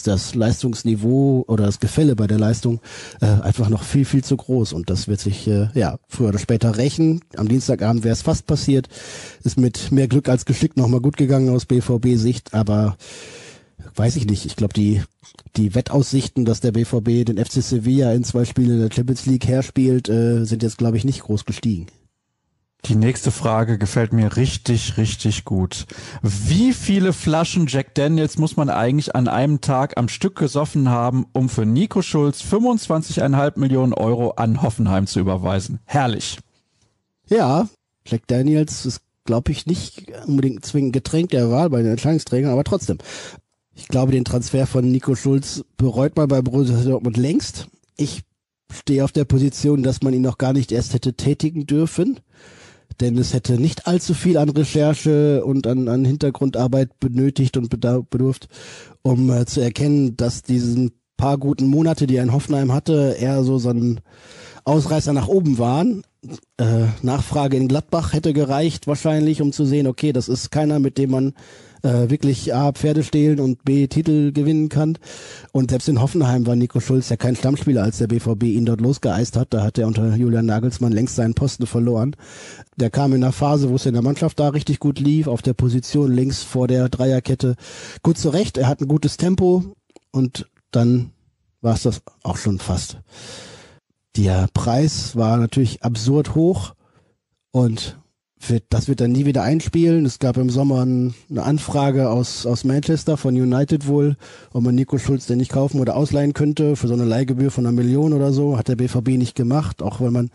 das 0.02 0.34
Leistungsniveau 0.34 1.44
oder 1.46 1.66
das 1.66 1.80
Gefälle 1.80 2.16
bei 2.16 2.26
der 2.26 2.38
Leistung 2.38 2.80
äh, 3.20 3.26
einfach 3.26 3.68
noch 3.68 3.82
viel, 3.82 4.04
viel 4.04 4.24
zu 4.24 4.36
groß. 4.36 4.72
Und 4.72 4.90
das 4.90 5.08
wird 5.08 5.20
sich 5.20 5.46
äh, 5.48 5.68
ja 5.74 5.98
früher 6.08 6.28
oder 6.28 6.38
später 6.38 6.76
rächen. 6.76 7.20
Am 7.36 7.48
Dienstagabend 7.48 8.04
wäre 8.04 8.12
es 8.12 8.22
fast 8.22 8.46
passiert. 8.46 8.88
Ist 9.44 9.58
mit 9.58 9.92
mehr 9.92 10.08
Glück 10.08 10.28
als 10.28 10.44
Geschick 10.44 10.76
nochmal 10.76 11.00
gut 11.00 11.16
gegangen 11.16 11.48
aus 11.48 11.66
BVB-Sicht, 11.66 12.54
aber 12.54 12.96
weiß 13.94 14.16
ich 14.16 14.26
nicht. 14.26 14.46
Ich 14.46 14.56
glaube, 14.56 14.74
die, 14.74 15.02
die 15.56 15.74
Wettaussichten, 15.74 16.44
dass 16.44 16.60
der 16.60 16.72
BVB 16.72 17.24
den 17.24 17.44
FC 17.44 17.62
Sevilla 17.62 18.12
in 18.12 18.24
zwei 18.24 18.44
Spielen 18.44 18.72
in 18.72 18.80
der 18.80 18.94
Champions 18.94 19.26
League 19.26 19.46
herspielt, 19.46 20.08
äh, 20.08 20.44
sind 20.44 20.62
jetzt, 20.62 20.78
glaube 20.78 20.96
ich, 20.96 21.04
nicht 21.04 21.22
groß 21.22 21.44
gestiegen. 21.44 21.86
Die 22.88 22.94
nächste 22.94 23.32
Frage 23.32 23.78
gefällt 23.78 24.12
mir 24.12 24.36
richtig, 24.36 24.96
richtig 24.96 25.44
gut. 25.44 25.86
Wie 26.22 26.72
viele 26.72 27.12
Flaschen 27.12 27.66
Jack 27.66 27.96
Daniels 27.96 28.38
muss 28.38 28.56
man 28.56 28.70
eigentlich 28.70 29.16
an 29.16 29.26
einem 29.26 29.60
Tag 29.60 29.96
am 29.96 30.08
Stück 30.08 30.36
gesoffen 30.36 30.88
haben, 30.88 31.26
um 31.32 31.48
für 31.48 31.66
Nico 31.66 32.00
Schulz 32.00 32.42
25,5 32.42 33.58
Millionen 33.58 33.92
Euro 33.92 34.30
an 34.32 34.62
Hoffenheim 34.62 35.08
zu 35.08 35.18
überweisen? 35.18 35.80
Herrlich. 35.84 36.38
Ja, 37.28 37.68
Jack 38.06 38.28
Daniels 38.28 38.86
ist, 38.86 39.00
glaube 39.24 39.50
ich, 39.50 39.66
nicht 39.66 40.12
unbedingt 40.24 40.64
zwingend 40.64 40.92
Getränk 40.92 41.30
der 41.30 41.50
Wahl 41.50 41.70
bei 41.70 41.82
den 41.82 41.90
Entscheidungsträgern, 41.90 42.52
aber 42.52 42.62
trotzdem. 42.62 42.98
Ich 43.74 43.88
glaube, 43.88 44.12
den 44.12 44.24
Transfer 44.24 44.64
von 44.64 44.88
Nico 44.88 45.16
Schulz 45.16 45.64
bereut 45.76 46.16
man 46.16 46.28
bei 46.28 46.40
Borussia 46.40 46.80
Dortmund 46.84 47.16
längst. 47.16 47.66
Ich 47.96 48.22
stehe 48.72 49.02
auf 49.02 49.10
der 49.10 49.24
Position, 49.24 49.82
dass 49.82 50.02
man 50.02 50.14
ihn 50.14 50.22
noch 50.22 50.38
gar 50.38 50.52
nicht 50.52 50.70
erst 50.70 50.94
hätte 50.94 51.14
tätigen 51.14 51.66
dürfen 51.66 52.20
denn 53.00 53.18
es 53.18 53.32
hätte 53.32 53.60
nicht 53.60 53.86
allzu 53.86 54.14
viel 54.14 54.38
an 54.38 54.48
Recherche 54.48 55.44
und 55.44 55.66
an, 55.66 55.88
an 55.88 56.04
Hintergrundarbeit 56.04 56.98
benötigt 57.00 57.56
und 57.56 57.70
bedurft, 57.70 58.48
um 59.02 59.30
äh, 59.30 59.46
zu 59.46 59.60
erkennen, 59.60 60.16
dass 60.16 60.42
diesen 60.42 60.92
paar 61.16 61.38
guten 61.38 61.66
Monate, 61.66 62.06
die 62.06 62.16
er 62.16 62.22
in 62.22 62.32
Hoffenheim 62.32 62.72
hatte, 62.72 63.16
eher 63.18 63.42
so 63.42 63.58
so 63.58 63.70
ein 63.70 64.00
Ausreißer 64.64 65.12
nach 65.12 65.28
oben 65.28 65.58
waren. 65.58 66.02
Äh, 66.56 66.86
Nachfrage 67.02 67.56
in 67.56 67.68
Gladbach 67.68 68.12
hätte 68.12 68.32
gereicht 68.32 68.86
wahrscheinlich, 68.86 69.40
um 69.40 69.52
zu 69.52 69.64
sehen, 69.64 69.86
okay, 69.86 70.12
das 70.12 70.28
ist 70.28 70.50
keiner, 70.50 70.80
mit 70.80 70.98
dem 70.98 71.10
man 71.10 71.34
äh, 71.82 72.10
wirklich 72.10 72.54
A, 72.54 72.72
Pferde 72.72 73.02
stehlen 73.02 73.40
und 73.40 73.64
B, 73.64 73.86
Titel 73.86 74.32
gewinnen 74.32 74.68
kann. 74.68 74.98
Und 75.52 75.70
selbst 75.70 75.88
in 75.88 76.00
Hoffenheim 76.00 76.46
war 76.46 76.56
Nico 76.56 76.80
Schulz 76.80 77.08
ja 77.08 77.16
kein 77.16 77.36
Stammspieler, 77.36 77.82
als 77.82 77.98
der 77.98 78.06
BVB 78.06 78.44
ihn 78.44 78.66
dort 78.66 78.80
losgeeist 78.80 79.36
hat. 79.36 79.54
Da 79.54 79.62
hat 79.62 79.78
er 79.78 79.86
unter 79.86 80.14
Julian 80.14 80.46
Nagelsmann 80.46 80.92
längst 80.92 81.16
seinen 81.16 81.34
Posten 81.34 81.66
verloren. 81.66 82.16
Der 82.76 82.90
kam 82.90 83.12
in 83.12 83.22
einer 83.22 83.32
Phase, 83.32 83.70
wo 83.70 83.76
es 83.76 83.86
in 83.86 83.94
der 83.94 84.02
Mannschaft 84.02 84.38
da 84.40 84.48
richtig 84.48 84.78
gut 84.80 84.98
lief, 84.98 85.26
auf 85.26 85.42
der 85.42 85.54
Position 85.54 86.12
links 86.12 86.42
vor 86.42 86.68
der 86.68 86.88
Dreierkette 86.88 87.56
gut 88.02 88.18
zurecht. 88.18 88.58
Er 88.58 88.68
hat 88.68 88.80
ein 88.80 88.88
gutes 88.88 89.16
Tempo 89.16 89.64
und 90.12 90.46
dann 90.70 91.10
war 91.60 91.74
es 91.74 91.82
das 91.82 92.02
auch 92.22 92.36
schon 92.36 92.58
fast. 92.58 92.98
Der 94.16 94.48
Preis 94.54 95.16
war 95.16 95.36
natürlich 95.36 95.82
absurd 95.82 96.34
hoch 96.34 96.74
und 97.50 97.98
wird, 98.40 98.64
das 98.70 98.88
wird 98.88 99.00
dann 99.00 99.12
nie 99.12 99.24
wieder 99.24 99.42
einspielen. 99.42 100.04
Es 100.04 100.18
gab 100.18 100.36
im 100.36 100.50
Sommer 100.50 100.82
eine 100.82 101.42
Anfrage 101.42 102.10
aus, 102.10 102.46
aus 102.46 102.64
Manchester 102.64 103.16
von 103.16 103.34
United 103.34 103.86
wohl, 103.86 104.16
ob 104.52 104.62
man 104.62 104.74
Nico 104.74 104.98
Schulz 104.98 105.26
denn 105.26 105.38
nicht 105.38 105.52
kaufen 105.52 105.80
oder 105.80 105.96
ausleihen 105.96 106.34
könnte 106.34 106.76
für 106.76 106.88
so 106.88 106.94
eine 106.94 107.04
Leihgebühr 107.04 107.50
von 107.50 107.66
einer 107.66 107.72
Million 107.74 108.12
oder 108.12 108.32
so. 108.32 108.58
Hat 108.58 108.68
der 108.68 108.76
BVB 108.76 109.10
nicht 109.10 109.34
gemacht, 109.34 109.82
auch 109.82 110.00
weil 110.00 110.10
man 110.10 110.30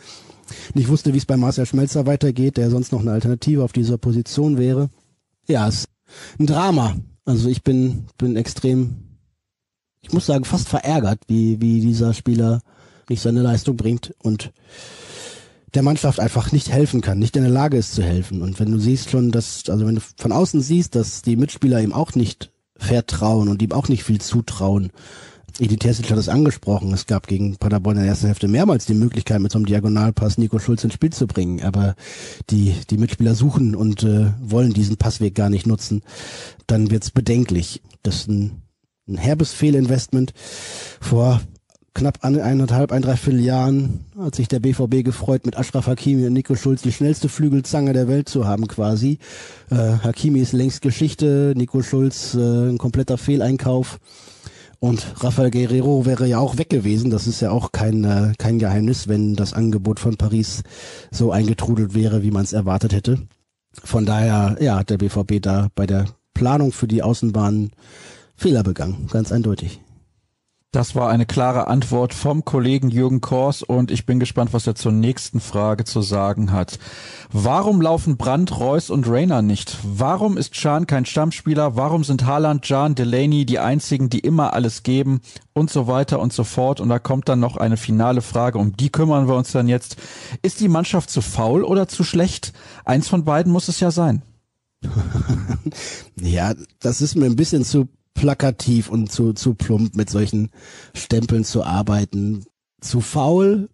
nicht 0.74 0.90
wusste, 0.90 1.14
wie 1.14 1.18
es 1.18 1.26
bei 1.26 1.38
Marcel 1.38 1.66
Schmelzer 1.66 2.06
weitergeht, 2.06 2.58
der 2.58 2.70
sonst 2.70 2.92
noch 2.92 3.02
eine 3.02 3.12
Alternative 3.12 3.64
auf 3.64 3.72
dieser 3.72 3.98
Position 3.98 4.58
wäre. 4.58 4.90
Ja, 5.48 5.68
es 5.68 5.82
ist 5.82 5.90
ein 6.40 6.48
Drama. 6.48 6.96
Also 7.26 7.50
ich 7.50 7.64
bin, 7.64 8.06
bin 8.18 8.36
extrem, 8.36 8.96
ich 10.02 10.12
muss 10.12 10.26
sagen, 10.26 10.44
fast 10.44 10.68
verärgert, 10.68 11.20
wie, 11.28 11.62
wie 11.62 11.80
dieser 11.82 12.14
Spieler 12.14 12.62
nicht 13.10 13.22
seine 13.22 13.42
Leistung 13.42 13.78
bringt 13.78 14.14
und 14.20 14.52
der 15.74 15.84
Mannschaft 15.84 16.20
einfach 16.20 16.52
nicht 16.52 16.70
helfen 16.72 17.02
kann, 17.02 17.20
nicht 17.20 17.36
in 17.36 17.44
der 17.44 17.52
Lage 17.52 17.78
ist 17.78 17.94
zu 17.94 18.04
helfen. 18.04 18.42
Und 18.42 18.60
wenn 18.60 18.72
du 18.72 18.80
siehst 18.80 19.10
schon, 19.10 19.32
dass, 19.32 19.70
also 19.70 19.88
wenn 19.88 19.96
du 19.96 20.02
von 20.18 20.32
außen 20.32 20.62
siehst, 20.62 20.96
dass 20.96 21.22
die 21.22 21.38
Mitspieler 21.38 21.82
ihm 21.82 21.94
auch 21.94 22.16
nicht 22.16 22.52
vertrauen 22.78 23.48
und 23.48 23.62
ihm 23.62 23.72
auch 23.72 23.88
nicht 23.88 24.04
viel 24.04 24.20
zutrauen. 24.20 24.92
Edith 25.60 25.80
Terzic 25.80 26.10
hat 26.10 26.18
es 26.18 26.30
angesprochen. 26.30 26.94
Es 26.94 27.06
gab 27.06 27.28
gegen 27.28 27.58
Paderborn 27.58 27.98
in 27.98 28.04
der 28.04 28.10
ersten 28.10 28.28
Hälfte 28.28 28.48
mehrmals 28.48 28.86
die 28.86 28.94
Möglichkeit, 28.94 29.42
mit 29.42 29.52
so 29.52 29.60
einem 29.60 29.66
Diagonalpass 29.66 30.38
Nico 30.38 30.60
Schulz 30.60 30.84
ins 30.84 30.94
Spiel 30.94 31.12
zu 31.12 31.28
bringen. 31.28 31.62
Aber 31.62 31.96
die, 32.50 32.76
die 32.90 32.98
Mitspieler 32.98 33.36
suchen 33.36 33.76
und 33.76 34.04
äh, 34.04 34.32
wollen 34.42 34.74
diesen 34.74 34.98
Passweg 34.98 35.36
gar 35.36 35.50
nicht 35.50 35.68
nutzen. 35.68 36.04
Dann 36.68 36.90
wird's 36.90 37.12
bedenklich. 37.12 37.82
Das 38.02 38.16
ist 38.16 38.30
ein, 38.30 38.64
ein 39.08 39.18
herbes 39.18 39.52
Fehlinvestment. 39.52 40.34
Vor 41.00 41.42
knapp 41.94 42.24
eineinhalb, 42.24 42.92
ein 42.92 43.02
Dreiviertel 43.02 43.42
Jahren 43.42 44.06
hat 44.18 44.36
sich 44.36 44.48
der 44.48 44.60
BVB 44.60 45.04
gefreut, 45.04 45.46
mit 45.46 45.58
Ashraf 45.58 45.88
Hakimi 45.88 46.26
und 46.26 46.34
Nico 46.34 46.56
Schulz 46.56 46.82
die 46.82 46.92
schnellste 46.92 47.30
Flügelzange 47.30 47.94
der 47.94 48.08
Welt 48.08 48.30
zu 48.30 48.48
haben 48.48 48.68
quasi. 48.68 49.20
Äh, 49.70 49.76
Hakimi 49.76 50.40
ist 50.40 50.54
längst 50.54 50.82
Geschichte, 50.82 51.54
Nico 51.56 51.82
Schulz 51.82 52.34
äh, 52.34 52.70
ein 52.70 52.78
kompletter 52.78 53.18
Fehleinkauf. 53.18 54.00
Und 54.80 55.06
Rafael 55.24 55.52
Guerrero 55.52 56.08
wäre 56.08 56.26
ja 56.26 56.40
auch 56.40 56.58
weg 56.58 56.70
gewesen. 56.70 57.12
Das 57.12 57.28
ist 57.28 57.40
ja 57.40 57.52
auch 57.52 57.72
kein, 57.72 58.04
äh, 58.04 58.34
kein 58.40 58.58
Geheimnis, 58.58 59.08
wenn 59.08 59.36
das 59.36 59.54
Angebot 59.54 60.00
von 60.00 60.18
Paris 60.18 60.64
so 61.12 61.32
eingetrudelt 61.32 61.94
wäre, 61.94 62.24
wie 62.24 62.32
man 62.32 62.44
es 62.44 62.54
erwartet 62.54 62.94
hätte. 62.94 63.20
Von 63.84 64.06
daher, 64.06 64.58
ja, 64.60 64.80
hat 64.80 64.90
der 64.90 64.98
BVB 64.98 65.40
da 65.40 65.68
bei 65.76 65.86
der 65.86 66.06
Planung 66.34 66.72
für 66.72 66.88
die 66.88 67.04
Außenbahn 67.04 67.72
Fehler 68.36 68.64
begangen, 68.64 69.08
ganz 69.12 69.32
eindeutig. 69.32 69.82
Das 70.74 70.96
war 70.96 71.10
eine 71.10 71.26
klare 71.26 71.68
Antwort 71.68 72.14
vom 72.14 72.46
Kollegen 72.46 72.90
Jürgen 72.90 73.20
Kors 73.20 73.62
und 73.62 73.92
ich 73.92 74.06
bin 74.06 74.22
gespannt, 74.22 74.54
was 74.54 74.68
er 74.68 74.74
zur 74.74 74.94
nächsten 74.94 75.42
Frage 75.42 75.84
zu 75.84 76.02
sagen 76.02 76.54
hat. 76.54 76.80
Warum 77.30 77.82
laufen 77.82 78.16
Brandt, 78.16 78.58
Reus 78.58 78.90
und 78.90 79.06
Rainer 79.10 79.42
nicht? 79.42 79.78
Warum 79.84 80.38
ist 80.38 80.54
Chan 80.54 80.88
kein 80.88 81.06
Stammspieler? 81.06 81.76
Warum 81.76 82.06
sind 82.06 82.26
Haaland, 82.26 82.70
Jan, 82.70 82.96
Delaney 82.96 83.46
die 83.46 83.60
einzigen, 83.60 84.10
die 84.10 84.20
immer 84.20 84.54
alles 84.54 84.84
geben? 84.84 85.20
Und 85.52 85.70
so 85.70 85.88
weiter 85.88 86.22
und 86.22 86.32
so 86.32 86.46
fort. 86.46 86.80
Und 86.80 86.88
da 86.88 87.00
kommt 87.00 87.28
dann 87.28 87.42
noch 87.42 87.58
eine 87.58 87.76
finale 87.76 88.22
Frage, 88.22 88.58
um 88.58 88.78
die 88.78 88.90
kümmern 88.90 89.28
wir 89.28 89.36
uns 89.36 89.52
dann 89.52 89.68
jetzt. 89.68 89.98
Ist 90.42 90.62
die 90.62 90.70
Mannschaft 90.70 91.10
zu 91.10 91.22
faul 91.22 91.66
oder 91.66 91.90
zu 91.90 92.06
schlecht? 92.06 92.54
Eins 92.86 93.10
von 93.10 93.26
beiden 93.26 93.52
muss 93.52 93.68
es 93.68 93.82
ja 93.82 93.92
sein. 93.92 94.22
ja, 96.16 96.54
das 96.80 97.02
ist 97.02 97.16
mir 97.16 97.26
ein 97.26 97.36
bisschen 97.36 97.66
zu 97.66 97.90
plakativ 98.13 98.89
und 98.89 99.12
zu, 99.12 99.34
zu 99.34 99.54
plump 99.54 99.95
mit 99.95 100.10
solchen 100.10 100.50
Stempeln 100.93 101.43
zu 101.43 101.63
arbeiten. 101.63 102.45
Zu 102.82 103.02
faul 103.02 103.69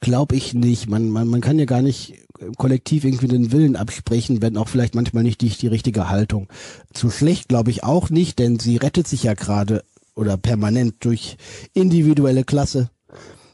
glaube 0.00 0.36
ich 0.36 0.54
nicht. 0.54 0.88
Man, 0.88 1.08
man, 1.08 1.28
man 1.28 1.40
kann 1.40 1.58
ja 1.58 1.64
gar 1.64 1.82
nicht 1.82 2.14
kollektiv 2.58 3.04
irgendwie 3.04 3.28
den 3.28 3.52
Willen 3.52 3.74
absprechen, 3.74 4.42
wenn 4.42 4.56
auch 4.56 4.68
vielleicht 4.68 4.94
manchmal 4.94 5.22
nicht 5.22 5.40
die, 5.40 5.48
die 5.48 5.66
richtige 5.66 6.08
Haltung. 6.08 6.48
Zu 6.92 7.10
schlecht 7.10 7.48
glaube 7.48 7.70
ich 7.70 7.84
auch 7.84 8.10
nicht, 8.10 8.38
denn 8.38 8.58
sie 8.58 8.76
rettet 8.76 9.08
sich 9.08 9.22
ja 9.22 9.34
gerade 9.34 9.82
oder 10.14 10.36
permanent 10.36 10.96
durch 11.00 11.36
individuelle 11.72 12.44
Klasse 12.44 12.90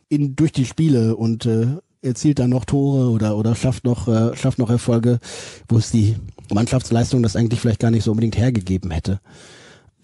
in, 0.08 0.34
durch 0.36 0.52
die 0.52 0.66
Spiele 0.66 1.16
und 1.16 1.46
äh, 1.46 1.68
erzielt 2.02 2.38
dann 2.38 2.50
noch 2.50 2.64
Tore 2.64 3.10
oder 3.10 3.36
oder 3.36 3.54
schafft 3.54 3.84
noch 3.84 4.08
äh, 4.08 4.36
schafft 4.36 4.58
noch 4.58 4.70
Erfolge, 4.70 5.20
wo 5.68 5.78
es 5.78 5.90
die 5.90 6.16
Mannschaftsleistung 6.52 7.22
das 7.22 7.36
eigentlich 7.36 7.60
vielleicht 7.60 7.80
gar 7.80 7.90
nicht 7.90 8.04
so 8.04 8.10
unbedingt 8.10 8.36
hergegeben 8.36 8.90
hätte. 8.90 9.20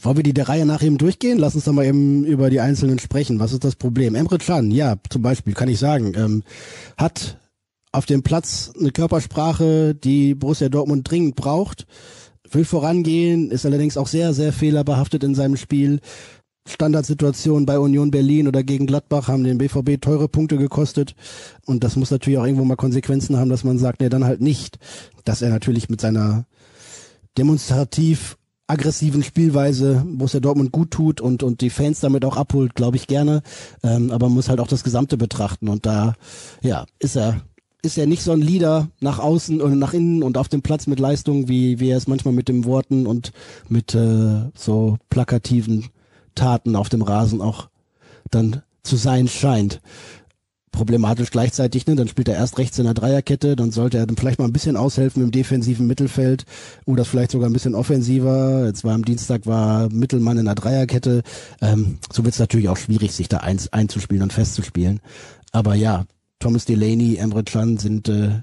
Wollen 0.07 0.19
wir 0.19 0.23
die 0.23 0.35
der 0.35 0.49
Reihe 0.49 0.65
nach 0.65 0.85
eben 0.85 0.99
durchgehen? 0.99 1.37
Lass 1.37 1.57
uns 1.57 1.65
doch 1.65 1.73
mal 1.73 1.85
eben 1.85 2.23
über 2.23 2.49
die 2.49 2.61
einzelnen 2.61 3.01
sprechen. 3.01 3.41
Was 3.41 3.53
ist 3.53 3.65
das 3.65 3.75
Problem? 3.75 4.15
Emre 4.15 4.39
Can, 4.39 4.71
ja, 4.71 4.95
zum 5.11 5.21
Beispiel, 5.21 5.53
kann 5.53 5.69
ich 5.69 5.81
sagen, 5.81 6.13
ähm, 6.15 6.45
hat 6.97 7.41
auf 7.91 8.07
dem 8.07 8.23
Platz 8.23 8.71
eine 8.79 8.93
Körpersprache, 8.93 9.97
die 9.97 10.37
Borussia 10.37 10.69
Dortmund 10.69 11.11
dringend 11.11 11.35
braucht, 11.35 11.89
will 12.49 12.65
vorangehen, 12.65 13.51
ist 13.51 13.67
allerdings 13.67 13.97
auch 13.97 14.07
sehr, 14.07 14.33
sehr 14.33 14.53
fehlerbehaftet 14.53 15.25
in 15.25 15.35
seinem 15.35 15.57
Spiel. 15.57 15.99
Standardsituationen 16.69 17.67
bei 17.67 17.77
Union 17.77 18.13
Berlin 18.13 18.47
oder 18.47 18.63
gegen 18.63 18.87
Gladbach 18.87 19.27
haben 19.27 19.43
den 19.43 19.59
BVB 19.59 20.01
teure 20.01 20.29
Punkte 20.29 20.57
gekostet. 20.57 21.17
Und 21.65 21.83
das 21.83 21.97
muss 21.97 22.13
natürlich 22.13 22.39
auch 22.39 22.45
irgendwo 22.45 22.65
mal 22.65 22.77
Konsequenzen 22.77 23.39
haben, 23.39 23.51
dass 23.51 23.65
man 23.65 23.79
sagt, 23.79 24.01
nee, 24.01 24.09
dann 24.09 24.25
halt 24.25 24.41
nicht. 24.41 24.79
Dass 25.25 25.43
er 25.43 25.51
natürlich 25.51 25.89
mit 25.89 26.01
seiner 26.01 26.47
demonstrativ 27.37 28.37
aggressiven 28.67 29.23
Spielweise 29.23 30.05
Borussia 30.07 30.41
Dortmund 30.41 30.73
gut 30.73 30.91
tut 30.91 31.21
und 31.21 31.43
und 31.43 31.61
die 31.61 31.71
Fans 31.71 32.01
damit 32.01 32.25
auch 32.25 32.37
abholt, 32.37 32.75
glaube 32.75 32.97
ich 32.97 33.07
gerne. 33.07 33.43
Ähm, 33.83 34.11
aber 34.11 34.27
man 34.27 34.35
muss 34.35 34.49
halt 34.49 34.61
auch 34.61 34.69
das 34.69 34.85
Gesamte 34.85 35.17
betrachten 35.17 35.69
und 35.69 35.87
da 35.87 36.15
ja 36.63 36.87
ist 36.99 37.17
er 37.17 37.43
ist 37.83 37.99
er 37.99 38.07
nicht 38.07 38.23
so 38.23 38.33
ein 38.33 38.41
Leader 38.41 38.89
nach 39.01 39.21
außen 39.21 39.61
und 39.61 39.79
nach 39.79 39.95
innen 39.95 40.23
und 40.23 40.39
auf 40.39 40.49
dem 40.49 40.63
Platz 40.63 40.87
mit 40.87 40.99
Leistung, 40.99 41.49
wie 41.49 41.79
wie 41.79 41.91
er 41.91 41.99
es 41.99 42.09
manchmal 42.09 42.35
mit 42.35 42.49
den 42.49 42.65
Worten 42.65 43.07
und 43.07 43.33
mit 43.69 43.95
äh, 43.95 44.51
so 44.55 44.99
plakativen 45.11 45.87
Taten 46.35 46.75
auf 46.77 46.89
dem 46.89 47.03
Rasen 47.03 47.41
auch 47.41 47.69
dann 48.31 48.63
zu 48.83 48.97
sein 48.97 49.29
scheint 49.29 49.81
problematisch 50.77 51.31
gleichzeitig, 51.31 51.87
ne? 51.87 51.97
Dann 51.97 52.07
spielt 52.07 52.29
er 52.29 52.37
erst 52.37 52.59
rechts 52.59 52.79
in 52.79 52.85
der 52.85 52.95
Dreierkette, 52.95 53.57
dann 53.57 53.73
sollte 53.73 53.99
er 53.99 54.07
dann 54.07 54.17
vielleicht 54.17 54.39
mal 54.39 54.45
ein 54.45 54.53
bisschen 54.53 54.77
aushelfen 54.77 55.23
im 55.23 55.31
defensiven 55.31 55.87
Mittelfeld 55.87 56.45
oder 56.85 57.05
vielleicht 57.05 57.31
sogar 57.33 57.49
ein 57.49 57.53
bisschen 57.53 57.75
offensiver. 57.75 58.67
Jetzt 58.67 58.85
war 58.85 58.95
am 58.95 59.05
Dienstag 59.05 59.47
war 59.47 59.89
Mittelmann 59.91 60.39
in 60.39 60.45
der 60.45 60.55
Dreierkette. 60.55 61.23
Ähm, 61.61 61.99
so 62.13 62.25
wird 62.25 62.35
es 62.35 62.41
natürlich 62.41 62.69
auch 62.69 62.77
schwierig, 62.77 63.13
sich 63.13 63.29
da 63.29 63.39
ein, 63.39 63.59
einzuspielen 63.73 64.23
und 64.23 64.33
festzuspielen. 64.33 65.01
Aber 65.51 65.75
ja, 65.75 66.05
Thomas 66.39 66.67
Delaney, 66.67 67.17
Emre 67.17 67.43
Can 67.43 67.79
sind 67.79 68.09
äh, 68.09 68.43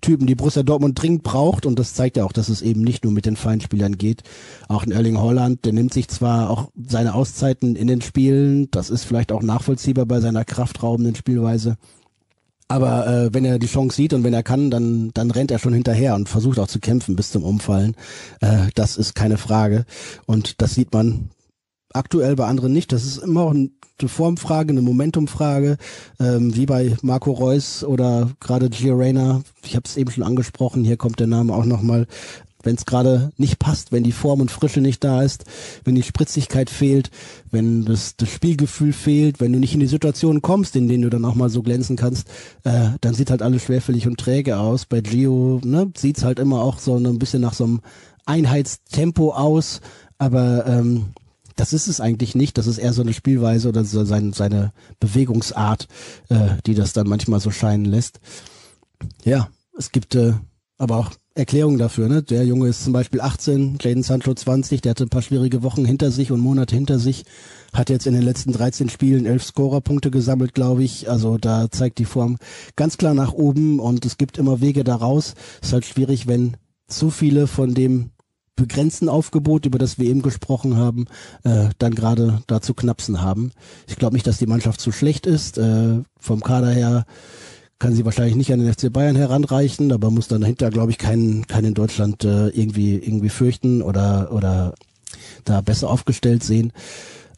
Typen, 0.00 0.26
die 0.26 0.34
Borussia 0.34 0.62
Dortmund 0.62 1.00
dringend 1.00 1.22
braucht 1.22 1.66
und 1.66 1.78
das 1.78 1.94
zeigt 1.94 2.16
ja 2.16 2.24
auch, 2.24 2.32
dass 2.32 2.48
es 2.48 2.62
eben 2.62 2.82
nicht 2.82 3.04
nur 3.04 3.12
mit 3.12 3.26
den 3.26 3.36
Feinspielern 3.36 3.98
geht. 3.98 4.22
Auch 4.68 4.84
ein 4.84 4.92
Erling 4.92 5.18
Holland, 5.18 5.64
der 5.64 5.72
nimmt 5.72 5.92
sich 5.92 6.08
zwar 6.08 6.50
auch 6.50 6.70
seine 6.86 7.14
Auszeiten 7.14 7.76
in 7.76 7.86
den 7.86 8.02
Spielen, 8.02 8.70
das 8.70 8.90
ist 8.90 9.04
vielleicht 9.04 9.32
auch 9.32 9.42
nachvollziehbar 9.42 10.06
bei 10.06 10.20
seiner 10.20 10.44
kraftraubenden 10.44 11.14
Spielweise, 11.14 11.76
aber 12.72 13.06
äh, 13.06 13.34
wenn 13.34 13.44
er 13.44 13.58
die 13.58 13.66
Chance 13.66 13.96
sieht 13.96 14.14
und 14.14 14.24
wenn 14.24 14.32
er 14.32 14.42
kann, 14.42 14.70
dann, 14.70 15.10
dann 15.12 15.30
rennt 15.30 15.50
er 15.50 15.58
schon 15.58 15.74
hinterher 15.74 16.14
und 16.14 16.30
versucht 16.30 16.58
auch 16.58 16.68
zu 16.68 16.80
kämpfen 16.80 17.16
bis 17.16 17.30
zum 17.30 17.44
Umfallen. 17.44 17.94
Äh, 18.40 18.68
das 18.74 18.96
ist 18.96 19.14
keine 19.14 19.36
Frage. 19.36 19.84
Und 20.24 20.62
das 20.62 20.74
sieht 20.74 20.94
man 20.94 21.28
aktuell 21.94 22.36
bei 22.36 22.46
anderen 22.46 22.72
nicht. 22.72 22.92
Das 22.92 23.04
ist 23.04 23.18
immer 23.18 23.42
auch 23.42 23.52
ein 23.52 23.72
eine 24.02 24.08
Formfrage, 24.08 24.70
eine 24.70 24.82
Momentumfrage, 24.82 25.76
ähm, 26.20 26.54
wie 26.54 26.66
bei 26.66 26.96
Marco 27.02 27.32
Reus 27.32 27.84
oder 27.84 28.30
gerade 28.40 28.68
Gio 28.68 28.96
Reyna. 28.96 29.42
Ich 29.64 29.76
habe 29.76 29.84
es 29.86 29.96
eben 29.96 30.10
schon 30.10 30.24
angesprochen, 30.24 30.84
hier 30.84 30.96
kommt 30.96 31.20
der 31.20 31.26
Name 31.26 31.54
auch 31.54 31.64
nochmal. 31.64 32.06
Wenn 32.64 32.76
es 32.76 32.86
gerade 32.86 33.32
nicht 33.38 33.58
passt, 33.58 33.90
wenn 33.90 34.04
die 34.04 34.12
Form 34.12 34.40
und 34.40 34.52
Frische 34.52 34.80
nicht 34.80 35.02
da 35.02 35.22
ist, 35.22 35.44
wenn 35.82 35.96
die 35.96 36.04
Spritzigkeit 36.04 36.70
fehlt, 36.70 37.10
wenn 37.50 37.84
das, 37.84 38.14
das 38.16 38.28
Spielgefühl 38.28 38.92
fehlt, 38.92 39.40
wenn 39.40 39.52
du 39.52 39.58
nicht 39.58 39.74
in 39.74 39.80
die 39.80 39.88
Situation 39.88 40.42
kommst, 40.42 40.76
in 40.76 40.86
denen 40.86 41.02
du 41.02 41.10
dann 41.10 41.24
auch 41.24 41.34
mal 41.34 41.50
so 41.50 41.62
glänzen 41.62 41.96
kannst, 41.96 42.28
äh, 42.62 42.90
dann 43.00 43.14
sieht 43.14 43.30
halt 43.30 43.42
alles 43.42 43.64
schwerfällig 43.64 44.06
und 44.06 44.20
träge 44.20 44.58
aus. 44.58 44.86
Bei 44.86 45.00
Gio 45.00 45.60
ne, 45.64 45.90
sieht's 45.96 46.22
halt 46.22 46.38
immer 46.38 46.62
auch 46.62 46.78
so 46.78 46.96
ein 46.96 47.18
bisschen 47.18 47.42
nach 47.42 47.54
so 47.54 47.64
einem 47.64 47.80
Einheitstempo 48.26 49.32
aus, 49.32 49.80
aber 50.18 50.64
ähm, 50.68 51.06
das 51.56 51.72
ist 51.72 51.88
es 51.88 52.00
eigentlich 52.00 52.34
nicht. 52.34 52.58
Das 52.58 52.66
ist 52.66 52.78
eher 52.78 52.92
so 52.92 53.02
eine 53.02 53.12
Spielweise 53.12 53.68
oder 53.68 53.84
so 53.84 54.04
sein, 54.04 54.32
seine 54.32 54.72
Bewegungsart, 55.00 55.88
äh, 56.28 56.56
die 56.66 56.74
das 56.74 56.92
dann 56.92 57.08
manchmal 57.08 57.40
so 57.40 57.50
scheinen 57.50 57.84
lässt. 57.84 58.20
Ja, 59.24 59.48
es 59.76 59.92
gibt 59.92 60.14
äh, 60.14 60.34
aber 60.78 60.96
auch 60.96 61.10
Erklärungen 61.34 61.78
dafür. 61.78 62.08
Ne? 62.08 62.22
Der 62.22 62.44
Junge 62.44 62.68
ist 62.68 62.84
zum 62.84 62.92
Beispiel 62.92 63.20
18, 63.20 63.78
Jaden 63.80 64.02
Sancho 64.02 64.34
20, 64.34 64.80
der 64.82 64.90
hatte 64.90 65.04
ein 65.04 65.10
paar 65.10 65.22
schwierige 65.22 65.62
Wochen 65.62 65.84
hinter 65.84 66.10
sich 66.10 66.30
und 66.30 66.40
Monate 66.40 66.74
hinter 66.74 66.98
sich, 66.98 67.24
hat 67.72 67.88
jetzt 67.88 68.06
in 68.06 68.14
den 68.14 68.22
letzten 68.22 68.52
13 68.52 68.90
Spielen 68.90 69.24
elf 69.24 69.42
Scorerpunkte 69.42 70.10
gesammelt, 70.10 70.54
glaube 70.54 70.84
ich. 70.84 71.08
Also 71.08 71.38
da 71.38 71.70
zeigt 71.70 71.98
die 71.98 72.04
Form 72.04 72.36
ganz 72.76 72.98
klar 72.98 73.14
nach 73.14 73.32
oben 73.32 73.80
und 73.80 74.04
es 74.04 74.18
gibt 74.18 74.36
immer 74.36 74.60
Wege 74.60 74.84
daraus. 74.84 75.34
Es 75.60 75.68
ist 75.68 75.72
halt 75.72 75.86
schwierig, 75.86 76.26
wenn 76.26 76.56
zu 76.86 77.10
viele 77.10 77.46
von 77.46 77.72
dem 77.72 78.10
begrenzten 78.56 79.08
Aufgebot, 79.08 79.66
über 79.66 79.78
das 79.78 79.98
wir 79.98 80.08
eben 80.08 80.22
gesprochen 80.22 80.76
haben, 80.76 81.06
äh, 81.44 81.70
dann 81.78 81.94
gerade 81.94 82.42
da 82.46 82.60
zu 82.60 82.74
knapsen 82.74 83.22
haben. 83.22 83.52
Ich 83.88 83.96
glaube 83.96 84.14
nicht, 84.14 84.26
dass 84.26 84.38
die 84.38 84.46
Mannschaft 84.46 84.80
zu 84.80 84.92
schlecht 84.92 85.26
ist. 85.26 85.58
Äh, 85.58 86.02
vom 86.18 86.40
Kader 86.42 86.70
her 86.70 87.06
kann 87.78 87.94
sie 87.94 88.04
wahrscheinlich 88.04 88.36
nicht 88.36 88.52
an 88.52 88.60
den 88.60 88.72
FC 88.72 88.92
Bayern 88.92 89.16
heranreichen, 89.16 89.90
aber 89.90 90.10
muss 90.10 90.28
dann 90.28 90.42
dahinter, 90.42 90.70
glaube 90.70 90.92
ich, 90.92 90.98
keinen, 90.98 91.46
keinen 91.46 91.66
in 91.66 91.74
Deutschland 91.74 92.24
äh, 92.24 92.48
irgendwie, 92.48 92.94
irgendwie 92.94 93.30
fürchten 93.30 93.82
oder, 93.82 94.30
oder 94.32 94.74
da 95.44 95.60
besser 95.62 95.90
aufgestellt 95.90 96.44
sehen. 96.44 96.72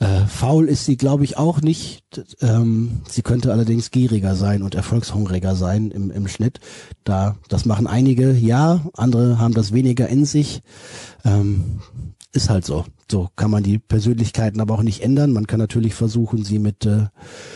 Äh, 0.00 0.26
faul 0.26 0.68
ist 0.68 0.84
sie, 0.84 0.96
glaube 0.96 1.24
ich, 1.24 1.36
auch 1.36 1.60
nicht. 1.60 2.04
Ähm, 2.40 3.02
sie 3.08 3.22
könnte 3.22 3.52
allerdings 3.52 3.90
gieriger 3.90 4.34
sein 4.34 4.62
und 4.62 4.74
erfolgshungriger 4.74 5.54
sein 5.54 5.90
im, 5.90 6.10
im 6.10 6.28
Schnitt. 6.28 6.60
Da, 7.04 7.36
das 7.48 7.64
machen 7.64 7.86
einige, 7.86 8.32
ja, 8.32 8.80
andere 8.94 9.38
haben 9.38 9.54
das 9.54 9.72
weniger 9.72 10.08
in 10.08 10.24
sich. 10.24 10.62
Ähm, 11.24 11.80
ist 12.32 12.50
halt 12.50 12.64
so. 12.64 12.84
So 13.10 13.28
kann 13.36 13.50
man 13.50 13.62
die 13.62 13.78
Persönlichkeiten 13.78 14.60
aber 14.60 14.74
auch 14.74 14.82
nicht 14.82 15.02
ändern. 15.02 15.32
Man 15.32 15.46
kann 15.46 15.60
natürlich 15.60 15.94
versuchen, 15.94 16.44
sie 16.44 16.58
mit, 16.58 16.84
äh, 16.84 17.06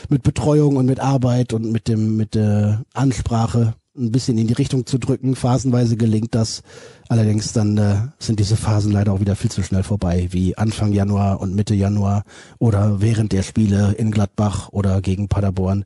mit 0.08 0.22
Betreuung 0.22 0.76
und 0.76 0.86
mit 0.86 1.00
Arbeit 1.00 1.52
und 1.52 1.72
mit 1.72 1.88
dem, 1.88 2.16
mit 2.16 2.34
der 2.34 2.84
Ansprache 2.94 3.74
ein 3.98 4.12
bisschen 4.12 4.38
in 4.38 4.46
die 4.46 4.54
Richtung 4.54 4.86
zu 4.86 4.98
drücken. 4.98 5.36
Phasenweise 5.36 5.96
gelingt 5.96 6.34
das. 6.34 6.62
Allerdings 7.08 7.52
dann 7.52 7.76
äh, 7.78 7.96
sind 8.18 8.40
diese 8.40 8.56
Phasen 8.56 8.92
leider 8.92 9.12
auch 9.12 9.20
wieder 9.20 9.36
viel 9.36 9.50
zu 9.50 9.62
schnell 9.62 9.82
vorbei, 9.82 10.28
wie 10.30 10.56
Anfang 10.56 10.92
Januar 10.92 11.40
und 11.40 11.54
Mitte 11.54 11.74
Januar 11.74 12.24
oder 12.58 13.00
während 13.00 13.32
der 13.32 13.42
Spiele 13.42 13.92
in 13.92 14.10
Gladbach 14.10 14.68
oder 14.70 15.00
gegen 15.00 15.28
Paderborn, 15.28 15.84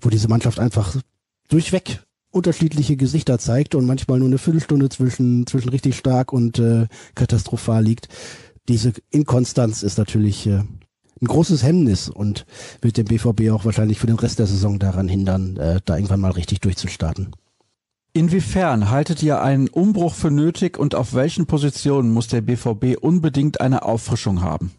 wo 0.00 0.08
diese 0.10 0.28
Mannschaft 0.28 0.58
einfach 0.58 0.96
durchweg 1.48 2.00
unterschiedliche 2.30 2.96
Gesichter 2.96 3.38
zeigt 3.38 3.74
und 3.74 3.86
manchmal 3.86 4.18
nur 4.18 4.28
eine 4.28 4.38
Viertelstunde 4.38 4.88
zwischen, 4.88 5.46
zwischen 5.46 5.68
richtig 5.68 5.96
stark 5.96 6.32
und 6.32 6.58
äh, 6.58 6.86
katastrophal 7.14 7.82
liegt. 7.82 8.08
Diese 8.68 8.92
Inkonstanz 9.10 9.82
ist 9.82 9.98
natürlich 9.98 10.46
äh, 10.46 10.62
ein 11.20 11.26
großes 11.26 11.62
Hemmnis 11.62 12.08
und 12.08 12.46
wird 12.80 12.96
den 12.96 13.06
BVB 13.06 13.50
auch 13.50 13.64
wahrscheinlich 13.64 13.98
für 13.98 14.06
den 14.06 14.16
Rest 14.16 14.38
der 14.38 14.46
Saison 14.46 14.78
daran 14.78 15.08
hindern, 15.08 15.56
äh, 15.56 15.80
da 15.84 15.96
irgendwann 15.96 16.20
mal 16.20 16.30
richtig 16.30 16.60
durchzustarten. 16.60 17.34
Inwiefern 18.12 18.90
haltet 18.90 19.22
ihr 19.22 19.40
einen 19.40 19.68
Umbruch 19.68 20.14
für 20.14 20.32
nötig 20.32 20.78
und 20.78 20.94
auf 20.96 21.14
welchen 21.14 21.46
Positionen 21.46 22.10
muss 22.10 22.26
der 22.26 22.40
BVB 22.40 22.96
unbedingt 23.00 23.60
eine 23.60 23.84
Auffrischung 23.84 24.42
haben? 24.42 24.72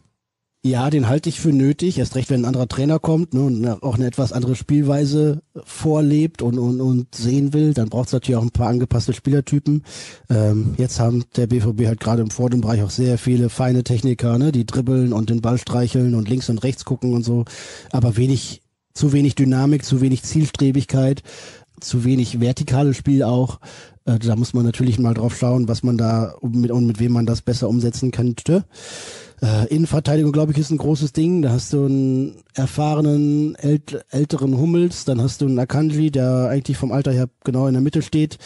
Ja, 0.64 0.92
den 0.92 1.08
halte 1.08 1.28
ich 1.28 1.40
für 1.40 1.52
nötig, 1.52 1.98
erst 1.98 2.16
recht, 2.16 2.30
wenn 2.30 2.42
ein 2.42 2.46
anderer 2.46 2.68
Trainer 2.68 3.00
kommt 3.00 3.34
ne, 3.34 3.42
und 3.42 3.66
auch 3.82 3.96
eine 3.96 4.06
etwas 4.06 4.32
andere 4.32 4.56
Spielweise 4.56 5.42
vorlebt 5.64 6.44
und, 6.44 6.60
und, 6.60 6.80
und 6.82 7.16
sehen 7.16 7.52
will, 7.54 7.74
dann 7.74 7.90
braucht 7.90 8.08
es 8.08 8.14
natürlich 8.14 8.38
auch 8.38 8.44
ein 8.44 8.52
paar 8.52 8.68
angepasste 8.68 9.14
Spielertypen. 9.14 9.84
Ähm, 10.30 10.76
jetzt 10.78 11.00
haben 11.00 11.24
der 11.36 11.48
BVB 11.48 11.88
halt 11.88 12.00
gerade 12.00 12.22
im 12.22 12.30
vorderen 12.30 12.62
Bereich 12.62 12.84
auch 12.84 12.92
sehr 12.92 13.18
viele 13.18 13.50
feine 13.50 13.84
Techniker, 13.84 14.38
ne, 14.38 14.52
die 14.52 14.68
dribbeln 14.68 15.14
und 15.14 15.32
den 15.32 15.42
Ball 15.42 15.58
streicheln 15.58 16.14
und 16.14 16.30
links 16.30 16.48
und 16.50 16.60
rechts 16.60 16.86
gucken 16.86 17.16
und 17.16 17.24
so, 17.24 17.46
aber 17.92 18.16
wenig, 18.16 18.62
zu 18.94 19.14
wenig 19.14 19.34
Dynamik, 19.34 19.84
zu 19.84 20.00
wenig 20.00 20.22
Zielstrebigkeit, 20.22 21.24
zu 21.82 22.04
wenig 22.04 22.40
vertikales 22.40 22.98
Spiel 22.98 23.24
auch. 23.24 23.60
Äh, 24.06 24.20
da 24.20 24.36
muss 24.36 24.54
man 24.54 24.66
natürlich 24.66 25.00
mal 25.00 25.14
drauf 25.14 25.38
schauen, 25.38 25.68
was 25.68 25.84
man 25.84 25.98
da 25.98 26.36
mit 26.42 26.72
und 26.72 26.88
mit 26.88 27.00
wem 27.00 27.12
man 27.14 27.26
das 27.26 27.42
besser 27.42 27.70
umsetzen 27.70 28.12
könnte. 28.12 28.66
Äh, 29.44 29.68
Innenverteidigung, 29.74 30.32
glaube 30.32 30.52
ich, 30.52 30.60
ist 30.60 30.70
ein 30.70 30.78
großes 30.78 31.14
Ding. 31.14 31.42
Da 31.42 31.52
hast 31.52 31.74
du 31.74 31.86
einen 31.86 32.36
erfahrenen, 32.54 33.56
ält 33.56 34.06
älteren 34.12 34.56
Hummels, 34.58 35.04
dann 35.06 35.20
hast 35.20 35.42
du 35.42 35.48
einen 35.48 35.58
Akanji, 35.58 36.12
der 36.12 36.48
eigentlich 36.50 36.78
vom 36.78 36.92
Alter 36.92 37.12
her 37.12 37.28
genau 37.44 37.66
in 37.66 37.74
der 37.74 37.82
Mitte 37.82 38.04
steht, 38.04 38.38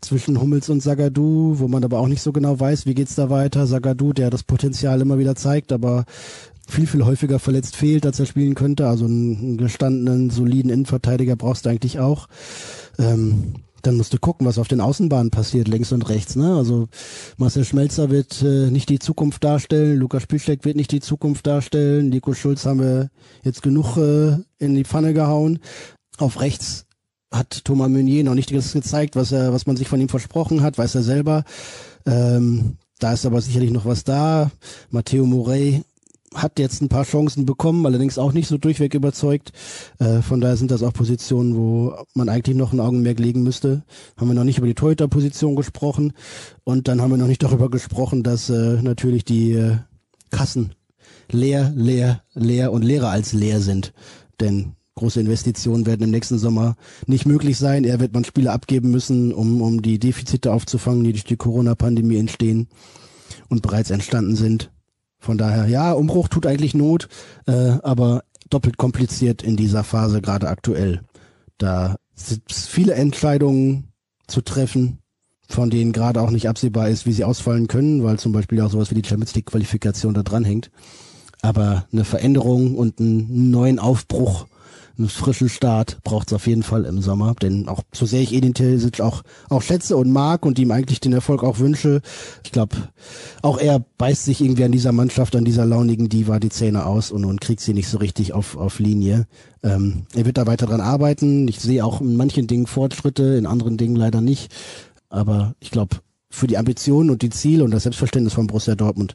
zwischen 0.00 0.40
Hummels 0.40 0.68
und 0.68 0.80
Sagadu, 0.80 1.58
wo 1.58 1.66
man 1.66 1.82
aber 1.82 1.98
auch 1.98 2.06
nicht 2.06 2.22
so 2.22 2.30
genau 2.30 2.60
weiß, 2.60 2.86
wie 2.86 2.94
geht's 2.94 3.16
da 3.16 3.30
weiter. 3.30 3.66
Sagadu, 3.66 4.12
der 4.12 4.30
das 4.30 4.44
Potenzial 4.44 5.00
immer 5.00 5.18
wieder 5.18 5.34
zeigt, 5.34 5.72
aber 5.72 6.04
viel, 6.68 6.86
viel 6.86 7.04
häufiger 7.04 7.38
verletzt 7.38 7.76
fehlt, 7.76 8.06
als 8.06 8.20
er 8.20 8.26
spielen 8.26 8.54
könnte. 8.54 8.86
Also 8.86 9.04
einen 9.04 9.56
gestandenen, 9.56 10.30
soliden 10.30 10.70
Innenverteidiger 10.70 11.36
brauchst 11.36 11.66
du 11.66 11.70
eigentlich 11.70 12.00
auch. 12.00 12.28
Ähm, 12.98 13.54
dann 13.86 13.96
musst 13.96 14.12
du 14.14 14.18
gucken, 14.18 14.46
was 14.46 14.58
auf 14.58 14.68
den 14.68 14.80
Außenbahnen 14.80 15.30
passiert, 15.30 15.68
links 15.68 15.92
und 15.92 16.08
rechts. 16.08 16.36
Ne? 16.36 16.56
Also 16.56 16.88
Marcel 17.36 17.64
Schmelzer 17.64 18.10
wird 18.10 18.42
äh, 18.42 18.70
nicht 18.70 18.88
die 18.88 18.98
Zukunft 18.98 19.44
darstellen, 19.44 19.98
Lukas 19.98 20.22
Spielsteck 20.22 20.64
wird 20.64 20.76
nicht 20.76 20.90
die 20.90 21.00
Zukunft 21.00 21.46
darstellen, 21.46 22.08
Nico 22.08 22.32
Schulz 22.32 22.64
haben 22.64 22.80
wir 22.80 23.10
jetzt 23.42 23.62
genug 23.62 23.96
äh, 23.96 24.38
in 24.58 24.74
die 24.74 24.84
Pfanne 24.84 25.12
gehauen. 25.12 25.58
Auf 26.16 26.40
rechts 26.40 26.86
hat 27.30 27.64
Thomas 27.64 27.90
Meunier 27.90 28.24
noch 28.24 28.34
nicht 28.34 28.54
das 28.54 28.72
gezeigt, 28.72 29.16
was 29.16 29.32
er, 29.32 29.52
was 29.52 29.66
man 29.66 29.76
sich 29.76 29.88
von 29.88 30.00
ihm 30.00 30.08
versprochen 30.08 30.62
hat, 30.62 30.78
weiß 30.78 30.94
er 30.94 31.02
selber. 31.02 31.44
Ähm, 32.06 32.76
da 33.00 33.12
ist 33.12 33.26
aber 33.26 33.40
sicherlich 33.40 33.72
noch 33.72 33.84
was 33.84 34.04
da. 34.04 34.50
Matteo 34.90 35.26
Morey 35.26 35.82
hat 36.34 36.58
jetzt 36.58 36.82
ein 36.82 36.88
paar 36.88 37.04
Chancen 37.04 37.46
bekommen, 37.46 37.86
allerdings 37.86 38.18
auch 38.18 38.32
nicht 38.32 38.48
so 38.48 38.58
durchweg 38.58 38.94
überzeugt. 38.94 39.52
Äh, 39.98 40.20
von 40.20 40.40
daher 40.40 40.56
sind 40.56 40.70
das 40.70 40.82
auch 40.82 40.92
Positionen, 40.92 41.56
wo 41.56 41.94
man 42.14 42.28
eigentlich 42.28 42.56
noch 42.56 42.72
ein 42.72 42.80
Augenmerk 42.80 43.18
legen 43.18 43.42
müsste. 43.42 43.84
Haben 44.16 44.28
wir 44.28 44.34
noch 44.34 44.44
nicht 44.44 44.58
über 44.58 44.66
die 44.66 44.74
Torhüter-Position 44.74 45.56
gesprochen 45.56 46.12
und 46.64 46.88
dann 46.88 47.00
haben 47.00 47.10
wir 47.10 47.16
noch 47.16 47.28
nicht 47.28 47.42
darüber 47.42 47.70
gesprochen, 47.70 48.22
dass 48.22 48.50
äh, 48.50 48.82
natürlich 48.82 49.24
die 49.24 49.52
äh, 49.52 49.76
Kassen 50.30 50.74
leer, 51.30 51.72
leer, 51.74 52.22
leer 52.34 52.72
und 52.72 52.82
leerer 52.82 53.10
als 53.10 53.32
leer 53.32 53.60
sind. 53.60 53.92
Denn 54.40 54.74
große 54.96 55.20
Investitionen 55.20 55.86
werden 55.86 56.02
im 56.02 56.10
nächsten 56.10 56.38
Sommer 56.38 56.76
nicht 57.06 57.26
möglich 57.26 57.58
sein. 57.58 57.84
Er 57.84 58.00
wird 58.00 58.12
man 58.12 58.24
Spiele 58.24 58.52
abgeben 58.52 58.90
müssen, 58.90 59.32
um, 59.32 59.62
um 59.62 59.82
die 59.82 59.98
Defizite 59.98 60.52
aufzufangen, 60.52 61.04
die 61.04 61.12
durch 61.12 61.24
die 61.24 61.36
Corona-Pandemie 61.36 62.18
entstehen 62.18 62.68
und 63.48 63.62
bereits 63.62 63.90
entstanden 63.90 64.36
sind. 64.36 64.70
Von 65.24 65.38
daher, 65.38 65.66
ja, 65.66 65.92
Umbruch 65.92 66.28
tut 66.28 66.44
eigentlich 66.44 66.74
Not, 66.74 67.08
äh, 67.46 67.78
aber 67.82 68.24
doppelt 68.50 68.76
kompliziert 68.76 69.42
in 69.42 69.56
dieser 69.56 69.82
Phase 69.82 70.20
gerade 70.20 70.48
aktuell. 70.48 71.00
Da 71.56 71.96
sind 72.14 72.42
viele 72.52 72.92
Entscheidungen 72.92 73.88
zu 74.26 74.42
treffen, 74.42 74.98
von 75.48 75.70
denen 75.70 75.92
gerade 75.92 76.20
auch 76.20 76.30
nicht 76.30 76.46
absehbar 76.46 76.90
ist, 76.90 77.06
wie 77.06 77.12
sie 77.12 77.24
ausfallen 77.24 77.68
können, 77.68 78.04
weil 78.04 78.18
zum 78.18 78.32
Beispiel 78.32 78.60
auch 78.60 78.70
sowas 78.70 78.90
wie 78.90 79.00
die 79.00 79.08
Champions 79.08 79.34
League 79.34 79.46
Qualifikation 79.46 80.12
da 80.12 80.22
dran 80.22 80.44
hängt. 80.44 80.70
Aber 81.40 81.86
eine 81.90 82.04
Veränderung 82.04 82.76
und 82.76 83.00
einen 83.00 83.50
neuen 83.50 83.78
Aufbruch 83.78 84.46
einen 84.96 85.08
frischen 85.08 85.48
Start 85.48 85.98
braucht 86.04 86.28
es 86.28 86.32
auf 86.34 86.46
jeden 86.46 86.62
Fall 86.62 86.84
im 86.84 87.00
Sommer. 87.00 87.34
Denn 87.34 87.68
auch 87.68 87.82
so 87.92 88.06
sehr 88.06 88.20
ich 88.20 88.32
Edin 88.32 88.54
Terzic 88.54 89.00
auch, 89.00 89.22
auch 89.48 89.62
schätze 89.62 89.96
und 89.96 90.10
mag 90.10 90.46
und 90.46 90.58
ihm 90.58 90.70
eigentlich 90.70 91.00
den 91.00 91.12
Erfolg 91.12 91.42
auch 91.42 91.58
wünsche, 91.58 92.00
ich 92.44 92.52
glaube, 92.52 92.76
auch 93.42 93.58
er 93.58 93.84
beißt 93.98 94.24
sich 94.24 94.40
irgendwie 94.40 94.64
an 94.64 94.72
dieser 94.72 94.92
Mannschaft, 94.92 95.36
an 95.36 95.44
dieser 95.44 95.66
launigen 95.66 96.08
Diva 96.08 96.38
die 96.38 96.48
Zähne 96.48 96.86
aus 96.86 97.10
und, 97.10 97.24
und 97.24 97.40
kriegt 97.40 97.60
sie 97.60 97.74
nicht 97.74 97.88
so 97.88 97.98
richtig 97.98 98.32
auf, 98.32 98.56
auf 98.56 98.78
Linie. 98.78 99.26
Ähm, 99.62 100.06
er 100.14 100.26
wird 100.26 100.38
da 100.38 100.46
weiter 100.46 100.66
dran 100.66 100.80
arbeiten. 100.80 101.48
Ich 101.48 101.60
sehe 101.60 101.84
auch 101.84 102.00
in 102.00 102.16
manchen 102.16 102.46
Dingen 102.46 102.66
Fortschritte, 102.66 103.22
in 103.36 103.46
anderen 103.46 103.76
Dingen 103.76 103.96
leider 103.96 104.20
nicht. 104.20 104.54
Aber 105.08 105.54
ich 105.60 105.70
glaube, 105.70 105.96
für 106.30 106.46
die 106.46 106.58
Ambitionen 106.58 107.10
und 107.10 107.22
die 107.22 107.30
Ziele 107.30 107.64
und 107.64 107.70
das 107.70 107.84
Selbstverständnis 107.84 108.34
von 108.34 108.48
Borussia 108.48 108.74
Dortmund 108.74 109.14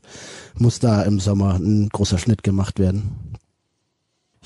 muss 0.55 0.79
da 0.79 1.01
im 1.03 1.19
Sommer 1.19 1.55
ein 1.55 1.89
großer 1.89 2.17
Schnitt 2.17 2.43
gemacht 2.43 2.79
werden. 2.79 3.28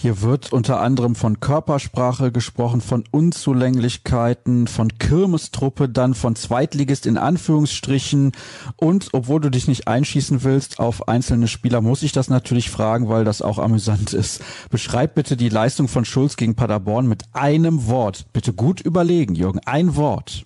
Hier 0.04 0.22
wird 0.22 0.52
unter 0.52 0.82
anderem 0.82 1.16
von 1.16 1.40
Körpersprache 1.40 2.34
gesprochen, 2.34 2.82
von 2.82 3.06
Unzulänglichkeiten, 3.10 4.68
von 4.68 4.98
Kirmestruppe, 4.98 5.88
dann 5.88 6.14
von 6.14 6.36
Zweitligist 6.36 7.06
in 7.06 7.18
Anführungsstrichen. 7.18 8.34
Und 8.76 9.08
obwohl 9.14 9.40
du 9.40 9.50
dich 9.50 9.70
nicht 9.70 9.88
einschießen 9.88 10.44
willst 10.44 10.80
auf 10.80 11.08
einzelne 11.08 11.48
Spieler, 11.48 11.80
muss 11.80 12.04
ich 12.04 12.12
das 12.12 12.28
natürlich 12.28 12.70
fragen, 12.70 13.08
weil 13.08 13.24
das 13.24 13.42
auch 13.42 13.60
amüsant 13.60 14.12
ist. 14.12 14.42
Beschreib 14.70 15.16
bitte 15.16 15.38
die 15.38 15.48
Leistung 15.48 15.88
von 15.88 16.04
Schulz 16.04 16.36
gegen 16.36 16.56
Paderborn 16.56 17.08
mit 17.08 17.24
einem 17.32 17.88
Wort. 17.88 18.26
Bitte 18.34 18.52
gut 18.52 18.82
überlegen, 18.82 19.36
Jürgen. 19.36 19.62
Ein 19.66 19.96
Wort. 19.96 20.46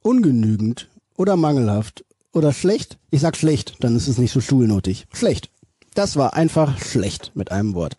Ungenügend 0.00 0.88
oder 1.18 1.36
mangelhaft 1.36 2.02
oder 2.32 2.54
schlecht? 2.54 2.96
Ich 3.10 3.20
sag 3.20 3.36
schlecht, 3.36 3.76
dann 3.80 3.94
ist 3.94 4.08
es 4.08 4.16
nicht 4.16 4.32
so 4.32 4.40
schulnotig. 4.40 5.06
Schlecht. 5.12 5.50
Das 5.94 6.16
war 6.16 6.34
einfach 6.34 6.78
schlecht 6.78 7.32
mit 7.34 7.52
einem 7.52 7.74
Wort. 7.74 7.96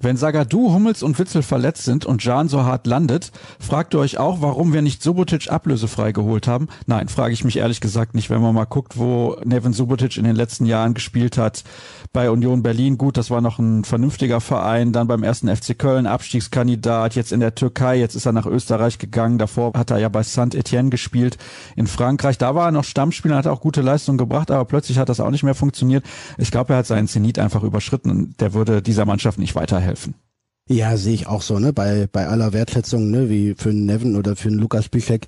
Wenn 0.00 0.16
Sagadu, 0.16 0.72
Hummels 0.72 1.02
und 1.02 1.18
Witzel 1.18 1.42
verletzt 1.42 1.82
sind 1.82 2.06
und 2.06 2.22
Jan 2.22 2.48
so 2.48 2.62
hart 2.62 2.86
landet, 2.86 3.32
fragt 3.58 3.94
ihr 3.94 3.98
euch 3.98 4.16
auch, 4.16 4.40
warum 4.40 4.72
wir 4.72 4.80
nicht 4.80 5.02
Subotic 5.02 5.50
ablösefrei 5.50 6.12
geholt 6.12 6.46
haben? 6.46 6.68
Nein, 6.86 7.08
frage 7.08 7.34
ich 7.34 7.42
mich 7.42 7.56
ehrlich 7.56 7.80
gesagt 7.80 8.14
nicht, 8.14 8.30
wenn 8.30 8.40
man 8.40 8.54
mal 8.54 8.64
guckt, 8.64 8.96
wo 8.96 9.36
Nevin 9.44 9.72
Subotic 9.72 10.16
in 10.16 10.22
den 10.22 10.36
letzten 10.36 10.66
Jahren 10.66 10.94
gespielt 10.94 11.36
hat. 11.36 11.64
Bei 12.12 12.30
Union 12.30 12.62
Berlin, 12.62 12.98
gut, 12.98 13.16
das 13.16 13.30
war 13.30 13.40
noch 13.40 13.58
ein 13.58 13.84
vernünftiger 13.84 14.40
Verein, 14.40 14.92
dann 14.92 15.08
beim 15.08 15.22
ersten 15.22 15.54
FC 15.54 15.78
Köln, 15.78 16.06
Abstiegskandidat, 16.06 17.14
jetzt 17.14 17.32
in 17.32 17.40
der 17.40 17.54
Türkei, 17.54 17.98
jetzt 17.98 18.14
ist 18.14 18.26
er 18.26 18.32
nach 18.32 18.46
Österreich 18.46 18.98
gegangen, 18.98 19.38
davor 19.38 19.72
hat 19.74 19.90
er 19.90 19.98
ja 19.98 20.08
bei 20.08 20.22
Saint-Etienne 20.22 20.90
gespielt 20.90 21.38
in 21.76 21.86
Frankreich, 21.86 22.38
da 22.38 22.54
war 22.54 22.68
er 22.68 22.72
noch 22.72 22.84
Stammspieler, 22.84 23.36
hat 23.36 23.46
auch 23.46 23.60
gute 23.60 23.82
Leistungen 23.82 24.18
gebracht, 24.18 24.50
aber 24.50 24.64
plötzlich 24.64 24.98
hat 24.98 25.08
das 25.08 25.20
auch 25.20 25.30
nicht 25.30 25.42
mehr 25.42 25.54
funktioniert. 25.54 26.04
Ich 26.38 26.50
glaube, 26.50 26.72
er 26.72 26.78
hat 26.78 26.86
seinen 26.86 27.08
Zenit 27.08 27.38
einfach 27.38 27.62
überschritten 27.62 28.10
und 28.10 28.40
der 28.40 28.54
würde 28.54 28.82
dieser 28.82 29.04
Mannschaft 29.04 29.38
nicht 29.38 29.54
weiterhelfen. 29.54 29.88
helfen. 30.14 30.27
Ja, 30.70 30.98
sehe 30.98 31.14
ich 31.14 31.26
auch 31.26 31.40
so, 31.40 31.58
ne? 31.58 31.72
Bei, 31.72 32.06
bei 32.12 32.28
aller 32.28 32.52
Wertschätzung, 32.52 33.10
ne, 33.10 33.30
wie 33.30 33.54
für 33.56 33.70
einen 33.70 33.86
Nevin 33.86 34.16
oder 34.16 34.36
für 34.36 34.48
einen 34.48 34.58
Lukas 34.58 34.90
Piszek, 34.90 35.26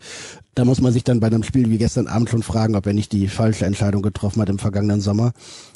da 0.54 0.66
muss 0.66 0.82
man 0.82 0.92
sich 0.92 1.02
dann 1.02 1.18
bei 1.18 1.28
einem 1.28 1.42
Spiel 1.42 1.70
wie 1.70 1.78
gestern 1.78 2.08
Abend 2.08 2.28
schon 2.28 2.42
fragen, 2.42 2.76
ob 2.76 2.86
er 2.86 2.92
nicht 2.92 3.10
die 3.12 3.26
falsche 3.26 3.64
Entscheidung 3.64 4.02
getroffen 4.02 4.42
hat 4.42 4.50
im 4.50 4.58
vergangenen 4.58 5.00
Sommer. 5.00 5.32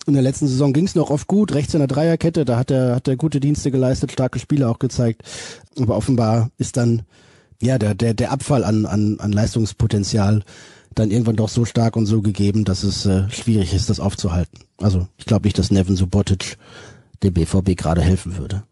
In 0.07 0.13
der 0.13 0.23
letzten 0.23 0.49
Saison 0.49 0.75
ging 0.75 0.85
es 0.85 0.95
noch 0.95 1.09
oft 1.09 1.27
gut, 1.29 1.55
rechts 1.55 1.73
in 1.73 1.79
der 1.79 1.89
Dreierkette, 1.89 2.45
da 2.45 2.59
hat 2.59 2.71
er, 2.71 2.97
hat 2.97 3.09
er 3.09 3.17
gute 3.17 3.41
Dienste 3.41 3.71
geleistet, 3.71 4.13
starke 4.13 4.39
Spiele 4.39 4.69
auch 4.69 4.79
gezeigt. 4.79 5.23
Aber 5.79 5.97
offenbar 5.97 6.51
ist 6.59 6.77
dann, 6.77 7.03
ja, 7.63 7.79
der, 7.79 7.95
der, 7.95 8.13
der 8.13 8.33
Abfall 8.33 8.65
an, 8.65 8.85
an, 8.85 9.19
an 9.19 9.33
Leistungspotenzial 9.33 10.43
dann 10.95 11.11
irgendwann 11.11 11.37
doch 11.37 11.49
so 11.49 11.65
stark 11.65 11.97
und 11.97 12.05
so 12.05 12.21
gegeben, 12.21 12.65
dass 12.65 12.83
es 12.83 13.07
äh, 13.07 13.31
schwierig 13.31 13.73
ist, 13.73 13.89
das 13.89 13.99
aufzuhalten. 13.99 14.59
Also 14.77 15.09
ich 15.17 15.25
glaube 15.25 15.47
nicht, 15.47 15.59
dass 15.59 15.71
Nevin 15.71 15.97
Subotic 15.97 16.59
dem 17.23 17.33
BVB 17.33 17.77
gerade 17.77 18.03
helfen 18.03 18.37
würde. 18.37 18.65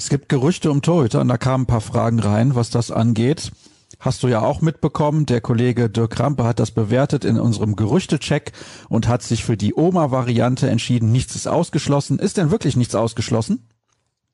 Es 0.00 0.08
gibt 0.08 0.30
Gerüchte 0.30 0.70
um 0.70 0.80
Torhüter 0.80 1.20
und 1.20 1.28
da 1.28 1.36
kamen 1.36 1.64
ein 1.64 1.66
paar 1.66 1.82
Fragen 1.82 2.20
rein, 2.20 2.54
was 2.54 2.70
das 2.70 2.90
angeht. 2.90 3.52
Hast 3.98 4.22
du 4.22 4.28
ja 4.28 4.40
auch 4.40 4.62
mitbekommen, 4.62 5.26
der 5.26 5.42
Kollege 5.42 5.90
Dirk 5.90 6.18
Rampe 6.18 6.44
hat 6.44 6.58
das 6.58 6.70
bewertet 6.70 7.26
in 7.26 7.38
unserem 7.38 7.76
Gerüchtecheck 7.76 8.52
und 8.88 9.08
hat 9.08 9.22
sich 9.22 9.44
für 9.44 9.58
die 9.58 9.74
Oma-Variante 9.74 10.70
entschieden. 10.70 11.12
Nichts 11.12 11.36
ist 11.36 11.46
ausgeschlossen. 11.46 12.18
Ist 12.18 12.38
denn 12.38 12.50
wirklich 12.50 12.76
nichts 12.76 12.94
ausgeschlossen? 12.94 13.68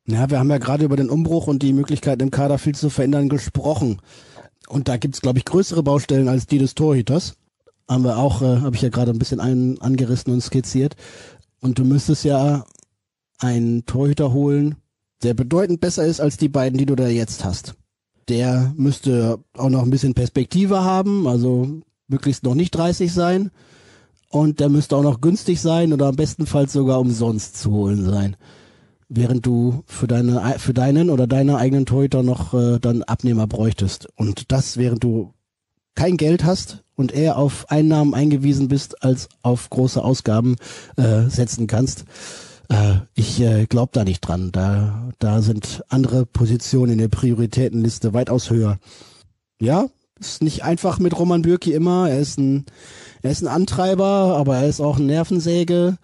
Ja, 0.06 0.30
wir 0.30 0.38
haben 0.38 0.50
ja 0.50 0.58
gerade 0.58 0.84
über 0.84 0.96
den 0.96 1.10
Umbruch 1.10 1.48
und 1.48 1.64
die 1.64 1.72
Möglichkeit 1.72 2.22
im 2.22 2.30
Kader 2.30 2.58
viel 2.58 2.76
zu 2.76 2.88
verändern 2.88 3.28
gesprochen. 3.28 4.00
Und 4.68 4.86
da 4.86 4.98
gibt's, 4.98 5.20
glaube 5.20 5.40
ich, 5.40 5.44
größere 5.44 5.82
Baustellen 5.82 6.28
als 6.28 6.46
die 6.46 6.58
des 6.58 6.76
Torhüters. 6.76 7.34
Haben 7.90 8.04
wir 8.04 8.18
auch, 8.18 8.40
äh, 8.40 8.60
habe 8.60 8.76
ich 8.76 8.82
ja 8.82 8.88
gerade 8.88 9.10
ein 9.10 9.18
bisschen 9.18 9.40
ein, 9.40 9.80
angerissen 9.80 10.32
und 10.32 10.42
skizziert. 10.42 10.94
Und 11.60 11.80
du 11.80 11.84
müsstest 11.84 12.22
ja 12.22 12.64
einen 13.40 13.84
Torhüter 13.84 14.32
holen, 14.32 14.76
der 15.22 15.34
bedeutend 15.34 15.80
besser 15.80 16.04
ist 16.04 16.20
als 16.20 16.36
die 16.36 16.48
beiden, 16.48 16.78
die 16.78 16.86
du 16.86 16.94
da 16.94 17.08
jetzt 17.08 17.44
hast. 17.44 17.74
Der 18.28 18.72
müsste 18.76 19.38
auch 19.56 19.70
noch 19.70 19.82
ein 19.82 19.90
bisschen 19.90 20.14
Perspektive 20.14 20.82
haben, 20.82 21.26
also 21.26 21.80
möglichst 22.08 22.44
noch 22.44 22.54
nicht 22.54 22.72
30 22.72 23.12
sein. 23.12 23.50
Und 24.28 24.60
der 24.60 24.68
müsste 24.68 24.96
auch 24.96 25.02
noch 25.02 25.20
günstig 25.20 25.60
sein 25.60 25.92
oder 25.92 26.06
am 26.06 26.16
bestenfalls 26.16 26.72
sogar 26.72 27.00
umsonst 27.00 27.56
zu 27.58 27.70
holen 27.70 28.04
sein. 28.04 28.36
Während 29.08 29.46
du 29.46 29.84
für 29.86 30.08
deine 30.08 30.56
für 30.58 30.74
deinen 30.74 31.10
oder 31.10 31.28
deine 31.28 31.58
eigenen 31.58 31.86
Torhüter 31.86 32.24
noch 32.24 32.52
äh, 32.52 32.80
dann 32.80 33.04
Abnehmer 33.04 33.46
bräuchtest. 33.46 34.08
Und 34.16 34.50
das, 34.50 34.76
während 34.76 35.04
du 35.04 35.32
kein 35.94 36.16
Geld 36.16 36.44
hast 36.44 36.82
und 36.96 37.12
eher 37.12 37.38
auf 37.38 37.70
Einnahmen 37.70 38.14
eingewiesen 38.14 38.66
bist, 38.66 39.02
als 39.04 39.28
auf 39.42 39.70
große 39.70 40.02
Ausgaben 40.02 40.56
äh, 40.96 41.28
setzen 41.28 41.68
kannst. 41.68 42.04
Äh, 42.68 42.96
ich 43.14 43.40
äh, 43.40 43.66
glaube 43.66 43.90
da 43.92 44.04
nicht 44.04 44.20
dran. 44.20 44.52
Da, 44.52 45.10
da 45.18 45.42
sind 45.42 45.82
andere 45.88 46.26
Positionen 46.26 46.92
in 46.92 46.98
der 46.98 47.08
Prioritätenliste 47.08 48.14
weitaus 48.14 48.50
höher. 48.50 48.78
Ja, 49.60 49.86
ist 50.18 50.42
nicht 50.42 50.64
einfach 50.64 50.98
mit 50.98 51.18
Roman 51.18 51.42
Bürki 51.42 51.72
immer. 51.72 52.08
Er 52.08 52.18
ist 52.18 52.38
ein, 52.38 52.66
er 53.22 53.30
ist 53.30 53.42
ein 53.42 53.48
Antreiber, 53.48 54.36
aber 54.36 54.56
er 54.56 54.68
ist 54.68 54.80
auch 54.80 54.98
ein 54.98 55.06
Nervensäge. 55.06 55.98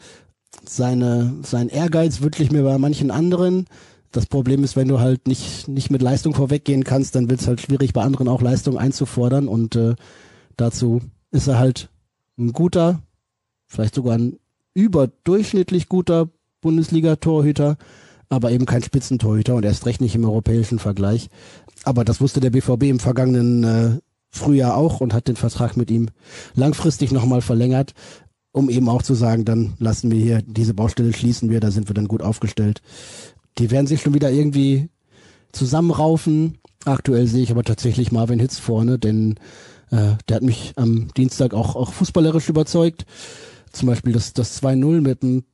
Seine, 0.64 1.34
sein 1.42 1.68
Ehrgeiz 1.68 2.20
wirklich 2.20 2.52
mir 2.52 2.62
bei 2.62 2.78
manchen 2.78 3.10
anderen. 3.10 3.66
Das 4.12 4.26
Problem 4.26 4.62
ist, 4.62 4.76
wenn 4.76 4.88
du 4.88 5.00
halt 5.00 5.26
nicht, 5.26 5.68
nicht 5.68 5.90
mit 5.90 6.02
Leistung 6.02 6.34
vorweggehen 6.34 6.84
kannst, 6.84 7.14
dann 7.14 7.30
wird 7.30 7.40
es 7.40 7.48
halt 7.48 7.62
schwierig, 7.62 7.94
bei 7.94 8.02
anderen 8.02 8.28
auch 8.28 8.42
Leistung 8.42 8.76
einzufordern. 8.76 9.48
Und 9.48 9.74
äh, 9.74 9.94
dazu 10.56 11.00
ist 11.30 11.46
er 11.46 11.58
halt 11.58 11.88
ein 12.38 12.52
guter, 12.52 13.00
vielleicht 13.66 13.94
sogar 13.94 14.18
ein 14.18 14.38
überdurchschnittlich 14.74 15.88
guter 15.88 16.28
Bundesliga-Torhüter, 16.62 17.76
aber 18.30 18.50
eben 18.50 18.64
kein 18.64 18.82
Spitzentorhüter 18.82 19.54
und 19.54 19.64
erst 19.64 19.84
recht 19.84 20.00
nicht 20.00 20.14
im 20.14 20.24
europäischen 20.24 20.78
Vergleich. 20.78 21.28
Aber 21.84 22.04
das 22.04 22.22
wusste 22.22 22.40
der 22.40 22.50
BVB 22.50 22.84
im 22.84 23.00
vergangenen 23.00 23.64
äh, 23.64 23.98
Frühjahr 24.30 24.76
auch 24.76 25.00
und 25.00 25.12
hat 25.12 25.28
den 25.28 25.36
Vertrag 25.36 25.76
mit 25.76 25.90
ihm 25.90 26.08
langfristig 26.54 27.12
nochmal 27.12 27.42
verlängert, 27.42 27.92
um 28.52 28.70
eben 28.70 28.88
auch 28.88 29.02
zu 29.02 29.14
sagen, 29.14 29.44
dann 29.44 29.74
lassen 29.78 30.10
wir 30.10 30.18
hier 30.18 30.42
diese 30.42 30.74
Baustelle 30.74 31.12
schließen 31.12 31.50
wir, 31.50 31.60
da 31.60 31.70
sind 31.70 31.88
wir 31.88 31.94
dann 31.94 32.08
gut 32.08 32.22
aufgestellt. 32.22 32.80
Die 33.58 33.70
werden 33.70 33.86
sich 33.86 34.00
schon 34.00 34.14
wieder 34.14 34.30
irgendwie 34.30 34.88
zusammenraufen. 35.52 36.58
Aktuell 36.84 37.26
sehe 37.26 37.42
ich 37.42 37.50
aber 37.50 37.64
tatsächlich 37.64 38.12
Marvin 38.12 38.40
Hitz 38.40 38.58
vorne, 38.58 38.98
denn 38.98 39.36
äh, 39.90 40.16
der 40.28 40.36
hat 40.36 40.42
mich 40.42 40.72
am 40.76 41.08
Dienstag 41.14 41.52
auch, 41.54 41.76
auch 41.76 41.92
fußballerisch 41.92 42.48
überzeugt. 42.48 43.04
Zum 43.72 43.88
Beispiel 43.88 44.12
das, 44.12 44.32
das 44.32 44.62
2-0 44.62 45.00
mit 45.00 45.22
einem 45.22 45.44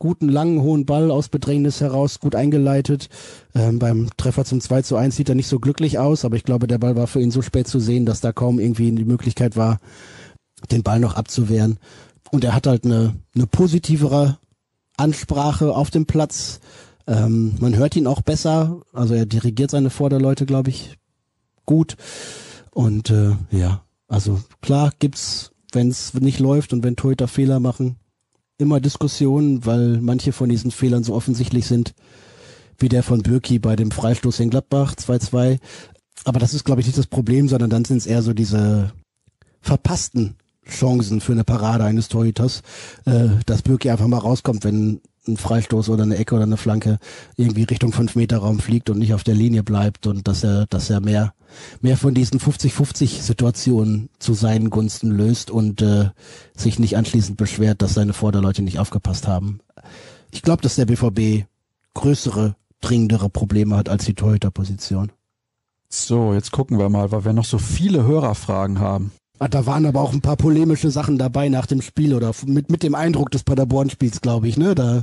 guten, 0.00 0.28
langen, 0.28 0.62
hohen 0.62 0.86
Ball 0.86 1.10
aus 1.10 1.28
Bedrängnis 1.28 1.80
heraus, 1.80 2.18
gut 2.18 2.34
eingeleitet. 2.34 3.08
Ähm, 3.54 3.78
beim 3.78 4.08
Treffer 4.16 4.44
zum 4.44 4.60
2 4.60 4.82
zu 4.82 4.96
1 4.96 5.14
sieht 5.14 5.28
er 5.28 5.34
nicht 5.36 5.46
so 5.46 5.60
glücklich 5.60 5.98
aus, 5.98 6.24
aber 6.24 6.34
ich 6.34 6.42
glaube, 6.42 6.66
der 6.66 6.78
Ball 6.78 6.96
war 6.96 7.06
für 7.06 7.20
ihn 7.20 7.30
so 7.30 7.42
spät 7.42 7.68
zu 7.68 7.78
sehen, 7.78 8.06
dass 8.06 8.20
da 8.20 8.32
kaum 8.32 8.58
irgendwie 8.58 8.90
die 8.90 9.04
Möglichkeit 9.04 9.56
war, 9.56 9.78
den 10.72 10.82
Ball 10.82 10.98
noch 10.98 11.14
abzuwehren. 11.14 11.78
Und 12.32 12.44
er 12.44 12.54
hat 12.54 12.66
halt 12.66 12.84
eine, 12.84 13.14
eine 13.34 13.46
positivere 13.46 14.38
Ansprache 14.96 15.76
auf 15.76 15.90
dem 15.90 16.06
Platz. 16.06 16.60
Ähm, 17.06 17.56
man 17.60 17.76
hört 17.76 17.94
ihn 17.94 18.06
auch 18.06 18.22
besser, 18.22 18.80
also 18.94 19.14
er 19.14 19.26
dirigiert 19.26 19.70
seine 19.70 19.90
Vorderleute, 19.90 20.46
glaube 20.46 20.70
ich, 20.70 20.96
gut. 21.66 21.96
Und 22.72 23.10
äh, 23.10 23.32
ja, 23.50 23.82
also 24.08 24.40
klar 24.62 24.92
gibt's, 24.98 25.50
wenn 25.72 25.88
es 25.88 26.14
nicht 26.14 26.38
läuft 26.38 26.72
und 26.72 26.82
wenn 26.82 26.96
Torhüter 26.96 27.28
Fehler 27.28 27.60
machen, 27.60 27.96
immer 28.60 28.80
Diskussionen, 28.80 29.64
weil 29.66 30.00
manche 30.00 30.32
von 30.32 30.48
diesen 30.48 30.70
Fehlern 30.70 31.04
so 31.04 31.14
offensichtlich 31.14 31.66
sind, 31.66 31.94
wie 32.78 32.88
der 32.88 33.02
von 33.02 33.22
Bürki 33.22 33.58
bei 33.58 33.76
dem 33.76 33.90
Freistoß 33.90 34.40
in 34.40 34.50
Gladbach 34.50 34.94
2-2. 34.94 35.58
Aber 36.24 36.38
das 36.38 36.54
ist, 36.54 36.64
glaube 36.64 36.80
ich, 36.80 36.86
nicht 36.86 36.98
das 36.98 37.06
Problem, 37.06 37.48
sondern 37.48 37.70
dann 37.70 37.84
sind 37.84 37.98
es 37.98 38.06
eher 38.06 38.22
so 38.22 38.32
diese 38.32 38.92
verpassten 39.60 40.36
Chancen 40.68 41.20
für 41.20 41.32
eine 41.32 41.44
Parade 41.44 41.84
eines 41.84 42.08
Torhüters, 42.08 42.62
äh, 43.04 43.28
dass 43.46 43.62
Bürki 43.62 43.90
einfach 43.90 44.06
mal 44.06 44.18
rauskommt, 44.18 44.64
wenn 44.64 45.00
ein 45.30 45.36
Freistoß 45.36 45.88
oder 45.88 46.02
eine 46.02 46.16
Ecke 46.16 46.34
oder 46.34 46.44
eine 46.44 46.56
Flanke 46.56 46.98
irgendwie 47.36 47.64
Richtung 47.64 47.92
5 47.92 48.14
Meter 48.16 48.38
Raum 48.38 48.58
fliegt 48.58 48.90
und 48.90 48.98
nicht 48.98 49.14
auf 49.14 49.24
der 49.24 49.34
Linie 49.34 49.62
bleibt 49.62 50.06
und 50.06 50.28
dass 50.28 50.44
er, 50.44 50.66
dass 50.66 50.90
er 50.90 51.00
mehr, 51.00 51.34
mehr 51.80 51.96
von 51.96 52.14
diesen 52.14 52.40
50-50 52.40 53.22
Situationen 53.22 54.10
zu 54.18 54.34
seinen 54.34 54.70
Gunsten 54.70 55.10
löst 55.10 55.50
und 55.50 55.82
äh, 55.82 56.10
sich 56.56 56.78
nicht 56.78 56.96
anschließend 56.96 57.36
beschwert, 57.36 57.82
dass 57.82 57.94
seine 57.94 58.12
Vorderleute 58.12 58.62
nicht 58.62 58.78
aufgepasst 58.78 59.26
haben. 59.26 59.60
Ich 60.30 60.42
glaube, 60.42 60.62
dass 60.62 60.76
der 60.76 60.86
BVB 60.86 61.46
größere, 61.94 62.56
dringendere 62.80 63.30
Probleme 63.30 63.76
hat 63.76 63.88
als 63.88 64.04
die 64.04 64.14
Torhüterposition. 64.14 65.12
So, 65.88 66.34
jetzt 66.34 66.52
gucken 66.52 66.78
wir 66.78 66.88
mal, 66.88 67.10
weil 67.10 67.24
wir 67.24 67.32
noch 67.32 67.44
so 67.44 67.58
viele 67.58 68.04
Hörerfragen 68.04 68.78
haben. 68.78 69.10
Ah, 69.42 69.48
da 69.48 69.64
waren 69.64 69.86
aber 69.86 70.02
auch 70.02 70.12
ein 70.12 70.20
paar 70.20 70.36
polemische 70.36 70.90
Sachen 70.90 71.16
dabei 71.16 71.48
nach 71.48 71.64
dem 71.64 71.80
Spiel 71.80 72.14
oder 72.14 72.32
mit, 72.44 72.70
mit 72.70 72.82
dem 72.82 72.94
Eindruck 72.94 73.30
des 73.30 73.42
Paderborn-Spiels, 73.42 74.20
glaube 74.20 74.48
ich. 74.48 74.58
Ne? 74.58 74.74
Da, 74.74 75.02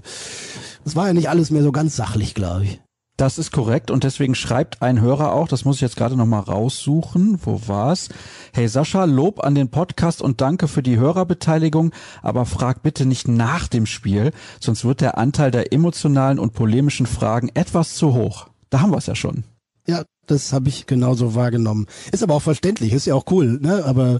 das 0.84 0.95
war 0.95 1.08
ja 1.08 1.13
nicht 1.13 1.28
alles 1.28 1.50
mehr 1.50 1.63
so 1.63 1.71
ganz 1.71 1.95
sachlich, 1.95 2.36
glaube 2.36 2.65
ich. 2.65 2.80
Das 3.17 3.39
ist 3.39 3.52
korrekt 3.52 3.89
und 3.89 4.04
deswegen 4.04 4.36
schreibt 4.36 4.84
ein 4.84 5.02
Hörer 5.02 5.34
auch, 5.34 5.47
das 5.47 5.65
muss 5.65 5.78
ich 5.78 5.82
jetzt 5.82 5.95
gerade 5.95 6.15
nochmal 6.15 6.41
raussuchen, 6.41 7.39
wo 7.43 7.62
war's? 7.65 8.10
Hey 8.54 8.67
Sascha, 8.67 9.06
Lob 9.06 9.43
an 9.43 9.56
den 9.56 9.69
Podcast 9.69 10.21
und 10.21 10.39
danke 10.39 10.67
für 10.67 10.84
die 10.84 11.00
Hörerbeteiligung, 11.00 11.91
aber 12.21 12.45
frag 12.45 12.84
bitte 12.84 13.08
nicht 13.08 13.28
nach 13.28 13.67
dem 13.67 13.88
Spiel, 13.88 14.34
sonst 14.60 14.86
wird 14.86 15.02
der 15.02 15.17
Anteil 15.17 15.50
der 15.50 15.73
emotionalen 15.73 16.38
und 16.38 16.54
polemischen 16.54 17.08
Fragen 17.08 17.50
etwas 17.56 17.95
zu 17.95 18.13
hoch. 18.13 18.50
Da 18.69 18.82
haben 18.82 18.91
wir 18.91 19.00
es 19.00 19.08
ja 19.08 19.15
schon. 19.15 19.45
Ja, 19.88 20.04
das 20.26 20.52
habe 20.54 20.69
ich 20.69 20.86
genauso 20.86 21.36
wahrgenommen. 21.36 21.88
Ist 22.12 22.23
aber 22.23 22.36
auch 22.36 22.41
verständlich, 22.41 22.93
ist 22.93 23.06
ja 23.06 23.15
auch 23.15 23.26
cool, 23.32 23.60
ne? 23.62 23.86
Aber 23.86 24.19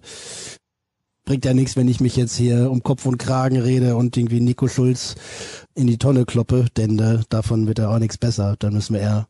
bringt 1.26 1.44
ja 1.44 1.54
nichts, 1.54 1.76
wenn 1.76 1.90
ich 1.90 2.00
mich 2.00 2.16
jetzt 2.16 2.36
hier 2.36 2.72
um 2.72 2.82
Kopf 2.82 3.06
und 3.06 3.18
Kragen 3.18 3.58
rede 3.60 3.98
und 3.98 4.16
irgendwie 4.16 4.40
Nico 4.40 4.70
Schulz 4.70 5.16
in 5.76 5.86
die 5.86 5.98
Tonne 5.98 6.26
kloppe, 6.26 6.68
denn 6.78 6.98
äh, 7.00 7.20
davon 7.30 7.68
wird 7.68 7.80
ja 7.80 7.90
auch 7.90 8.00
nichts 8.00 8.18
besser. 8.18 8.56
Dann 8.58 8.74
müssen 8.74 8.94
wir 8.94 9.02
eher 9.02 9.28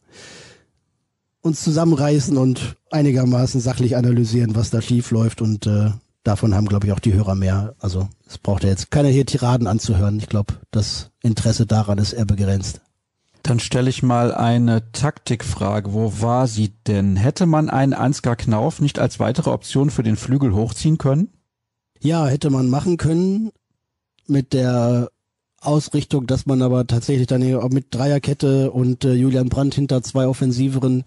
uns 1.42 1.64
zusammenreißen 1.64 2.38
und 2.38 2.76
einigermaßen 2.92 3.60
sachlich 3.60 3.98
analysieren, 3.98 4.56
was 4.56 4.70
da 4.70 4.82
schief 4.82 5.10
läuft 5.10 5.42
und 5.42 5.66
äh, 5.66 5.90
davon 6.24 6.54
haben, 6.54 6.68
glaube 6.68 6.86
ich, 6.86 6.94
auch 6.94 7.00
die 7.00 7.14
Hörer 7.14 7.36
mehr. 7.36 7.74
Also 7.80 8.08
es 8.28 8.38
braucht 8.38 8.64
ja 8.64 8.70
jetzt 8.70 8.92
keiner 8.92 9.10
hier 9.10 9.26
Tiraden 9.26 9.66
anzuhören. 9.66 10.20
Ich 10.20 10.28
glaube, 10.28 10.56
das 10.72 11.10
Interesse 11.24 11.66
daran 11.66 11.98
ist 11.98 12.14
eher 12.14 12.26
begrenzt. 12.26 12.82
Dann 13.48 13.62
stelle 13.62 13.90
ich 13.90 14.04
mal 14.04 14.34
eine 14.34 14.92
Taktikfrage. 14.92 15.94
Wo 15.94 16.12
war 16.20 16.48
sie 16.48 16.74
denn? 16.86 17.16
Hätte 17.16 17.46
man 17.46 17.70
einen 17.70 17.94
Ansgar 17.94 18.36
Knauf 18.36 18.82
nicht 18.82 19.00
als 19.00 19.22
weitere 19.22 19.52
Option 19.52 19.90
für 19.90 20.04
den 20.04 20.18
Flügel 20.18 20.54
hochziehen 20.54 20.98
können? 20.98 21.30
Ja, 22.02 22.28
hätte 22.28 22.50
man 22.50 22.70
machen 22.70 22.98
können 22.98 23.52
mit 24.28 24.52
der 24.52 25.12
Ausrichtung, 25.62 26.28
dass 26.28 26.46
man 26.46 26.62
aber 26.62 26.88
tatsächlich 26.88 27.28
dann 27.28 27.42
mit 27.72 27.96
Dreierkette 27.96 28.70
und 28.72 29.06
äh, 29.06 29.14
Julian 29.14 29.48
Brandt 29.48 29.76
hinter 29.76 30.04
zwei 30.04 30.28
offensiveren 30.28 31.06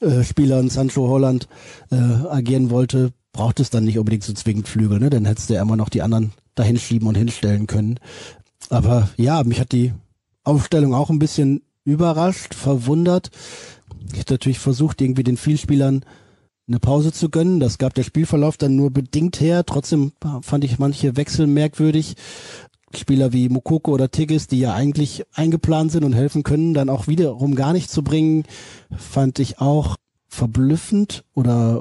äh, 0.00 0.24
Spielern, 0.24 0.70
Sancho 0.70 1.06
Holland, 1.08 1.48
äh, 1.90 1.96
agieren 1.96 2.70
wollte, 2.70 3.12
braucht 3.32 3.60
es 3.60 3.68
dann 3.68 3.84
nicht 3.84 3.98
unbedingt 3.98 4.24
so 4.24 4.32
zwingend 4.32 4.68
Flügel, 4.68 5.00
ne? 5.00 5.10
Dann 5.10 5.26
hättest 5.26 5.50
du 5.50 5.54
ja 5.54 5.60
immer 5.60 5.76
noch 5.76 5.90
die 5.90 6.00
anderen 6.00 6.32
dahin 6.54 6.78
schieben 6.78 7.08
und 7.08 7.16
hinstellen 7.16 7.66
können. 7.66 8.00
Aber 8.70 9.10
ja, 9.18 9.44
mich 9.44 9.60
hat 9.60 9.72
die 9.72 9.92
Aufstellung 10.44 10.94
auch 10.94 11.10
ein 11.10 11.18
bisschen 11.18 11.60
überrascht, 11.84 12.54
verwundert. 12.54 13.30
Ich 14.12 14.20
hätte 14.20 14.34
natürlich 14.34 14.58
versucht, 14.58 15.00
irgendwie 15.00 15.24
den 15.24 15.36
Vielspielern 15.36 16.04
eine 16.66 16.80
Pause 16.80 17.12
zu 17.12 17.28
gönnen. 17.28 17.60
Das 17.60 17.78
gab 17.78 17.94
der 17.94 18.04
Spielverlauf 18.04 18.56
dann 18.56 18.76
nur 18.76 18.90
bedingt 18.90 19.40
her. 19.40 19.64
Trotzdem 19.64 20.12
fand 20.42 20.64
ich 20.64 20.78
manche 20.78 21.16
Wechsel 21.16 21.46
merkwürdig. 21.46 22.16
Spieler 22.96 23.32
wie 23.32 23.48
Mokoko 23.48 23.92
oder 23.92 24.10
Tigges, 24.10 24.46
die 24.46 24.60
ja 24.60 24.72
eigentlich 24.72 25.24
eingeplant 25.34 25.92
sind 25.92 26.04
und 26.04 26.12
helfen 26.12 26.42
können, 26.44 26.74
dann 26.74 26.88
auch 26.88 27.08
wiederum 27.08 27.56
gar 27.56 27.72
nicht 27.72 27.90
zu 27.90 28.02
bringen, 28.02 28.44
fand 28.96 29.40
ich 29.40 29.58
auch 29.58 29.96
verblüffend 30.28 31.24
oder 31.34 31.80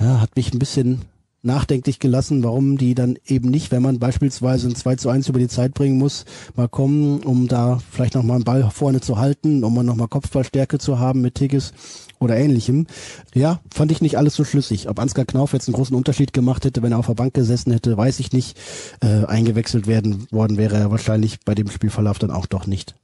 ja, 0.00 0.20
hat 0.20 0.34
mich 0.34 0.52
ein 0.52 0.58
bisschen 0.58 1.02
nachdenklich 1.44 1.98
gelassen, 1.98 2.42
warum 2.42 2.78
die 2.78 2.94
dann 2.94 3.16
eben 3.26 3.50
nicht, 3.50 3.70
wenn 3.70 3.82
man 3.82 3.98
beispielsweise 3.98 4.68
ein 4.68 4.74
2 4.74 4.96
zu 4.96 5.08
1 5.08 5.28
über 5.28 5.38
die 5.38 5.48
Zeit 5.48 5.74
bringen 5.74 5.98
muss, 5.98 6.24
mal 6.56 6.68
kommen, 6.68 7.22
um 7.22 7.48
da 7.48 7.78
vielleicht 7.90 8.14
nochmal 8.14 8.36
einen 8.36 8.44
Ball 8.44 8.70
vorne 8.70 9.00
zu 9.00 9.18
halten, 9.18 9.64
um 9.64 9.74
mal 9.74 9.82
nochmal 9.82 10.08
Kopfballstärke 10.08 10.78
zu 10.78 10.98
haben 10.98 11.20
mit 11.20 11.34
Tigges 11.34 11.72
oder 12.18 12.36
ähnlichem. 12.36 12.86
Ja, 13.34 13.60
fand 13.72 13.92
ich 13.92 14.00
nicht 14.00 14.16
alles 14.16 14.34
so 14.34 14.44
schlüssig. 14.44 14.88
Ob 14.88 14.98
Ansgar 14.98 15.24
Knauf 15.24 15.52
jetzt 15.52 15.68
einen 15.68 15.74
großen 15.74 15.96
Unterschied 15.96 16.32
gemacht 16.32 16.64
hätte, 16.64 16.82
wenn 16.82 16.92
er 16.92 16.98
auf 16.98 17.06
der 17.06 17.14
Bank 17.14 17.34
gesessen 17.34 17.72
hätte, 17.72 17.96
weiß 17.96 18.20
ich 18.20 18.32
nicht. 18.32 18.56
Äh, 19.00 19.24
eingewechselt 19.26 19.86
werden 19.86 20.26
worden 20.30 20.56
wäre 20.56 20.76
er 20.76 20.90
wahrscheinlich 20.90 21.40
bei 21.44 21.54
dem 21.54 21.68
Spielverlauf 21.68 22.18
dann 22.18 22.30
auch 22.30 22.46
doch 22.46 22.66
nicht. 22.66 22.94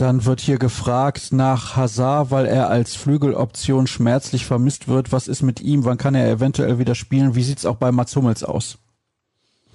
Dann 0.00 0.24
wird 0.24 0.40
hier 0.40 0.56
gefragt 0.56 1.30
nach 1.30 1.76
Hazard, 1.76 2.30
weil 2.30 2.46
er 2.46 2.70
als 2.70 2.94
Flügeloption 2.94 3.86
schmerzlich 3.86 4.46
vermisst 4.46 4.88
wird. 4.88 5.12
Was 5.12 5.28
ist 5.28 5.42
mit 5.42 5.60
ihm? 5.60 5.84
Wann 5.84 5.98
kann 5.98 6.14
er 6.14 6.26
eventuell 6.30 6.78
wieder 6.78 6.94
spielen? 6.94 7.34
Wie 7.34 7.42
sieht's 7.42 7.66
auch 7.66 7.76
bei 7.76 7.92
Mats 7.92 8.16
Hummels 8.16 8.42
aus? 8.42 8.78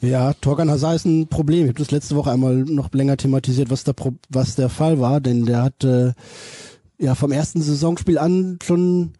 Ja, 0.02 0.34
Torgan 0.34 0.72
Hazard 0.72 0.96
ist 0.96 1.06
ein 1.06 1.28
Problem. 1.28 1.66
Ich 1.66 1.70
habe 1.70 1.78
das 1.78 1.92
letzte 1.92 2.16
Woche 2.16 2.32
einmal 2.32 2.56
noch 2.56 2.92
länger 2.92 3.18
thematisiert, 3.18 3.70
was 3.70 3.84
der, 3.84 3.94
Pro 3.94 4.14
was 4.30 4.56
der 4.56 4.70
Fall 4.70 5.00
war, 5.00 5.22
denn 5.22 5.46
der 5.46 5.62
hat 5.62 5.84
äh, 5.84 6.14
ja 6.98 7.14
vom 7.14 7.32
ersten 7.32 7.62
Saisonspiel 7.62 8.18
an 8.18 8.58
schon 8.64 9.14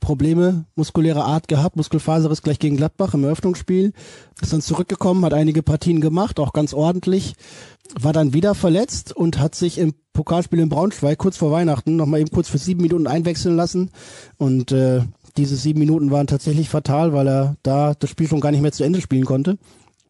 Probleme 0.00 0.64
muskulärer 0.74 1.24
Art 1.24 1.48
gehabt, 1.48 1.76
Muskelfaserriss 1.76 2.42
gleich 2.42 2.58
gegen 2.58 2.76
Gladbach 2.76 3.14
im 3.14 3.24
Eröffnungsspiel, 3.24 3.92
ist 4.40 4.52
dann 4.52 4.60
zurückgekommen, 4.60 5.24
hat 5.24 5.34
einige 5.34 5.62
Partien 5.62 6.00
gemacht, 6.00 6.40
auch 6.40 6.52
ganz 6.52 6.72
ordentlich, 6.72 7.34
war 8.00 8.12
dann 8.12 8.32
wieder 8.32 8.54
verletzt 8.54 9.14
und 9.14 9.38
hat 9.38 9.54
sich 9.54 9.78
im 9.78 9.94
Pokalspiel 10.12 10.60
in 10.60 10.68
Braunschweig 10.68 11.18
kurz 11.18 11.36
vor 11.36 11.52
Weihnachten 11.52 11.96
nochmal 11.96 12.20
eben 12.20 12.30
kurz 12.30 12.48
für 12.48 12.58
sieben 12.58 12.82
Minuten 12.82 13.06
einwechseln 13.06 13.56
lassen. 13.56 13.90
Und 14.36 14.72
äh, 14.72 15.02
diese 15.36 15.56
sieben 15.56 15.78
Minuten 15.78 16.10
waren 16.10 16.26
tatsächlich 16.26 16.68
fatal, 16.68 17.12
weil 17.12 17.28
er 17.28 17.56
da 17.62 17.94
das 17.94 18.10
Spiel 18.10 18.28
schon 18.28 18.40
gar 18.40 18.50
nicht 18.50 18.60
mehr 18.60 18.72
zu 18.72 18.84
Ende 18.84 19.00
spielen 19.00 19.24
konnte 19.24 19.58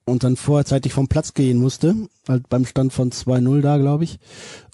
und 0.06 0.24
dann 0.24 0.36
vorzeitig 0.36 0.92
vom 0.92 1.08
Platz 1.08 1.34
gehen 1.34 1.58
musste, 1.58 1.94
halt 2.26 2.48
beim 2.48 2.64
Stand 2.64 2.92
von 2.92 3.10
2-0 3.10 3.60
da, 3.60 3.76
glaube 3.76 4.04
ich. 4.04 4.18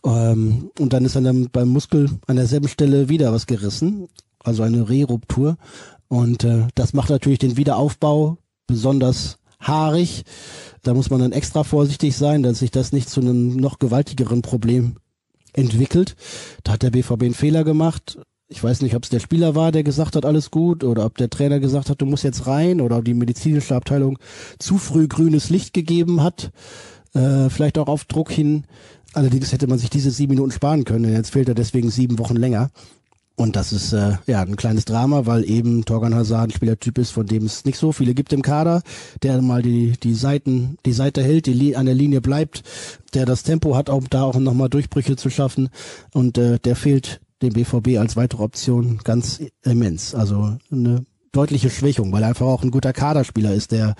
Ähm, 0.04 0.70
und 0.78 0.92
dann 0.92 1.04
ist 1.04 1.16
er 1.16 1.22
dann 1.22 1.50
beim 1.50 1.68
Muskel 1.68 2.08
an 2.26 2.36
derselben 2.36 2.68
Stelle 2.68 3.08
wieder 3.08 3.32
was 3.32 3.46
gerissen 3.46 4.08
also 4.44 4.62
eine 4.62 4.88
Rehruptur. 4.88 5.56
Und 6.08 6.44
äh, 6.44 6.68
das 6.76 6.92
macht 6.92 7.10
natürlich 7.10 7.40
den 7.40 7.56
Wiederaufbau 7.56 8.38
besonders 8.66 9.38
haarig. 9.60 10.24
Da 10.82 10.94
muss 10.94 11.10
man 11.10 11.20
dann 11.20 11.32
extra 11.32 11.64
vorsichtig 11.64 12.16
sein, 12.16 12.42
dass 12.42 12.60
sich 12.60 12.70
das 12.70 12.92
nicht 12.92 13.08
zu 13.08 13.20
einem 13.20 13.56
noch 13.56 13.78
gewaltigeren 13.78 14.42
Problem 14.42 14.96
entwickelt. 15.52 16.16
Da 16.62 16.72
hat 16.72 16.82
der 16.82 16.90
BVB 16.90 17.22
einen 17.22 17.34
Fehler 17.34 17.64
gemacht. 17.64 18.18
Ich 18.48 18.62
weiß 18.62 18.82
nicht, 18.82 18.94
ob 18.94 19.04
es 19.04 19.10
der 19.10 19.20
Spieler 19.20 19.54
war, 19.54 19.72
der 19.72 19.82
gesagt 19.82 20.16
hat, 20.16 20.26
alles 20.26 20.50
gut, 20.50 20.84
oder 20.84 21.06
ob 21.06 21.16
der 21.16 21.30
Trainer 21.30 21.60
gesagt 21.60 21.88
hat, 21.88 22.00
du 22.00 22.06
musst 22.06 22.24
jetzt 22.24 22.46
rein, 22.46 22.80
oder 22.80 22.98
ob 22.98 23.04
die 23.04 23.14
medizinische 23.14 23.74
Abteilung 23.74 24.18
zu 24.58 24.76
früh 24.76 25.08
grünes 25.08 25.48
Licht 25.48 25.72
gegeben 25.72 26.22
hat, 26.22 26.50
äh, 27.14 27.48
vielleicht 27.48 27.78
auch 27.78 27.88
auf 27.88 28.04
Druck 28.04 28.30
hin. 28.30 28.64
Allerdings 29.14 29.52
hätte 29.52 29.66
man 29.66 29.78
sich 29.78 29.90
diese 29.90 30.10
sieben 30.10 30.34
Minuten 30.34 30.50
sparen 30.50 30.84
können. 30.84 31.12
Jetzt 31.12 31.30
fehlt 31.30 31.48
er 31.48 31.54
deswegen 31.54 31.90
sieben 31.90 32.18
Wochen 32.18 32.36
länger. 32.36 32.70
Und 33.36 33.56
das 33.56 33.72
ist 33.72 33.92
äh, 33.92 34.12
ja 34.26 34.42
ein 34.42 34.56
kleines 34.56 34.84
Drama, 34.84 35.26
weil 35.26 35.48
eben 35.48 35.84
Torgan 35.84 36.14
Hazard 36.14 36.50
ein 36.50 36.52
Spielertyp 36.52 36.98
ist, 36.98 37.10
von 37.10 37.26
dem 37.26 37.44
es 37.44 37.64
nicht 37.64 37.78
so 37.78 37.90
viele 37.90 38.14
gibt 38.14 38.32
im 38.32 38.42
Kader, 38.42 38.82
der 39.22 39.42
mal 39.42 39.60
die 39.60 39.94
die 40.00 40.14
Seiten 40.14 40.78
die 40.86 40.92
Seite 40.92 41.22
hält, 41.22 41.46
die 41.46 41.76
an 41.76 41.86
der 41.86 41.96
Linie 41.96 42.20
bleibt, 42.20 42.62
der 43.12 43.26
das 43.26 43.42
Tempo 43.42 43.76
hat, 43.76 43.90
um 43.90 44.08
da 44.08 44.22
auch 44.22 44.38
nochmal 44.38 44.68
Durchbrüche 44.68 45.16
zu 45.16 45.30
schaffen. 45.30 45.68
Und 46.12 46.38
äh, 46.38 46.60
der 46.60 46.76
fehlt 46.76 47.20
dem 47.42 47.54
BVB 47.54 47.98
als 47.98 48.16
weitere 48.16 48.42
Option 48.42 49.00
ganz 49.02 49.42
immens. 49.62 50.14
Also 50.14 50.56
eine 50.70 51.04
deutliche 51.34 51.70
Schwächung, 51.70 52.12
weil 52.12 52.22
er 52.22 52.28
einfach 52.28 52.46
auch 52.46 52.62
ein 52.62 52.70
guter 52.70 52.92
Kaderspieler 52.92 53.52
ist, 53.52 53.72
der 53.72 53.94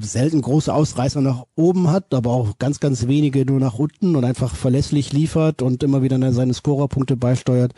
selten 0.00 0.42
große 0.42 0.72
Ausreißer 0.72 1.20
nach 1.20 1.44
oben 1.56 1.90
hat, 1.90 2.12
aber 2.14 2.30
auch 2.30 2.58
ganz, 2.58 2.80
ganz 2.80 3.06
wenige 3.06 3.44
nur 3.44 3.60
nach 3.60 3.78
unten 3.78 4.16
und 4.16 4.24
einfach 4.24 4.54
verlässlich 4.54 5.12
liefert 5.12 5.62
und 5.62 5.82
immer 5.82 6.02
wieder 6.02 6.32
seine 6.32 6.54
Scorerpunkte 6.54 7.16
beisteuert. 7.16 7.72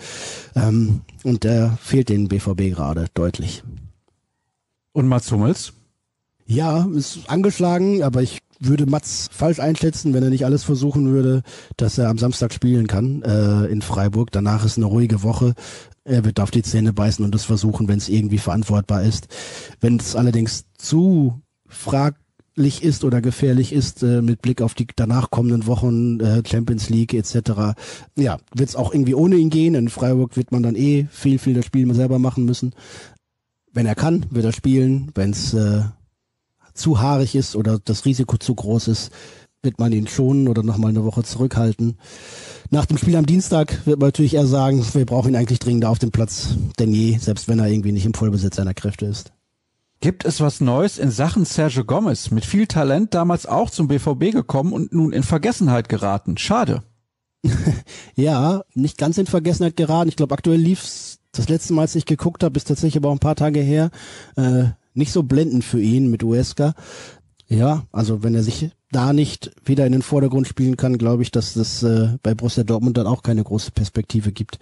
Ähm, 0.55 1.03
und 1.25 1.45
der 1.45 1.79
fehlt 1.81 2.09
den 2.09 2.29
BVB 2.29 2.75
gerade 2.75 3.07
deutlich. 3.15 3.63
Und 4.93 5.09
Mats 5.09 5.31
Hummels? 5.31 5.73
Ja, 6.47 6.87
ist 6.95 7.21
angeschlagen, 7.29 8.03
aber 8.03 8.23
ich 8.23 8.41
würde 8.67 8.87
Mats 8.87 9.29
falsch 9.33 9.61
einschätzen, 9.61 10.15
wenn 10.15 10.23
er 10.23 10.31
nicht 10.31 10.45
alles 10.45 10.65
versuchen 10.65 11.13
würde, 11.13 11.43
dass 11.77 11.99
er 11.99 12.09
am 12.09 12.19
Samstag 12.19 12.53
spielen 12.53 12.87
kann 12.87 13.23
äh, 13.23 13.67
in 13.67 13.83
Freiburg. 13.83 14.31
Danach 14.31 14.65
ist 14.65 14.77
eine 14.77 14.87
ruhige 14.87 15.23
Woche. 15.23 15.55
Er 16.05 16.25
wird 16.25 16.41
auf 16.41 16.51
die 16.51 16.63
Zähne 16.63 16.93
beißen 16.93 17.25
und 17.25 17.35
es 17.35 17.45
versuchen, 17.45 17.89
wenn 17.89 17.99
es 17.99 18.09
irgendwie 18.09 18.39
verantwortbar 18.39 19.03
ist. 19.03 19.29
Wenn 19.81 19.97
es 19.97 20.17
allerdings 20.17 20.65
zu 20.77 21.41
fraglich 21.67 22.83
ist 22.83 23.05
oder 23.05 23.21
gefährlich 23.21 23.73
ist 23.73 24.03
äh, 24.03 24.21
mit 24.21 24.43
Blick 24.43 24.63
auf 24.63 24.75
die 24.75 24.87
danach 24.95 25.31
kommenden 25.31 25.67
Wochen 25.67 26.21
äh, 26.21 26.43
Champions 26.47 26.91
League 26.91 27.15
etc. 27.15 27.75
Ja, 28.17 28.39
wird 28.55 28.69
es 28.69 28.77
auch 28.77 28.93
irgendwie 28.93 29.15
ohne 29.15 29.37
ihn 29.37 29.51
gehen. 29.51 29.75
In 29.75 29.89
Freiburg 29.89 30.37
wird 30.37 30.53
man 30.53 30.63
dann 30.63 30.75
eh 30.75 31.07
viel, 31.11 31.39
viel 31.39 31.55
das 31.55 31.67
Spiel 31.67 31.93
selber 31.95 32.19
machen 32.19 32.45
müssen. 32.45 32.75
Wenn 33.73 33.87
er 33.87 33.95
kann, 33.95 34.27
wird 34.31 34.45
er 34.45 34.53
spielen. 34.53 35.11
Wenn 35.15 35.31
es 35.31 35.55
äh, 35.55 35.83
zu 36.75 37.01
haarig 37.01 37.35
ist 37.35 37.57
oder 37.57 37.79
das 37.85 38.05
Risiko 38.05 38.37
zu 38.37 38.55
groß 38.55 38.89
ist, 38.89 39.11
wird 39.63 39.79
man 39.79 39.93
ihn 39.93 40.09
schonen 40.09 40.49
oder 40.49 40.63
nochmal 40.63 40.91
eine 40.91 41.05
Woche 41.05 41.23
zurückhalten. 41.23 41.99
Nach 42.71 42.87
dem 42.87 42.99
Spiel 42.99 43.17
am 43.17 43.27
Dienstag 43.27 43.87
wird 43.87 44.01
man 44.01 44.09
natürlich 44.09 44.35
eher 44.35 44.47
sagen, 44.47 44.85
wir 44.95 45.07
brauchen 45.07 45.31
ihn 45.31 45.37
eigentlich 45.37 45.61
dringender 45.61 45.91
auf 45.91 45.99
dem 45.99 46.11
Platz 46.11 46.57
denn 46.79 46.93
je, 46.93 47.19
selbst 47.19 47.49
wenn 47.49 47.59
er 47.59 47.69
irgendwie 47.69 47.93
nicht 47.93 48.07
im 48.07 48.15
Vollbesitz 48.15 48.57
seiner 48.57 48.75
Kräfte 48.75 49.07
ist. 49.07 49.33
Gibt 50.01 50.25
es 50.25 50.41
was 50.41 50.61
Neues 50.61 50.99
in 50.99 51.13
Sachen 51.13 51.45
Sergio 51.45 51.85
Gomez? 51.85 52.33
Mit 52.33 52.45
viel 52.45 52.67
Talent 52.67 53.15
damals 53.15 53.47
auch 53.47 53.71
zum 53.71 53.87
BVB 53.87 54.33
gekommen 54.33 54.73
und 54.73 54.93
nun 54.93 55.13
in 55.13 55.23
Vergessenheit 55.23 55.89
geraten. 55.89 56.37
Schade. 56.37 56.83
ja, 58.17 58.65
nicht 58.75 58.99
ganz 58.99 59.17
in 59.19 59.27
Vergessenheit 59.27 59.77
geraten. 59.77 60.09
Ich 60.09 60.17
glaube, 60.17 60.35
aktuell 60.35 60.59
lief's 60.59 61.21
das 61.31 61.49
letzte 61.49 61.73
Mal, 61.73 61.83
als 61.83 61.95
ich 61.95 62.05
geguckt 62.05 62.43
habe, 62.43 62.57
ist 62.57 62.67
tatsächlich 62.67 62.97
aber 62.97 63.11
auch 63.11 63.15
ein 63.15 63.21
paar 63.21 63.37
Tage 63.37 63.61
her, 63.61 63.91
äh, 64.37 64.65
nicht 64.95 65.13
so 65.13 65.23
blendend 65.23 65.65
für 65.65 65.81
ihn 65.81 66.11
mit 66.11 66.23
Uesca. 66.23 66.75
Ja, 67.49 67.85
also 67.93 68.23
wenn 68.23 68.35
er 68.35 68.43
sich 68.43 68.71
da 68.91 69.13
nicht 69.13 69.51
wieder 69.65 69.87
in 69.87 69.93
den 69.93 70.03
Vordergrund 70.03 70.47
spielen 70.47 70.77
kann, 70.77 70.99
glaube 70.99 71.23
ich, 71.23 71.31
dass 71.31 71.55
das 71.55 71.83
äh, 71.83 72.17
bei 72.23 72.35
Borussia 72.35 72.63
Dortmund 72.63 72.97
dann 72.97 73.07
auch 73.07 73.23
keine 73.23 73.43
große 73.43 73.73
Perspektive 73.73 74.33
gibt. 74.33 74.59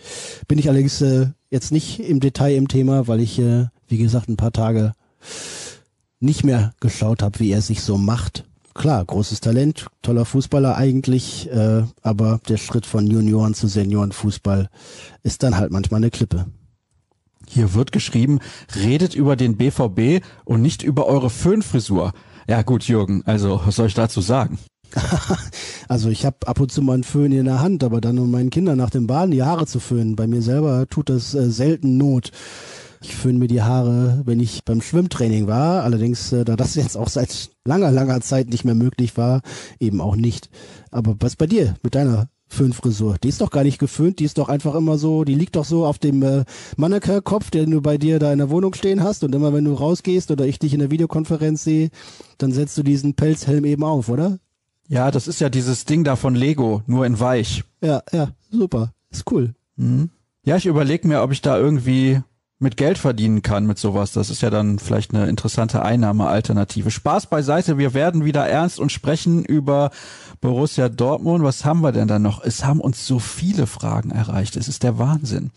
Bin 0.48 0.58
ich 0.58 0.68
allerdings 0.68 1.00
äh, 1.00 1.28
jetzt 1.50 1.72
nicht 1.72 2.00
im 2.00 2.20
Detail 2.20 2.54
im 2.56 2.68
Thema, 2.68 3.06
weil 3.06 3.20
ich, 3.20 3.38
äh, 3.38 3.66
wie 3.88 3.98
gesagt, 3.98 4.28
ein 4.28 4.36
paar 4.36 4.52
Tage 4.52 4.92
nicht 6.20 6.44
mehr 6.44 6.72
geschaut 6.80 7.22
habe, 7.22 7.40
wie 7.40 7.50
er 7.50 7.62
sich 7.62 7.82
so 7.82 7.98
macht. 7.98 8.44
Klar, 8.74 9.04
großes 9.04 9.40
Talent, 9.40 9.86
toller 10.00 10.24
Fußballer 10.24 10.76
eigentlich, 10.76 11.50
äh, 11.50 11.82
aber 12.02 12.40
der 12.48 12.56
Schritt 12.56 12.86
von 12.86 13.06
Junioren 13.06 13.54
zu 13.54 13.66
Seniorenfußball 13.66 14.68
ist 15.22 15.42
dann 15.42 15.56
halt 15.56 15.72
manchmal 15.72 15.98
eine 15.98 16.10
Klippe. 16.10 16.46
Hier 17.52 17.74
wird 17.74 17.90
geschrieben, 17.90 18.38
redet 18.76 19.16
über 19.16 19.34
den 19.34 19.56
BVB 19.56 20.24
und 20.44 20.62
nicht 20.62 20.84
über 20.84 21.06
eure 21.06 21.30
Föhnfrisur. 21.30 22.12
Ja 22.48 22.62
gut, 22.62 22.84
Jürgen, 22.84 23.24
also 23.26 23.60
was 23.64 23.74
soll 23.74 23.88
ich 23.88 23.94
dazu 23.94 24.20
sagen? 24.20 24.60
also 25.88 26.10
ich 26.10 26.24
habe 26.24 26.46
ab 26.46 26.60
und 26.60 26.70
zu 26.70 26.80
mal 26.80 26.94
einen 26.94 27.02
Föhn 27.02 27.32
in 27.32 27.46
der 27.46 27.60
Hand, 27.60 27.82
aber 27.82 28.00
dann 28.00 28.20
um 28.20 28.30
meinen 28.30 28.50
Kindern 28.50 28.78
nach 28.78 28.90
dem 28.90 29.08
Baden 29.08 29.32
die 29.32 29.42
Haare 29.42 29.66
zu 29.66 29.80
föhnen. 29.80 30.14
Bei 30.14 30.28
mir 30.28 30.42
selber 30.42 30.86
tut 30.88 31.08
das 31.08 31.34
äh, 31.34 31.50
selten 31.50 31.96
Not. 31.96 32.30
Ich 33.02 33.16
föhne 33.16 33.40
mir 33.40 33.48
die 33.48 33.62
Haare, 33.62 34.22
wenn 34.26 34.38
ich 34.38 34.64
beim 34.64 34.80
Schwimmtraining 34.80 35.48
war. 35.48 35.82
Allerdings, 35.82 36.32
äh, 36.32 36.44
da 36.44 36.54
das 36.54 36.76
jetzt 36.76 36.96
auch 36.96 37.08
seit 37.08 37.50
langer, 37.64 37.90
langer 37.90 38.20
Zeit 38.20 38.48
nicht 38.48 38.64
mehr 38.64 38.76
möglich 38.76 39.16
war, 39.16 39.40
eben 39.80 40.00
auch 40.00 40.14
nicht. 40.14 40.50
Aber 40.92 41.16
was 41.18 41.34
bei 41.34 41.48
dir 41.48 41.74
mit 41.82 41.96
deiner 41.96 42.28
Föhnfrisur. 42.50 43.16
Die 43.22 43.28
ist 43.28 43.40
doch 43.40 43.50
gar 43.50 43.64
nicht 43.64 43.78
geföhnt, 43.78 44.18
die 44.18 44.24
ist 44.24 44.38
doch 44.38 44.48
einfach 44.48 44.74
immer 44.74 44.98
so, 44.98 45.24
die 45.24 45.34
liegt 45.34 45.56
doch 45.56 45.64
so 45.64 45.86
auf 45.86 45.98
dem 45.98 46.22
äh, 46.22 46.44
Mannequin-Kopf, 46.76 47.50
den 47.50 47.70
du 47.70 47.80
bei 47.80 47.96
dir 47.96 48.18
da 48.18 48.32
in 48.32 48.38
der 48.38 48.50
Wohnung 48.50 48.74
stehen 48.74 49.02
hast 49.02 49.24
und 49.24 49.34
immer 49.34 49.52
wenn 49.52 49.64
du 49.64 49.74
rausgehst 49.74 50.30
oder 50.30 50.46
ich 50.46 50.58
dich 50.58 50.74
in 50.74 50.80
der 50.80 50.90
Videokonferenz 50.90 51.64
sehe, 51.64 51.90
dann 52.38 52.52
setzt 52.52 52.76
du 52.76 52.82
diesen 52.82 53.14
Pelzhelm 53.14 53.64
eben 53.64 53.84
auf, 53.84 54.08
oder? 54.08 54.38
Ja, 54.88 55.10
das 55.12 55.28
ist 55.28 55.40
ja 55.40 55.48
dieses 55.48 55.84
Ding 55.84 56.02
da 56.02 56.16
von 56.16 56.34
Lego, 56.34 56.82
nur 56.86 57.06
in 57.06 57.20
weich. 57.20 57.62
Ja, 57.80 58.02
ja, 58.12 58.30
super. 58.50 58.92
Ist 59.10 59.30
cool. 59.30 59.54
Mhm. 59.76 60.10
Ja, 60.42 60.56
ich 60.56 60.66
überlege 60.66 61.06
mir, 61.06 61.22
ob 61.22 61.32
ich 61.32 61.42
da 61.42 61.58
irgendwie 61.58 62.20
mit 62.60 62.76
Geld 62.76 62.98
verdienen 62.98 63.40
kann 63.40 63.66
mit 63.66 63.78
sowas. 63.78 64.12
Das 64.12 64.28
ist 64.28 64.42
ja 64.42 64.50
dann 64.50 64.78
vielleicht 64.78 65.14
eine 65.14 65.28
interessante 65.28 65.82
Einnahmealternative. 65.82 66.90
Spaß 66.90 67.26
beiseite, 67.26 67.78
wir 67.78 67.94
werden 67.94 68.24
wieder 68.24 68.46
ernst 68.46 68.78
und 68.78 68.92
sprechen 68.92 69.44
über 69.44 69.90
Borussia 70.42 70.90
Dortmund. 70.90 71.42
Was 71.42 71.64
haben 71.64 71.80
wir 71.80 71.92
denn 71.92 72.06
da 72.06 72.18
noch? 72.18 72.44
Es 72.44 72.64
haben 72.64 72.80
uns 72.80 73.06
so 73.06 73.18
viele 73.18 73.66
Fragen 73.66 74.10
erreicht. 74.10 74.56
Es 74.56 74.68
ist 74.68 74.82
der 74.82 74.98
Wahnsinn. 74.98 75.50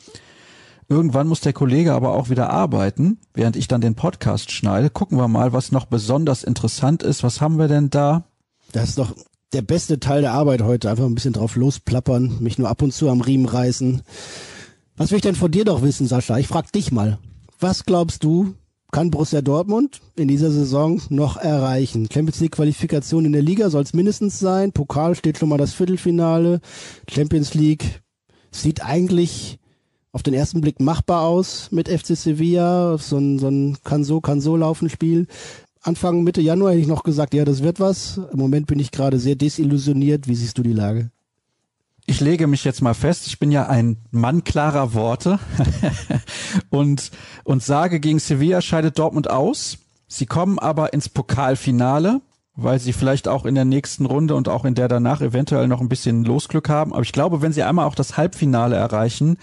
Irgendwann 0.87 1.27
muss 1.27 1.41
der 1.41 1.53
Kollege 1.53 1.93
aber 1.93 2.13
auch 2.13 2.29
wieder 2.29 2.49
arbeiten, 2.49 3.19
während 3.33 3.57
ich 3.57 3.67
dann 3.67 3.81
den 3.81 3.95
Podcast 3.95 4.51
schneide. 4.51 4.89
Gucken 4.89 5.17
wir 5.17 5.27
mal, 5.27 5.51
was 5.51 5.73
noch 5.73 5.85
besonders 5.85 6.43
interessant 6.43 7.03
ist. 7.03 7.21
Was 7.21 7.41
haben 7.41 7.59
wir 7.59 7.67
denn 7.67 7.89
da? 7.89 8.23
Das 8.71 8.89
ist 8.89 8.97
doch 8.97 9.13
der 9.51 9.61
beste 9.61 9.99
Teil 9.99 10.21
der 10.21 10.31
Arbeit 10.31 10.61
heute. 10.61 10.89
Einfach 10.89 11.05
ein 11.05 11.15
bisschen 11.15 11.33
drauf 11.33 11.57
losplappern, 11.57 12.37
mich 12.39 12.57
nur 12.57 12.69
ab 12.69 12.81
und 12.81 12.93
zu 12.93 13.09
am 13.09 13.21
Riemen 13.21 13.45
reißen. 13.45 14.03
Was 14.95 15.09
will 15.09 15.15
ich 15.15 15.23
denn 15.23 15.35
von 15.35 15.51
dir 15.51 15.65
doch 15.65 15.81
wissen, 15.81 16.05
Sascha? 16.05 16.37
Ich 16.37 16.47
frag 16.47 16.71
dich 16.71 16.91
mal. 16.91 17.17
Was 17.59 17.83
glaubst 17.85 18.23
du, 18.23 18.53
kann 18.91 19.09
Borussia 19.09 19.41
Dortmund 19.41 20.01
in 20.15 20.27
dieser 20.27 20.51
Saison 20.51 21.01
noch 21.09 21.37
erreichen? 21.37 22.07
Champions 22.13 22.39
League 22.41 22.51
Qualifikation 22.51 23.25
in 23.25 23.31
der 23.31 23.41
Liga 23.41 23.71
soll 23.71 23.81
es 23.81 23.93
mindestens 23.93 24.37
sein. 24.37 24.71
Pokal 24.71 25.15
steht 25.15 25.39
schon 25.39 25.49
mal 25.49 25.57
das 25.57 25.73
Viertelfinale. 25.73 26.61
Champions 27.09 27.55
League 27.55 28.03
sieht 28.51 28.85
eigentlich 28.85 29.57
auf 30.11 30.21
den 30.21 30.35
ersten 30.35 30.61
Blick 30.61 30.79
machbar 30.79 31.23
aus 31.23 31.71
mit 31.71 31.89
FC 31.89 32.15
Sevilla. 32.15 32.99
So 32.99 33.17
ein, 33.17 33.39
so 33.39 33.47
ein 33.47 33.77
kann 33.83 34.03
so, 34.03 34.21
kann 34.21 34.41
so 34.41 34.55
laufen 34.55 34.91
Spiel. 34.91 35.25
Anfang, 35.81 36.23
Mitte 36.23 36.41
Januar 36.41 36.71
hätte 36.71 36.81
ich 36.81 36.87
noch 36.87 37.01
gesagt, 37.01 37.33
ja, 37.33 37.45
das 37.45 37.63
wird 37.63 37.79
was. 37.79 38.21
Im 38.31 38.37
Moment 38.37 38.67
bin 38.67 38.79
ich 38.79 38.91
gerade 38.91 39.17
sehr 39.17 39.35
desillusioniert. 39.35 40.27
Wie 40.27 40.35
siehst 40.35 40.59
du 40.59 40.61
die 40.61 40.71
Lage? 40.71 41.09
Ich 42.05 42.19
lege 42.19 42.47
mich 42.47 42.63
jetzt 42.63 42.81
mal 42.81 42.93
fest, 42.93 43.27
ich 43.27 43.39
bin 43.39 43.51
ja 43.51 43.67
ein 43.67 43.97
Mann 44.11 44.43
klarer 44.43 44.93
Worte 44.93 45.39
und, 46.69 47.11
und 47.43 47.63
sage, 47.63 47.99
gegen 47.99 48.19
Sevilla 48.19 48.61
scheidet 48.61 48.99
Dortmund 48.99 49.29
aus. 49.29 49.77
Sie 50.07 50.25
kommen 50.25 50.59
aber 50.59 50.93
ins 50.93 51.09
Pokalfinale, 51.09 52.21
weil 52.55 52.79
sie 52.79 52.93
vielleicht 52.93 53.27
auch 53.27 53.45
in 53.45 53.55
der 53.55 53.65
nächsten 53.65 54.05
Runde 54.05 54.35
und 54.35 54.49
auch 54.49 54.65
in 54.65 54.75
der 54.75 54.87
danach 54.87 55.21
eventuell 55.21 55.67
noch 55.67 55.81
ein 55.81 55.89
bisschen 55.89 56.23
Losglück 56.23 56.69
haben. 56.69 56.93
Aber 56.93 57.03
ich 57.03 57.13
glaube, 57.13 57.41
wenn 57.41 57.53
sie 57.53 57.63
einmal 57.63 57.87
auch 57.87 57.95
das 57.95 58.17
Halbfinale 58.17 58.75
erreichen, 58.75 59.37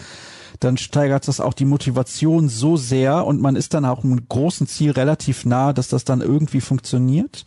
dann 0.61 0.77
steigert 0.77 1.27
das 1.27 1.41
auch 1.41 1.55
die 1.55 1.65
Motivation 1.65 2.51
so 2.51 2.77
sehr 2.77 3.27
und 3.27 3.41
man 3.41 3.57
ist 3.57 3.73
dann 3.73 3.87
auch 3.87 4.05
einem 4.05 4.29
großen 4.29 4.67
Ziel 4.67 4.91
relativ 4.91 5.47
nah, 5.47 5.73
dass 5.73 5.89
das 5.89 6.05
dann 6.05 6.21
irgendwie 6.21 6.61
funktioniert. 6.61 7.47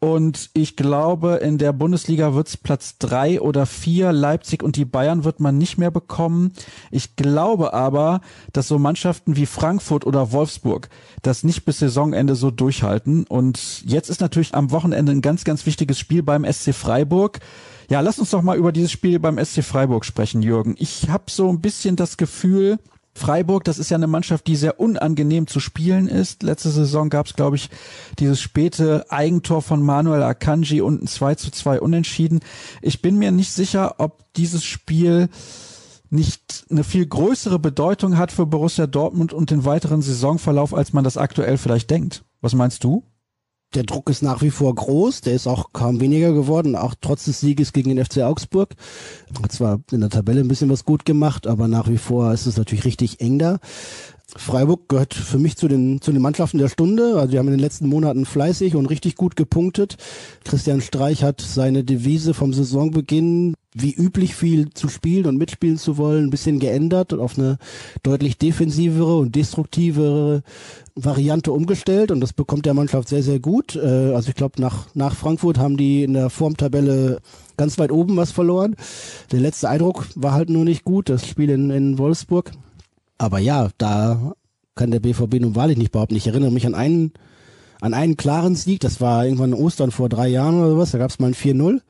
Und 0.00 0.50
ich 0.54 0.76
glaube, 0.76 1.36
in 1.36 1.58
der 1.58 1.72
Bundesliga 1.72 2.32
wird's 2.32 2.56
Platz 2.56 2.98
drei 2.98 3.40
oder 3.40 3.66
vier. 3.66 4.12
Leipzig 4.12 4.62
und 4.62 4.76
die 4.76 4.84
Bayern 4.84 5.24
wird 5.24 5.40
man 5.40 5.58
nicht 5.58 5.76
mehr 5.76 5.90
bekommen. 5.90 6.52
Ich 6.92 7.16
glaube 7.16 7.74
aber, 7.74 8.20
dass 8.52 8.68
so 8.68 8.78
Mannschaften 8.78 9.34
wie 9.34 9.46
Frankfurt 9.46 10.06
oder 10.06 10.30
Wolfsburg 10.30 10.88
das 11.22 11.42
nicht 11.42 11.64
bis 11.64 11.80
Saisonende 11.80 12.36
so 12.36 12.52
durchhalten. 12.52 13.24
Und 13.28 13.82
jetzt 13.86 14.08
ist 14.08 14.20
natürlich 14.20 14.54
am 14.54 14.70
Wochenende 14.70 15.10
ein 15.10 15.20
ganz, 15.20 15.42
ganz 15.42 15.66
wichtiges 15.66 15.98
Spiel 15.98 16.22
beim 16.22 16.44
SC 16.44 16.72
Freiburg. 16.72 17.40
Ja, 17.90 18.00
lass 18.00 18.20
uns 18.20 18.30
doch 18.30 18.42
mal 18.42 18.56
über 18.56 18.70
dieses 18.70 18.92
Spiel 18.92 19.18
beim 19.18 19.42
SC 19.44 19.64
Freiburg 19.64 20.04
sprechen, 20.04 20.42
Jürgen. 20.42 20.76
Ich 20.78 21.08
habe 21.08 21.24
so 21.28 21.48
ein 21.48 21.60
bisschen 21.60 21.96
das 21.96 22.16
Gefühl, 22.16 22.78
Freiburg, 23.18 23.64
das 23.64 23.78
ist 23.78 23.90
ja 23.90 23.96
eine 23.96 24.06
Mannschaft, 24.06 24.46
die 24.46 24.56
sehr 24.56 24.80
unangenehm 24.80 25.46
zu 25.46 25.60
spielen 25.60 26.08
ist. 26.08 26.42
Letzte 26.42 26.70
Saison 26.70 27.10
gab 27.10 27.26
es, 27.26 27.34
glaube 27.34 27.56
ich, 27.56 27.68
dieses 28.18 28.40
späte 28.40 29.04
Eigentor 29.10 29.60
von 29.60 29.82
Manuel 29.82 30.22
Akanji 30.22 30.80
und 30.80 31.02
ein 31.02 31.06
2 31.06 31.34
zu 31.34 31.50
2 31.50 31.80
Unentschieden. 31.80 32.40
Ich 32.80 33.02
bin 33.02 33.18
mir 33.18 33.30
nicht 33.30 33.52
sicher, 33.52 33.96
ob 33.98 34.32
dieses 34.34 34.64
Spiel 34.64 35.28
nicht 36.10 36.64
eine 36.70 36.84
viel 36.84 37.06
größere 37.06 37.58
Bedeutung 37.58 38.16
hat 38.16 38.32
für 38.32 38.46
Borussia 38.46 38.86
Dortmund 38.86 39.32
und 39.32 39.50
den 39.50 39.64
weiteren 39.64 40.00
Saisonverlauf, 40.00 40.72
als 40.72 40.92
man 40.92 41.04
das 41.04 41.16
aktuell 41.16 41.58
vielleicht 41.58 41.90
denkt. 41.90 42.24
Was 42.40 42.54
meinst 42.54 42.84
du? 42.84 43.04
Der 43.74 43.82
Druck 43.82 44.08
ist 44.08 44.22
nach 44.22 44.40
wie 44.40 44.50
vor 44.50 44.74
groß, 44.74 45.20
der 45.20 45.34
ist 45.34 45.46
auch 45.46 45.72
kaum 45.72 46.00
weniger 46.00 46.32
geworden, 46.32 46.74
auch 46.74 46.94
trotz 47.00 47.26
des 47.26 47.40
Sieges 47.40 47.72
gegen 47.72 47.94
den 47.94 48.04
FC 48.04 48.18
Augsburg. 48.18 48.74
Hat 49.42 49.52
zwar 49.52 49.80
in 49.92 50.00
der 50.00 50.10
Tabelle 50.10 50.40
ein 50.40 50.48
bisschen 50.48 50.70
was 50.70 50.84
gut 50.84 51.04
gemacht, 51.04 51.46
aber 51.46 51.68
nach 51.68 51.88
wie 51.88 51.98
vor 51.98 52.32
ist 52.32 52.46
es 52.46 52.56
natürlich 52.56 52.86
richtig 52.86 53.20
eng 53.20 53.38
da. 53.38 53.58
Freiburg 54.36 54.90
gehört 54.90 55.14
für 55.14 55.38
mich 55.38 55.56
zu 55.56 55.68
den, 55.68 56.02
zu 56.02 56.12
den 56.12 56.20
Mannschaften 56.20 56.58
der 56.58 56.68
Stunde. 56.68 57.14
Also 57.16 57.28
die 57.30 57.38
haben 57.38 57.48
in 57.48 57.54
den 57.54 57.60
letzten 57.60 57.88
Monaten 57.88 58.26
fleißig 58.26 58.76
und 58.76 58.86
richtig 58.86 59.16
gut 59.16 59.36
gepunktet. 59.36 59.96
Christian 60.44 60.82
Streich 60.82 61.22
hat 61.22 61.40
seine 61.40 61.82
Devise 61.82 62.34
vom 62.34 62.52
Saisonbeginn 62.52 63.54
wie 63.74 63.94
üblich 63.94 64.34
viel 64.34 64.70
zu 64.74 64.88
spielen 64.88 65.26
und 65.26 65.38
mitspielen 65.38 65.78
zu 65.78 65.96
wollen, 65.96 66.26
ein 66.26 66.30
bisschen 66.30 66.58
geändert 66.58 67.14
und 67.14 67.20
auf 67.20 67.38
eine 67.38 67.56
deutlich 68.02 68.36
defensivere 68.36 69.16
und 69.16 69.34
destruktivere 69.34 70.42
Variante 70.94 71.52
umgestellt 71.52 72.10
und 72.10 72.20
das 72.20 72.32
bekommt 72.32 72.66
der 72.66 72.74
Mannschaft 72.74 73.08
sehr, 73.08 73.22
sehr 73.22 73.40
gut. 73.40 73.76
Äh, 73.76 74.12
also 74.12 74.28
ich 74.28 74.34
glaube, 74.34 74.60
nach, 74.60 74.94
nach 74.94 75.14
Frankfurt 75.14 75.58
haben 75.58 75.78
die 75.78 76.02
in 76.02 76.12
der 76.12 76.28
Formtabelle 76.28 77.20
ganz 77.56 77.78
weit 77.78 77.92
oben 77.92 78.16
was 78.16 78.32
verloren. 78.32 78.76
Der 79.32 79.40
letzte 79.40 79.70
Eindruck 79.70 80.06
war 80.16 80.32
halt 80.32 80.50
nur 80.50 80.64
nicht 80.64 80.84
gut, 80.84 81.08
das 81.08 81.26
Spiel 81.26 81.48
in, 81.48 81.70
in 81.70 81.98
Wolfsburg. 81.98 82.52
Aber 83.18 83.38
ja, 83.38 83.68
da 83.78 84.32
kann 84.74 84.90
der 84.92 85.00
BVB 85.00 85.40
nun 85.40 85.56
wahrlich 85.56 85.76
nicht 85.76 85.92
behaupten. 85.92 86.16
Ich 86.16 86.28
erinnere 86.28 86.52
mich 86.52 86.66
an 86.66 86.74
einen, 86.74 87.12
an 87.80 87.94
einen 87.94 88.16
klaren 88.16 88.54
Sieg, 88.54 88.80
das 88.80 89.00
war 89.00 89.24
irgendwann 89.24 89.52
Ostern 89.52 89.90
vor 89.90 90.08
drei 90.08 90.28
Jahren 90.28 90.60
oder 90.62 90.78
was, 90.78 90.92
da 90.92 90.98
gab 90.98 91.10
es 91.10 91.18
mal 91.18 91.26
ein 91.26 91.34
4-0. 91.34 91.80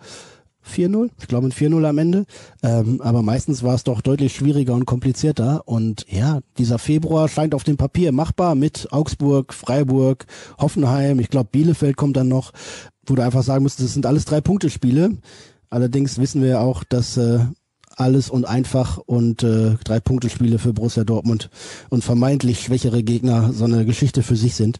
4-0, 0.68 1.10
ich 1.18 1.28
glaube 1.28 1.46
ein 1.46 1.52
4-0 1.52 1.84
am 1.86 1.98
Ende. 1.98 2.26
Ähm, 2.62 3.00
aber 3.02 3.22
meistens 3.22 3.62
war 3.62 3.74
es 3.74 3.84
doch 3.84 4.00
deutlich 4.00 4.34
schwieriger 4.34 4.74
und 4.74 4.86
komplizierter. 4.86 5.62
Und 5.66 6.04
ja, 6.08 6.40
dieser 6.58 6.78
Februar 6.78 7.28
scheint 7.28 7.54
auf 7.54 7.64
dem 7.64 7.76
Papier 7.76 8.12
machbar 8.12 8.54
mit 8.54 8.88
Augsburg, 8.92 9.54
Freiburg, 9.54 10.26
Hoffenheim. 10.58 11.20
Ich 11.20 11.30
glaube, 11.30 11.48
Bielefeld 11.50 11.96
kommt 11.96 12.16
dann 12.16 12.28
noch, 12.28 12.52
wo 13.06 13.14
du 13.14 13.22
einfach 13.22 13.42
sagen 13.42 13.62
musst, 13.62 13.80
das 13.80 13.94
sind 13.94 14.06
alles 14.06 14.24
drei 14.24 14.40
Punkte-Spiele. 14.40 15.16
Allerdings 15.70 16.18
wissen 16.18 16.42
wir 16.42 16.48
ja 16.48 16.60
auch, 16.60 16.84
dass 16.84 17.16
äh, 17.16 17.40
alles 17.98 18.30
und 18.30 18.44
einfach 18.44 18.98
und 18.98 19.42
äh, 19.42 19.76
drei 19.84 20.00
Punkte 20.00 20.30
Spiele 20.30 20.58
für 20.58 20.72
Borussia 20.72 21.04
Dortmund 21.04 21.50
und 21.90 22.04
vermeintlich 22.04 22.60
schwächere 22.60 23.02
Gegner 23.02 23.52
so 23.52 23.64
eine 23.64 23.84
Geschichte 23.84 24.22
für 24.22 24.36
sich 24.36 24.54
sind. 24.54 24.78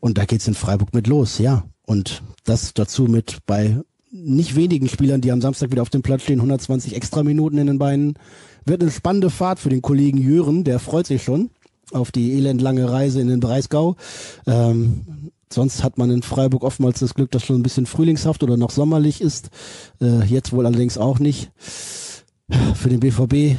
Und 0.00 0.18
da 0.18 0.24
geht's 0.24 0.48
in 0.48 0.54
Freiburg 0.54 0.94
mit 0.94 1.06
los, 1.06 1.38
ja. 1.38 1.64
Und 1.84 2.22
das 2.44 2.74
dazu 2.74 3.04
mit 3.04 3.38
bei 3.46 3.78
nicht 4.10 4.56
wenigen 4.56 4.88
Spielern, 4.88 5.20
die 5.20 5.32
am 5.32 5.40
Samstag 5.40 5.70
wieder 5.70 5.82
auf 5.82 5.90
dem 5.90 6.02
Platz 6.02 6.22
stehen, 6.22 6.38
120 6.38 6.94
extra 6.94 7.22
Minuten 7.22 7.58
in 7.58 7.66
den 7.66 7.78
Beinen. 7.78 8.14
Wird 8.64 8.82
eine 8.82 8.90
spannende 8.90 9.30
Fahrt 9.30 9.58
für 9.58 9.68
den 9.68 9.82
Kollegen 9.82 10.18
Jören, 10.18 10.64
der 10.64 10.78
freut 10.78 11.06
sich 11.06 11.22
schon 11.22 11.50
auf 11.92 12.10
die 12.10 12.32
elendlange 12.32 12.90
Reise 12.90 13.20
in 13.20 13.28
den 13.28 13.40
Breisgau. 13.40 13.96
Ähm, 14.46 15.30
sonst 15.52 15.84
hat 15.84 15.98
man 15.98 16.10
in 16.10 16.22
Freiburg 16.22 16.64
oftmals 16.64 16.98
das 16.98 17.14
Glück, 17.14 17.30
dass 17.30 17.44
schon 17.44 17.56
ein 17.56 17.62
bisschen 17.62 17.86
frühlingshaft 17.86 18.42
oder 18.42 18.56
noch 18.56 18.70
sommerlich 18.70 19.20
ist. 19.20 19.50
Äh, 20.00 20.24
jetzt 20.24 20.52
wohl 20.52 20.66
allerdings 20.66 20.98
auch 20.98 21.18
nicht. 21.18 21.52
Für 22.74 22.88
den 22.88 23.00
BVB 23.00 23.58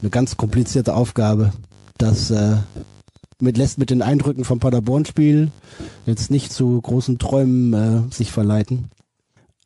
eine 0.00 0.10
ganz 0.10 0.36
komplizierte 0.36 0.94
Aufgabe. 0.94 1.52
Das 1.98 2.30
äh, 2.30 2.56
mit 3.40 3.56
lässt 3.56 3.78
mit 3.78 3.90
den 3.90 4.02
Eindrücken 4.02 4.44
vom 4.44 4.60
Paderborn-Spiel 4.60 5.50
jetzt 6.06 6.30
nicht 6.30 6.52
zu 6.52 6.80
großen 6.80 7.18
Träumen 7.18 7.72
äh, 7.72 8.14
sich 8.14 8.32
verleiten. 8.32 8.90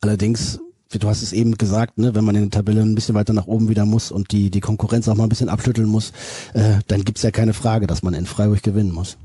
Allerdings, 0.00 0.60
du 0.90 1.08
hast 1.08 1.22
es 1.22 1.32
eben 1.32 1.58
gesagt, 1.58 1.98
ne, 1.98 2.14
wenn 2.14 2.24
man 2.24 2.34
in 2.34 2.42
der 2.42 2.50
Tabelle 2.50 2.82
ein 2.82 2.94
bisschen 2.94 3.14
weiter 3.14 3.32
nach 3.32 3.46
oben 3.46 3.68
wieder 3.68 3.84
muss 3.84 4.10
und 4.10 4.32
die, 4.32 4.50
die 4.50 4.60
Konkurrenz 4.60 5.08
auch 5.08 5.14
mal 5.14 5.24
ein 5.24 5.28
bisschen 5.28 5.48
abschütteln 5.48 5.88
muss, 5.88 6.12
äh, 6.54 6.78
dann 6.88 7.04
gibt's 7.04 7.22
ja 7.22 7.30
keine 7.30 7.52
Frage, 7.52 7.86
dass 7.86 8.02
man 8.02 8.14
in 8.14 8.26
Freiburg 8.26 8.62
gewinnen 8.62 8.92
muss. 8.92 9.18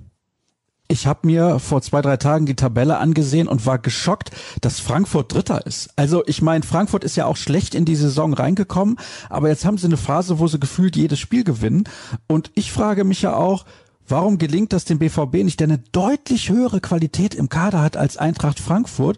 Ich 0.87 1.07
habe 1.07 1.25
mir 1.25 1.59
vor 1.59 1.81
zwei, 1.81 2.01
drei 2.01 2.17
Tagen 2.17 2.45
die 2.45 2.55
Tabelle 2.55 2.99
angesehen 2.99 3.47
und 3.47 3.65
war 3.65 3.79
geschockt, 3.79 4.29
dass 4.61 4.79
Frankfurt 4.79 5.33
Dritter 5.33 5.65
ist. 5.65 5.89
Also 5.95 6.23
ich 6.27 6.43
meine, 6.43 6.63
Frankfurt 6.63 7.03
ist 7.03 7.15
ja 7.15 7.25
auch 7.25 7.37
schlecht 7.37 7.73
in 7.73 7.85
die 7.85 7.95
Saison 7.95 8.33
reingekommen, 8.33 8.97
aber 9.29 9.49
jetzt 9.49 9.65
haben 9.65 9.79
sie 9.79 9.87
eine 9.87 9.97
Phase, 9.97 10.37
wo 10.37 10.47
sie 10.47 10.59
gefühlt 10.59 10.95
jedes 10.95 11.19
Spiel 11.19 11.43
gewinnen. 11.43 11.85
Und 12.27 12.51
ich 12.53 12.71
frage 12.71 13.03
mich 13.03 13.23
ja 13.23 13.35
auch, 13.35 13.65
warum 14.07 14.37
gelingt 14.37 14.73
das 14.73 14.85
dem 14.85 14.99
BVB 14.99 15.43
nicht, 15.43 15.59
der 15.59 15.69
eine 15.69 15.79
deutlich 15.91 16.49
höhere 16.49 16.81
Qualität 16.81 17.33
im 17.33 17.49
Kader 17.49 17.81
hat 17.81 17.97
als 17.97 18.17
Eintracht 18.17 18.59
Frankfurt? 18.59 19.17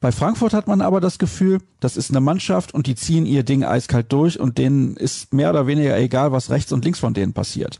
Bei 0.00 0.10
Frankfurt 0.10 0.52
hat 0.52 0.66
man 0.66 0.80
aber 0.80 1.00
das 1.00 1.18
Gefühl, 1.18 1.60
das 1.78 1.96
ist 1.96 2.10
eine 2.10 2.20
Mannschaft 2.20 2.74
und 2.74 2.88
die 2.88 2.96
ziehen 2.96 3.24
ihr 3.24 3.44
Ding 3.44 3.62
eiskalt 3.62 4.12
durch 4.12 4.40
und 4.40 4.58
denen 4.58 4.96
ist 4.96 5.32
mehr 5.32 5.50
oder 5.50 5.68
weniger 5.68 5.96
egal, 5.96 6.32
was 6.32 6.50
rechts 6.50 6.72
und 6.72 6.84
links 6.84 6.98
von 6.98 7.14
denen 7.14 7.32
passiert. 7.34 7.78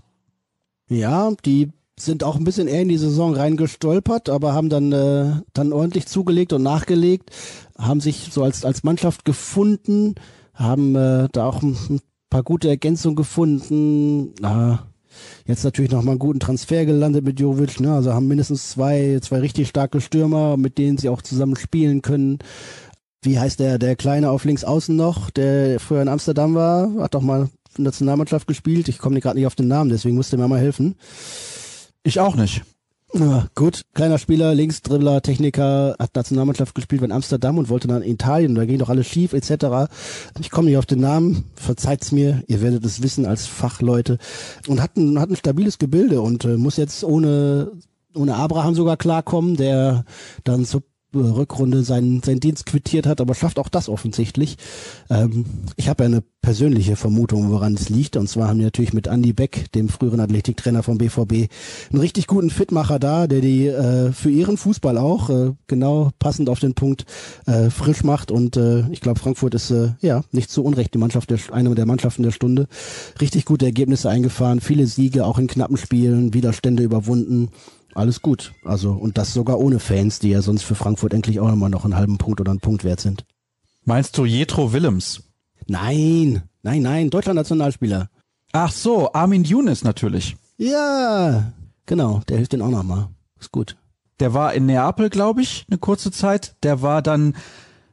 Ja, 0.89 1.32
die 1.45 1.72
sind 1.99 2.24
auch 2.24 2.36
ein 2.36 2.45
bisschen 2.45 2.68
eher 2.68 2.82
in 2.82 2.88
die 2.88 2.99
Saison 2.99 3.34
reingestolpert, 3.34 4.28
aber 4.28 4.53
haben 4.53 4.68
dann 4.68 4.92
äh, 4.92 5.42
dann 5.53 5.72
ordentlich 5.72 6.07
zugelegt 6.07 6.53
und 6.53 6.62
nachgelegt, 6.62 7.30
haben 7.78 8.01
sich 8.01 8.28
so 8.32 8.42
als 8.42 8.64
als 8.64 8.82
Mannschaft 8.82 9.24
gefunden, 9.24 10.14
haben 10.55 10.97
äh, 10.97 11.28
da 11.30 11.47
auch 11.47 11.62
ein, 11.62 11.76
ein 11.88 12.01
paar 12.30 12.42
gute 12.42 12.68
Ergänzungen 12.68 13.16
gefunden. 13.16 14.34
Ah, 14.42 14.80
jetzt 15.47 15.64
natürlich 15.64 15.92
noch 15.92 16.03
mal 16.03 16.12
einen 16.12 16.18
guten 16.18 16.40
Transfer 16.40 16.84
gelandet 16.84 17.24
mit 17.24 17.38
Jovic, 17.38 17.78
ne? 17.80 17.95
Also 17.95 18.12
haben 18.12 18.26
mindestens 18.26 18.70
zwei, 18.70 19.18
zwei 19.22 19.38
richtig 19.38 19.68
starke 19.68 20.01
Stürmer, 20.01 20.57
mit 20.57 20.78
denen 20.78 20.99
sie 20.99 21.09
auch 21.09 21.22
zusammen 21.22 21.57
spielen 21.57 22.03
können. 22.03 22.38
Wie 23.22 23.38
heißt 23.38 23.61
der, 23.61 23.78
der 23.78 23.97
Kleine 23.97 24.30
auf 24.30 24.45
links 24.45 24.64
außen 24.64 24.95
noch, 24.95 25.30
der 25.30 25.80
früher 25.80 26.03
in 26.03 26.09
Amsterdam 26.09 26.55
war, 26.55 26.92
hat 26.99 27.14
doch 27.14 27.22
mal 27.22 27.49
Nationalmannschaft 27.78 28.47
gespielt. 28.47 28.88
Ich 28.88 28.99
komme 28.99 29.20
gerade 29.20 29.38
nicht 29.38 29.47
auf 29.47 29.55
den 29.55 29.68
Namen, 29.68 29.90
deswegen 29.90 30.16
musste 30.16 30.36
mir 30.36 30.49
mal 30.49 30.61
helfen. 30.61 30.97
Ich 32.05 32.20
auch 32.20 32.36
nicht. 32.36 32.62
Ja, 33.14 33.46
gut, 33.55 33.82
kleiner 33.94 34.18
Spieler, 34.18 34.55
Linksdribbler, 34.55 35.22
Techniker, 35.22 35.94
hat 36.00 36.16
Nationalmannschaft 36.16 36.74
gespielt 36.74 37.00
in 37.02 37.12
Amsterdam 37.12 37.59
und 37.59 37.68
wollte 37.68 37.86
dann 37.86 38.02
in 38.02 38.14
Italien, 38.14 38.57
da 38.57 38.64
ging 38.64 38.78
doch 38.78 38.88
alles 38.88 39.07
schief 39.07 39.32
etc. 39.32 39.88
Ich 40.40 40.50
komme 40.50 40.68
nicht 40.68 40.78
auf 40.78 40.86
den 40.86 40.98
Namen, 41.00 41.44
verzeiht's 41.55 42.11
mir, 42.11 42.42
ihr 42.48 42.61
werdet 42.61 42.84
es 42.84 43.02
wissen 43.02 43.24
als 43.24 43.46
Fachleute 43.46 44.18
und 44.66 44.82
hat 44.82 44.96
ein, 44.96 45.20
hat 45.20 45.30
ein 45.30 45.36
stabiles 45.36 45.78
Gebilde 45.78 46.20
und 46.22 46.44
äh, 46.44 46.57
muss 46.57 46.76
jetzt 46.76 47.05
ohne 47.05 47.70
ohne 48.16 48.36
Abraham 48.36 48.74
sogar 48.74 48.96
klarkommen, 48.96 49.57
der 49.57 50.05
dann 50.44 50.64
so 50.64 50.82
Rückrunde 51.14 51.82
seinen, 51.82 52.22
seinen 52.22 52.40
Dienst 52.40 52.66
quittiert 52.66 53.06
hat, 53.06 53.20
aber 53.20 53.34
schafft 53.34 53.58
auch 53.58 53.68
das 53.68 53.88
offensichtlich. 53.88 54.56
Ähm, 55.10 55.44
ich 55.76 55.88
habe 55.88 56.04
ja 56.04 56.08
eine 56.08 56.22
persönliche 56.44 56.94
Vermutung, 56.96 57.50
woran 57.50 57.74
es 57.74 57.88
liegt. 57.88 58.16
Und 58.16 58.28
zwar 58.28 58.48
haben 58.48 58.58
die 58.58 58.64
natürlich 58.64 58.92
mit 58.92 59.06
Andy 59.06 59.32
Beck, 59.32 59.72
dem 59.72 59.88
früheren 59.88 60.20
Athletiktrainer 60.20 60.82
vom 60.82 60.98
BVB, 60.98 61.50
einen 61.90 62.00
richtig 62.00 62.26
guten 62.26 62.50
Fitmacher 62.50 62.98
da, 62.98 63.26
der 63.26 63.40
die 63.40 63.66
äh, 63.66 64.12
für 64.12 64.30
ihren 64.30 64.58
Fußball 64.58 64.98
auch 64.98 65.30
äh, 65.30 65.52
genau 65.66 66.10
passend 66.18 66.50
auf 66.50 66.60
den 66.60 66.74
Punkt 66.74 67.06
äh, 67.46 67.70
frisch 67.70 68.04
macht. 68.04 68.30
Und 68.30 68.58
äh, 68.58 68.84
ich 68.90 69.00
glaube, 69.00 69.20
Frankfurt 69.20 69.54
ist 69.54 69.70
äh, 69.70 69.92
ja 70.00 70.22
nicht 70.32 70.50
zu 70.50 70.62
Unrecht 70.62 70.92
die 70.92 70.98
Mannschaft 70.98 71.30
der, 71.30 71.38
eine 71.50 71.74
der 71.74 71.86
Mannschaften 71.86 72.22
der 72.22 72.30
Stunde. 72.30 72.66
Richtig 73.20 73.46
gute 73.46 73.64
Ergebnisse 73.64 74.10
eingefahren, 74.10 74.60
viele 74.60 74.86
Siege 74.86 75.24
auch 75.24 75.38
in 75.38 75.46
knappen 75.46 75.78
Spielen, 75.78 76.34
Widerstände 76.34 76.82
überwunden 76.82 77.48
alles 77.95 78.22
gut. 78.22 78.53
Also, 78.64 78.92
und 78.92 79.18
das 79.18 79.32
sogar 79.32 79.59
ohne 79.59 79.78
Fans, 79.78 80.18
die 80.18 80.30
ja 80.30 80.42
sonst 80.42 80.62
für 80.62 80.74
Frankfurt 80.74 81.14
endlich 81.14 81.40
auch 81.40 81.53
immer 81.53 81.68
noch 81.68 81.84
einen 81.84 81.97
halben 81.97 82.18
Punkt 82.18 82.40
oder 82.40 82.51
einen 82.51 82.61
Punkt 82.61 82.84
wert 82.84 83.01
sind. 83.01 83.24
Meinst 83.84 84.16
du 84.16 84.24
Jetro 84.24 84.72
Willems? 84.72 85.22
Nein, 85.66 86.42
nein, 86.62 86.82
nein, 86.82 87.11
Deutschland-Nationalspieler. 87.11 88.09
Ach 88.53 88.72
so, 88.72 89.12
Armin 89.12 89.45
Younes 89.45 89.84
natürlich. 89.84 90.36
Ja, 90.57 91.53
genau, 91.86 92.20
der 92.28 92.36
hilft 92.36 92.53
den 92.53 92.62
auch 92.62 92.70
nochmal. 92.70 93.09
Ist 93.40 93.53
gut. 93.53 93.76
Der 94.20 94.32
war 94.32 94.55
in 94.55 94.66
Neapel, 94.66 95.11
glaube 95.11 95.42
ich, 95.42 95.66
eine 95.68 95.78
kurze 95.78 96.11
Zeit. 96.11 96.55
Der 96.62 96.82
war 96.82 97.03
dann 97.03 97.34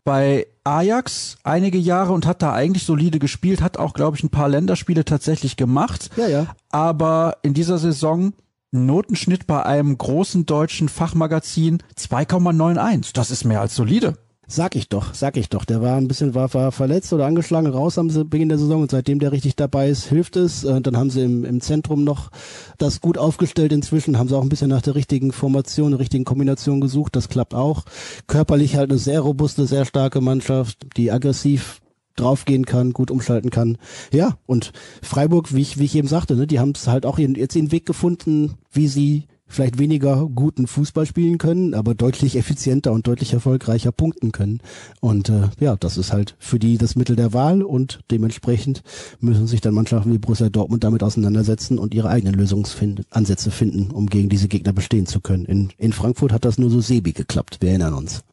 bei 0.04 0.48
Ajax 0.64 1.38
einige 1.44 1.78
Jahre 1.78 2.14
und 2.14 2.26
hat 2.26 2.42
da 2.42 2.54
eigentlich 2.54 2.86
solide 2.86 3.20
gespielt, 3.20 3.62
hat 3.62 3.78
auch, 3.78 3.94
glaube 3.94 4.18
ich, 4.18 4.24
ein 4.24 4.30
paar 4.30 4.50
Länderspiele 4.50 5.06
tatsächlich 5.06 5.58
gemacht. 5.58 6.10
Ja, 6.16 6.28
ja. 6.28 6.56
Aber 6.70 7.38
in 7.42 7.54
dieser 7.54 7.78
Saison 7.78 8.34
Notenschnitt 8.72 9.48
bei 9.48 9.64
einem 9.66 9.98
großen 9.98 10.46
deutschen 10.46 10.88
Fachmagazin 10.88 11.80
2,91. 11.98 13.12
Das 13.14 13.30
ist 13.30 13.44
mehr 13.44 13.60
als 13.60 13.76
solide. 13.76 14.16
Sag 14.48 14.76
ich 14.76 14.88
doch, 14.88 15.14
sag 15.14 15.36
ich 15.36 15.50
doch. 15.50 15.66
Der 15.66 15.82
war 15.82 15.98
ein 15.98 16.08
bisschen 16.08 16.36
war, 16.36 16.54
war 16.54 16.72
verletzt 16.72 17.12
oder 17.12 17.26
angeschlagen 17.26 17.68
raus 17.68 17.98
am 17.98 18.08
Beginn 18.30 18.50
der 18.50 18.58
Saison 18.58 18.82
und 18.82 18.92
seitdem 18.92 19.20
der 19.20 19.34
richtig 19.34 19.58
dabei 19.58 19.90
ist, 19.90 20.06
hilft 20.06 20.38
es. 20.38 20.64
Und 20.64 20.88
dann 20.88 20.98
haben 20.98 21.10
sie 21.10 21.22
im, 21.22 21.44
im 21.44 21.60
Zentrum 21.60 22.06
noch 22.06 22.32
das 22.78 23.02
gut 23.02 23.18
aufgestellt 23.18 23.74
inzwischen, 23.74 24.18
haben 24.18 24.30
sie 24.30 24.38
auch 24.38 24.42
ein 24.42 24.50
bisschen 24.50 24.70
nach 24.70 24.82
der 24.82 24.96
richtigen 24.96 25.34
Formation, 25.34 25.92
der 25.92 26.00
richtigen 26.00 26.26
Kombination 26.26 26.80
gesucht. 26.82 27.16
Das 27.16 27.28
klappt 27.28 27.54
auch. 27.54 27.84
Körperlich 28.28 28.78
halt 28.78 28.90
eine 28.90 29.00
sehr 29.00 29.20
robuste, 29.20 29.68
sehr 29.68 29.86
starke 29.86 30.22
Mannschaft, 30.22 30.86
die 30.96 31.12
aggressiv 31.12 31.82
draufgehen 32.22 32.66
kann, 32.66 32.94
gut 32.94 33.12
umschalten 33.12 33.50
kann. 33.50 33.78
Ja, 34.14 34.38
und 34.46 34.72
Freiburg, 35.02 35.54
wie 35.54 35.62
ich, 35.62 35.80
wie 35.80 35.86
ich 35.86 35.96
eben 35.96 36.08
sagte, 36.08 36.36
ne, 36.36 36.48
die 36.48 36.60
haben 36.60 36.74
es 36.76 36.88
halt 36.88 37.06
auch 37.06 37.20
ihren, 37.20 37.36
jetzt 37.36 37.56
den 37.56 37.72
Weg 37.72 37.86
gefunden, 37.86 38.56
wie 38.72 38.88
sie 38.88 39.26
vielleicht 39.52 39.78
weniger 39.78 40.28
guten 40.34 40.66
Fußball 40.66 41.06
spielen 41.06 41.38
können, 41.38 41.74
aber 41.74 41.94
deutlich 41.94 42.36
effizienter 42.36 42.92
und 42.92 43.06
deutlich 43.08 43.34
erfolgreicher 43.34 43.92
punkten 43.92 44.32
können. 44.32 44.62
Und 45.00 45.30
äh, 45.30 45.50
ja, 45.60 45.76
das 45.76 45.98
ist 45.98 46.14
halt 46.14 46.36
für 46.40 46.58
die 46.58 46.78
das 46.78 46.96
Mittel 46.96 47.16
der 47.16 47.34
Wahl 47.34 47.62
und 47.62 48.00
dementsprechend 48.10 48.82
müssen 49.20 49.48
sich 49.48 49.62
dann 49.62 49.74
Mannschaften 49.74 50.14
wie 50.14 50.18
Borussia 50.18 50.50
Dortmund 50.50 50.84
damit 50.84 51.04
auseinandersetzen 51.04 51.78
und 51.78 51.94
ihre 51.94 52.10
eigenen 52.10 52.36
Lösungsansätze 52.36 53.52
finden, 53.52 53.92
um 53.92 54.08
gegen 54.08 54.30
diese 54.30 54.48
Gegner 54.48 54.74
bestehen 54.74 55.06
zu 55.06 55.20
können. 55.20 55.46
In, 55.46 55.70
in 55.78 55.94
Frankfurt 55.94 56.32
hat 56.32 56.46
das 56.46 56.58
nur 56.58 56.70
so 56.70 56.82
sebi 56.82 57.12
geklappt, 57.12 57.58
wir 57.60 57.70
erinnern 57.70 57.94
uns. 57.94 58.24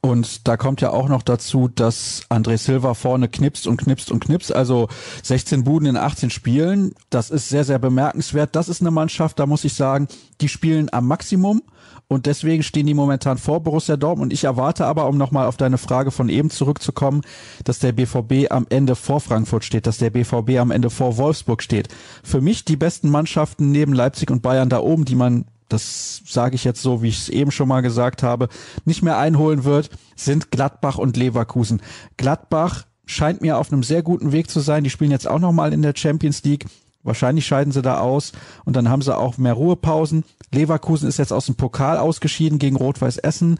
Und 0.00 0.46
da 0.46 0.56
kommt 0.56 0.80
ja 0.80 0.90
auch 0.90 1.08
noch 1.08 1.22
dazu, 1.22 1.66
dass 1.66 2.22
André 2.30 2.56
Silva 2.56 2.94
vorne 2.94 3.28
knipst 3.28 3.66
und 3.66 3.78
knipst 3.78 4.12
und 4.12 4.20
knipst. 4.20 4.54
Also 4.54 4.88
16 5.24 5.64
Buden 5.64 5.88
in 5.88 5.96
18 5.96 6.30
Spielen. 6.30 6.94
Das 7.10 7.30
ist 7.30 7.48
sehr, 7.48 7.64
sehr 7.64 7.80
bemerkenswert. 7.80 8.54
Das 8.54 8.68
ist 8.68 8.80
eine 8.80 8.92
Mannschaft, 8.92 9.40
da 9.40 9.46
muss 9.46 9.64
ich 9.64 9.74
sagen, 9.74 10.06
die 10.40 10.48
spielen 10.48 10.88
am 10.92 11.08
Maximum. 11.08 11.62
Und 12.06 12.24
deswegen 12.26 12.62
stehen 12.62 12.86
die 12.86 12.94
momentan 12.94 13.36
vor 13.38 13.60
Borussia 13.60 13.96
Dortmund. 13.96 14.32
Ich 14.32 14.44
erwarte 14.44 14.86
aber, 14.86 15.08
um 15.08 15.18
nochmal 15.18 15.46
auf 15.46 15.58
deine 15.58 15.76
Frage 15.76 16.10
von 16.10 16.30
eben 16.30 16.48
zurückzukommen, 16.48 17.20
dass 17.64 17.80
der 17.80 17.92
BVB 17.92 18.50
am 18.50 18.66
Ende 18.70 18.94
vor 18.94 19.20
Frankfurt 19.20 19.64
steht, 19.64 19.86
dass 19.86 19.98
der 19.98 20.10
BVB 20.10 20.58
am 20.58 20.70
Ende 20.70 20.88
vor 20.90 21.18
Wolfsburg 21.18 21.62
steht. 21.62 21.88
Für 22.22 22.40
mich 22.40 22.64
die 22.64 22.76
besten 22.76 23.10
Mannschaften 23.10 23.72
neben 23.72 23.92
Leipzig 23.92 24.30
und 24.30 24.40
Bayern 24.42 24.70
da 24.70 24.78
oben, 24.78 25.04
die 25.04 25.16
man 25.16 25.44
das 25.68 26.22
sage 26.26 26.54
ich 26.54 26.64
jetzt 26.64 26.82
so, 26.82 27.02
wie 27.02 27.08
ich 27.08 27.18
es 27.18 27.28
eben 27.28 27.50
schon 27.50 27.68
mal 27.68 27.82
gesagt 27.82 28.22
habe, 28.22 28.48
nicht 28.84 29.02
mehr 29.02 29.18
einholen 29.18 29.64
wird, 29.64 29.90
sind 30.16 30.50
Gladbach 30.50 30.98
und 30.98 31.16
Leverkusen. 31.16 31.82
Gladbach 32.16 32.86
scheint 33.06 33.40
mir 33.40 33.58
auf 33.58 33.72
einem 33.72 33.82
sehr 33.82 34.02
guten 34.02 34.32
Weg 34.32 34.50
zu 34.50 34.60
sein. 34.60 34.84
Die 34.84 34.90
spielen 34.90 35.10
jetzt 35.10 35.28
auch 35.28 35.38
nochmal 35.38 35.72
in 35.72 35.82
der 35.82 35.94
Champions 35.96 36.42
League. 36.44 36.66
Wahrscheinlich 37.02 37.46
scheiden 37.46 37.72
sie 37.72 37.82
da 37.82 38.00
aus 38.00 38.32
und 38.64 38.76
dann 38.76 38.88
haben 38.88 39.02
sie 39.02 39.16
auch 39.16 39.38
mehr 39.38 39.54
Ruhepausen. 39.54 40.24
Leverkusen 40.52 41.08
ist 41.08 41.18
jetzt 41.18 41.32
aus 41.32 41.46
dem 41.46 41.54
Pokal 41.54 41.96
ausgeschieden 41.96 42.58
gegen 42.58 42.76
Rot-Weiß 42.76 43.18
Essen. 43.18 43.58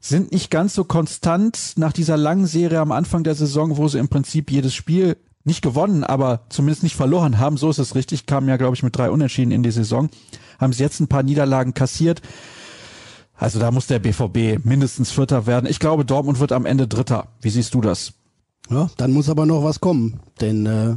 Sind 0.00 0.32
nicht 0.32 0.50
ganz 0.50 0.74
so 0.74 0.84
konstant 0.84 1.74
nach 1.76 1.92
dieser 1.92 2.16
langen 2.16 2.46
Serie 2.46 2.80
am 2.80 2.90
Anfang 2.90 3.22
der 3.22 3.36
Saison, 3.36 3.76
wo 3.76 3.86
sie 3.86 3.98
im 3.98 4.08
Prinzip 4.08 4.50
jedes 4.50 4.74
Spiel 4.74 5.16
nicht 5.44 5.62
gewonnen, 5.62 6.02
aber 6.02 6.40
zumindest 6.48 6.82
nicht 6.82 6.96
verloren 6.96 7.38
haben. 7.38 7.56
So 7.56 7.70
ist 7.70 7.78
es 7.78 7.94
richtig. 7.94 8.26
Kamen 8.26 8.48
ja, 8.48 8.56
glaube 8.56 8.74
ich, 8.74 8.82
mit 8.82 8.96
drei 8.96 9.10
Unentschieden 9.10 9.52
in 9.52 9.62
die 9.62 9.70
Saison. 9.70 10.08
Haben 10.62 10.72
sie 10.72 10.82
jetzt 10.82 11.00
ein 11.00 11.08
paar 11.08 11.24
Niederlagen 11.24 11.74
kassiert. 11.74 12.22
Also 13.34 13.58
da 13.58 13.72
muss 13.72 13.88
der 13.88 13.98
BVB 13.98 14.64
mindestens 14.64 15.10
Vierter 15.10 15.46
werden. 15.46 15.68
Ich 15.68 15.80
glaube, 15.80 16.04
Dortmund 16.04 16.38
wird 16.38 16.52
am 16.52 16.66
Ende 16.66 16.86
Dritter. 16.86 17.26
Wie 17.40 17.50
siehst 17.50 17.74
du 17.74 17.80
das? 17.80 18.12
Ja, 18.70 18.88
dann 18.96 19.12
muss 19.12 19.28
aber 19.28 19.44
noch 19.44 19.64
was 19.64 19.80
kommen. 19.80 20.20
Denn 20.40 20.66
äh, 20.66 20.94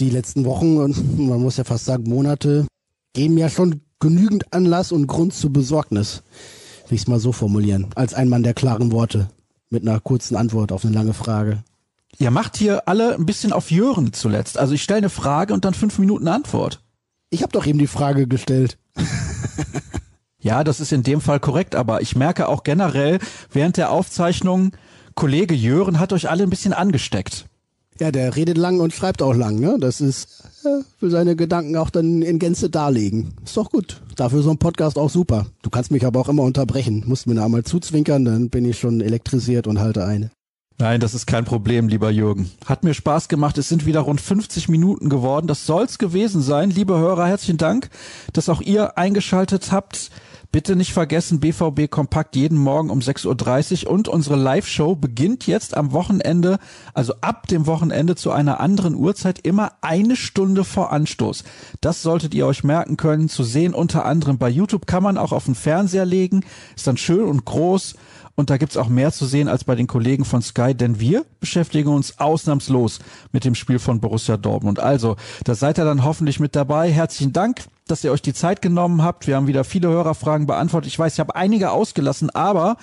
die 0.00 0.08
letzten 0.08 0.46
Wochen 0.46 0.78
und 0.78 1.18
man 1.28 1.42
muss 1.42 1.58
ja 1.58 1.64
fast 1.64 1.84
sagen 1.84 2.04
Monate 2.04 2.66
geben 3.12 3.36
ja 3.36 3.50
schon 3.50 3.82
genügend 4.00 4.52
Anlass 4.54 4.90
und 4.90 5.06
Grund 5.06 5.34
zur 5.34 5.52
Besorgnis. 5.52 6.22
Will 6.88 6.96
ich 6.96 7.02
es 7.02 7.08
mal 7.08 7.20
so 7.20 7.32
formulieren. 7.32 7.88
Als 7.94 8.14
ein 8.14 8.30
Mann 8.30 8.42
der 8.42 8.54
klaren 8.54 8.90
Worte. 8.90 9.28
Mit 9.68 9.86
einer 9.86 10.00
kurzen 10.00 10.36
Antwort 10.36 10.72
auf 10.72 10.84
eine 10.84 10.94
lange 10.94 11.12
Frage. 11.12 11.62
Ihr 12.18 12.30
macht 12.30 12.56
hier 12.56 12.88
alle 12.88 13.14
ein 13.14 13.26
bisschen 13.26 13.52
auf 13.52 13.70
Jören 13.70 14.12
zuletzt. 14.14 14.56
Also 14.58 14.72
ich 14.72 14.82
stelle 14.82 14.98
eine 14.98 15.10
Frage 15.10 15.52
und 15.52 15.64
dann 15.64 15.74
fünf 15.74 15.98
Minuten 15.98 16.28
Antwort. 16.28 16.80
Ich 17.34 17.42
habe 17.42 17.50
doch 17.50 17.66
eben 17.66 17.80
die 17.80 17.88
Frage 17.88 18.28
gestellt. 18.28 18.78
ja, 20.38 20.62
das 20.62 20.78
ist 20.78 20.92
in 20.92 21.02
dem 21.02 21.20
Fall 21.20 21.40
korrekt, 21.40 21.74
aber 21.74 22.00
ich 22.00 22.14
merke 22.14 22.48
auch 22.48 22.62
generell 22.62 23.18
während 23.50 23.76
der 23.76 23.90
Aufzeichnung, 23.90 24.70
Kollege 25.16 25.52
Jören 25.52 25.98
hat 25.98 26.12
euch 26.12 26.30
alle 26.30 26.44
ein 26.44 26.50
bisschen 26.50 26.72
angesteckt. 26.72 27.46
Ja, 27.98 28.12
der 28.12 28.36
redet 28.36 28.56
lang 28.56 28.78
und 28.78 28.92
schreibt 28.92 29.20
auch 29.20 29.34
lang, 29.34 29.58
ne? 29.58 29.78
Das 29.80 30.00
ist, 30.00 30.44
äh, 30.64 30.84
will 31.00 31.10
seine 31.10 31.34
Gedanken 31.34 31.76
auch 31.76 31.90
dann 31.90 32.22
in 32.22 32.38
Gänze 32.38 32.70
darlegen. 32.70 33.34
Ist 33.44 33.56
doch 33.56 33.70
gut. 33.70 34.00
Dafür 34.14 34.42
so 34.42 34.50
ein 34.50 34.58
Podcast 34.58 34.96
auch 34.96 35.10
super. 35.10 35.46
Du 35.62 35.70
kannst 35.70 35.90
mich 35.90 36.06
aber 36.06 36.20
auch 36.20 36.28
immer 36.28 36.44
unterbrechen. 36.44 37.02
Musst 37.04 37.26
mir 37.26 37.34
da 37.34 37.46
einmal 37.46 37.64
zuzwinkern, 37.64 38.24
dann 38.24 38.48
bin 38.48 38.64
ich 38.64 38.78
schon 38.78 39.00
elektrisiert 39.00 39.66
und 39.66 39.80
halte 39.80 40.04
eine. 40.06 40.30
Nein, 40.78 40.98
das 40.98 41.14
ist 41.14 41.26
kein 41.26 41.44
Problem, 41.44 41.86
lieber 41.86 42.10
Jürgen. 42.10 42.50
Hat 42.66 42.82
mir 42.82 42.94
Spaß 42.94 43.28
gemacht. 43.28 43.56
Es 43.58 43.68
sind 43.68 43.86
wieder 43.86 44.00
rund 44.00 44.20
50 44.20 44.68
Minuten 44.68 45.08
geworden. 45.08 45.46
Das 45.46 45.66
soll's 45.66 45.98
gewesen 45.98 46.42
sein. 46.42 46.70
Liebe 46.70 46.98
Hörer, 46.98 47.28
herzlichen 47.28 47.58
Dank, 47.58 47.90
dass 48.32 48.48
auch 48.48 48.60
ihr 48.60 48.98
eingeschaltet 48.98 49.70
habt. 49.70 50.10
Bitte 50.50 50.76
nicht 50.76 50.92
vergessen, 50.92 51.40
BVB 51.40 51.90
Kompakt 51.90 52.36
jeden 52.36 52.58
Morgen 52.58 52.90
um 52.90 53.00
6.30 53.00 53.86
Uhr 53.86 53.90
und 53.90 54.06
unsere 54.06 54.36
Live-Show 54.36 54.94
beginnt 54.94 55.48
jetzt 55.48 55.76
am 55.76 55.90
Wochenende, 55.90 56.58
also 56.92 57.14
ab 57.22 57.48
dem 57.48 57.66
Wochenende 57.66 58.14
zu 58.14 58.30
einer 58.30 58.60
anderen 58.60 58.94
Uhrzeit, 58.94 59.40
immer 59.40 59.72
eine 59.80 60.14
Stunde 60.14 60.62
vor 60.62 60.92
Anstoß. 60.92 61.42
Das 61.80 62.02
solltet 62.02 62.34
ihr 62.34 62.46
euch 62.46 62.62
merken 62.62 62.96
können. 62.96 63.28
Zu 63.28 63.42
sehen 63.42 63.74
unter 63.74 64.04
anderem 64.04 64.38
bei 64.38 64.48
YouTube 64.48 64.86
kann 64.86 65.02
man 65.02 65.18
auch 65.18 65.32
auf 65.32 65.46
den 65.46 65.56
Fernseher 65.56 66.04
legen. 66.04 66.44
Ist 66.76 66.86
dann 66.86 66.96
schön 66.96 67.24
und 67.24 67.44
groß 67.44 67.96
und 68.36 68.50
da 68.50 68.56
gibt's 68.56 68.76
auch 68.76 68.88
mehr 68.88 69.12
zu 69.12 69.26
sehen 69.26 69.48
als 69.48 69.64
bei 69.64 69.74
den 69.74 69.86
Kollegen 69.86 70.24
von 70.24 70.42
Sky, 70.42 70.74
denn 70.74 70.98
wir 70.98 71.24
beschäftigen 71.40 71.90
uns 71.90 72.18
ausnahmslos 72.18 72.98
mit 73.32 73.44
dem 73.44 73.54
Spiel 73.54 73.78
von 73.78 74.00
Borussia 74.00 74.36
Dortmund. 74.36 74.80
Also, 74.80 75.16
da 75.44 75.54
seid 75.54 75.78
ihr 75.78 75.84
dann 75.84 76.04
hoffentlich 76.04 76.40
mit 76.40 76.56
dabei. 76.56 76.90
Herzlichen 76.90 77.32
Dank, 77.32 77.64
dass 77.86 78.02
ihr 78.02 78.12
euch 78.12 78.22
die 78.22 78.34
Zeit 78.34 78.62
genommen 78.62 79.02
habt. 79.02 79.26
Wir 79.26 79.36
haben 79.36 79.46
wieder 79.46 79.64
viele 79.64 79.88
Hörerfragen 79.88 80.46
beantwortet. 80.46 80.88
Ich 80.88 80.98
weiß, 80.98 81.14
ich 81.14 81.20
habe 81.20 81.36
einige 81.36 81.70
ausgelassen, 81.70 82.30
aber 82.30 82.76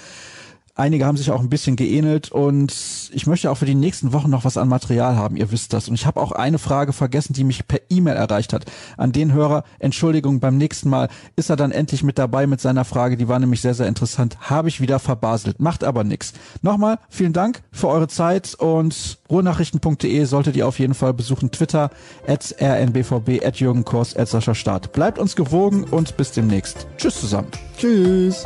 Einige 0.76 1.06
haben 1.06 1.18
sich 1.18 1.32
auch 1.32 1.42
ein 1.42 1.50
bisschen 1.50 1.76
geähnelt 1.76 2.32
und 2.32 2.74
ich 3.12 3.28
möchte 3.28 3.52
auch 3.52 3.58
für 3.58 3.66
die 3.66 3.76
nächsten 3.76 4.14
Wochen 4.14 4.30
noch 4.30 4.46
was 4.46 4.58
an 4.58 4.68
Material 4.68 5.18
haben, 5.18 5.36
ihr 5.36 5.52
wisst 5.52 5.74
das. 5.74 5.90
Und 5.90 5.96
ich 5.96 6.06
habe 6.06 6.20
auch 6.20 6.32
eine 6.32 6.60
Frage 6.60 6.94
vergessen, 6.94 7.34
die 7.34 7.44
mich 7.44 7.68
per 7.68 7.82
E-Mail 7.90 8.16
erreicht 8.16 8.54
hat. 8.54 8.66
An 8.98 9.12
den 9.12 9.34
Hörer, 9.34 9.64
Entschuldigung, 9.80 10.40
beim 10.40 10.58
nächsten 10.58 10.90
Mal 10.90 11.10
ist 11.36 11.50
er 11.50 11.56
dann 11.56 11.72
endlich 11.72 12.04
mit 12.04 12.18
dabei 12.18 12.48
mit 12.48 12.62
seiner 12.62 12.86
Frage, 12.86 13.18
die 13.18 13.28
war 13.28 13.40
nämlich 13.40 13.62
sehr, 13.62 13.74
sehr 13.74 13.88
interessant. 13.88 14.38
Habe 14.50 14.70
ich 14.70 14.80
wieder 14.80 15.00
verbaselt, 15.00 15.60
macht 15.60 15.84
aber 15.84 16.04
nichts. 16.04 16.34
Nochmal, 16.62 17.00
vielen 17.10 17.34
Dank 17.34 17.62
für 17.72 17.90
eure 17.90 18.08
Zeit 18.08 18.56
und 18.56 19.20
ruhrnachrichten.de 19.30 20.24
solltet 20.26 20.56
ihr 20.56 20.68
auf 20.68 20.80
jeden 20.80 20.94
Fall 20.94 21.14
besuchen. 21.14 21.52
Twitter, 21.52 21.90
at 22.28 22.56
rnbvb, 22.60 23.46
at 23.46 23.58
Jürgen 23.58 23.84
Kors, 23.84 24.16
at 24.16 24.30
Sascha 24.30 24.56
Start. 24.56 24.94
Bleibt 24.94 25.20
uns 25.20 25.36
gewogen 25.36 25.84
und 25.84 26.18
bis 26.18 26.32
demnächst. 26.32 26.88
Tschüss 26.98 27.20
zusammen. 27.20 27.50
Tschüss. 27.78 28.46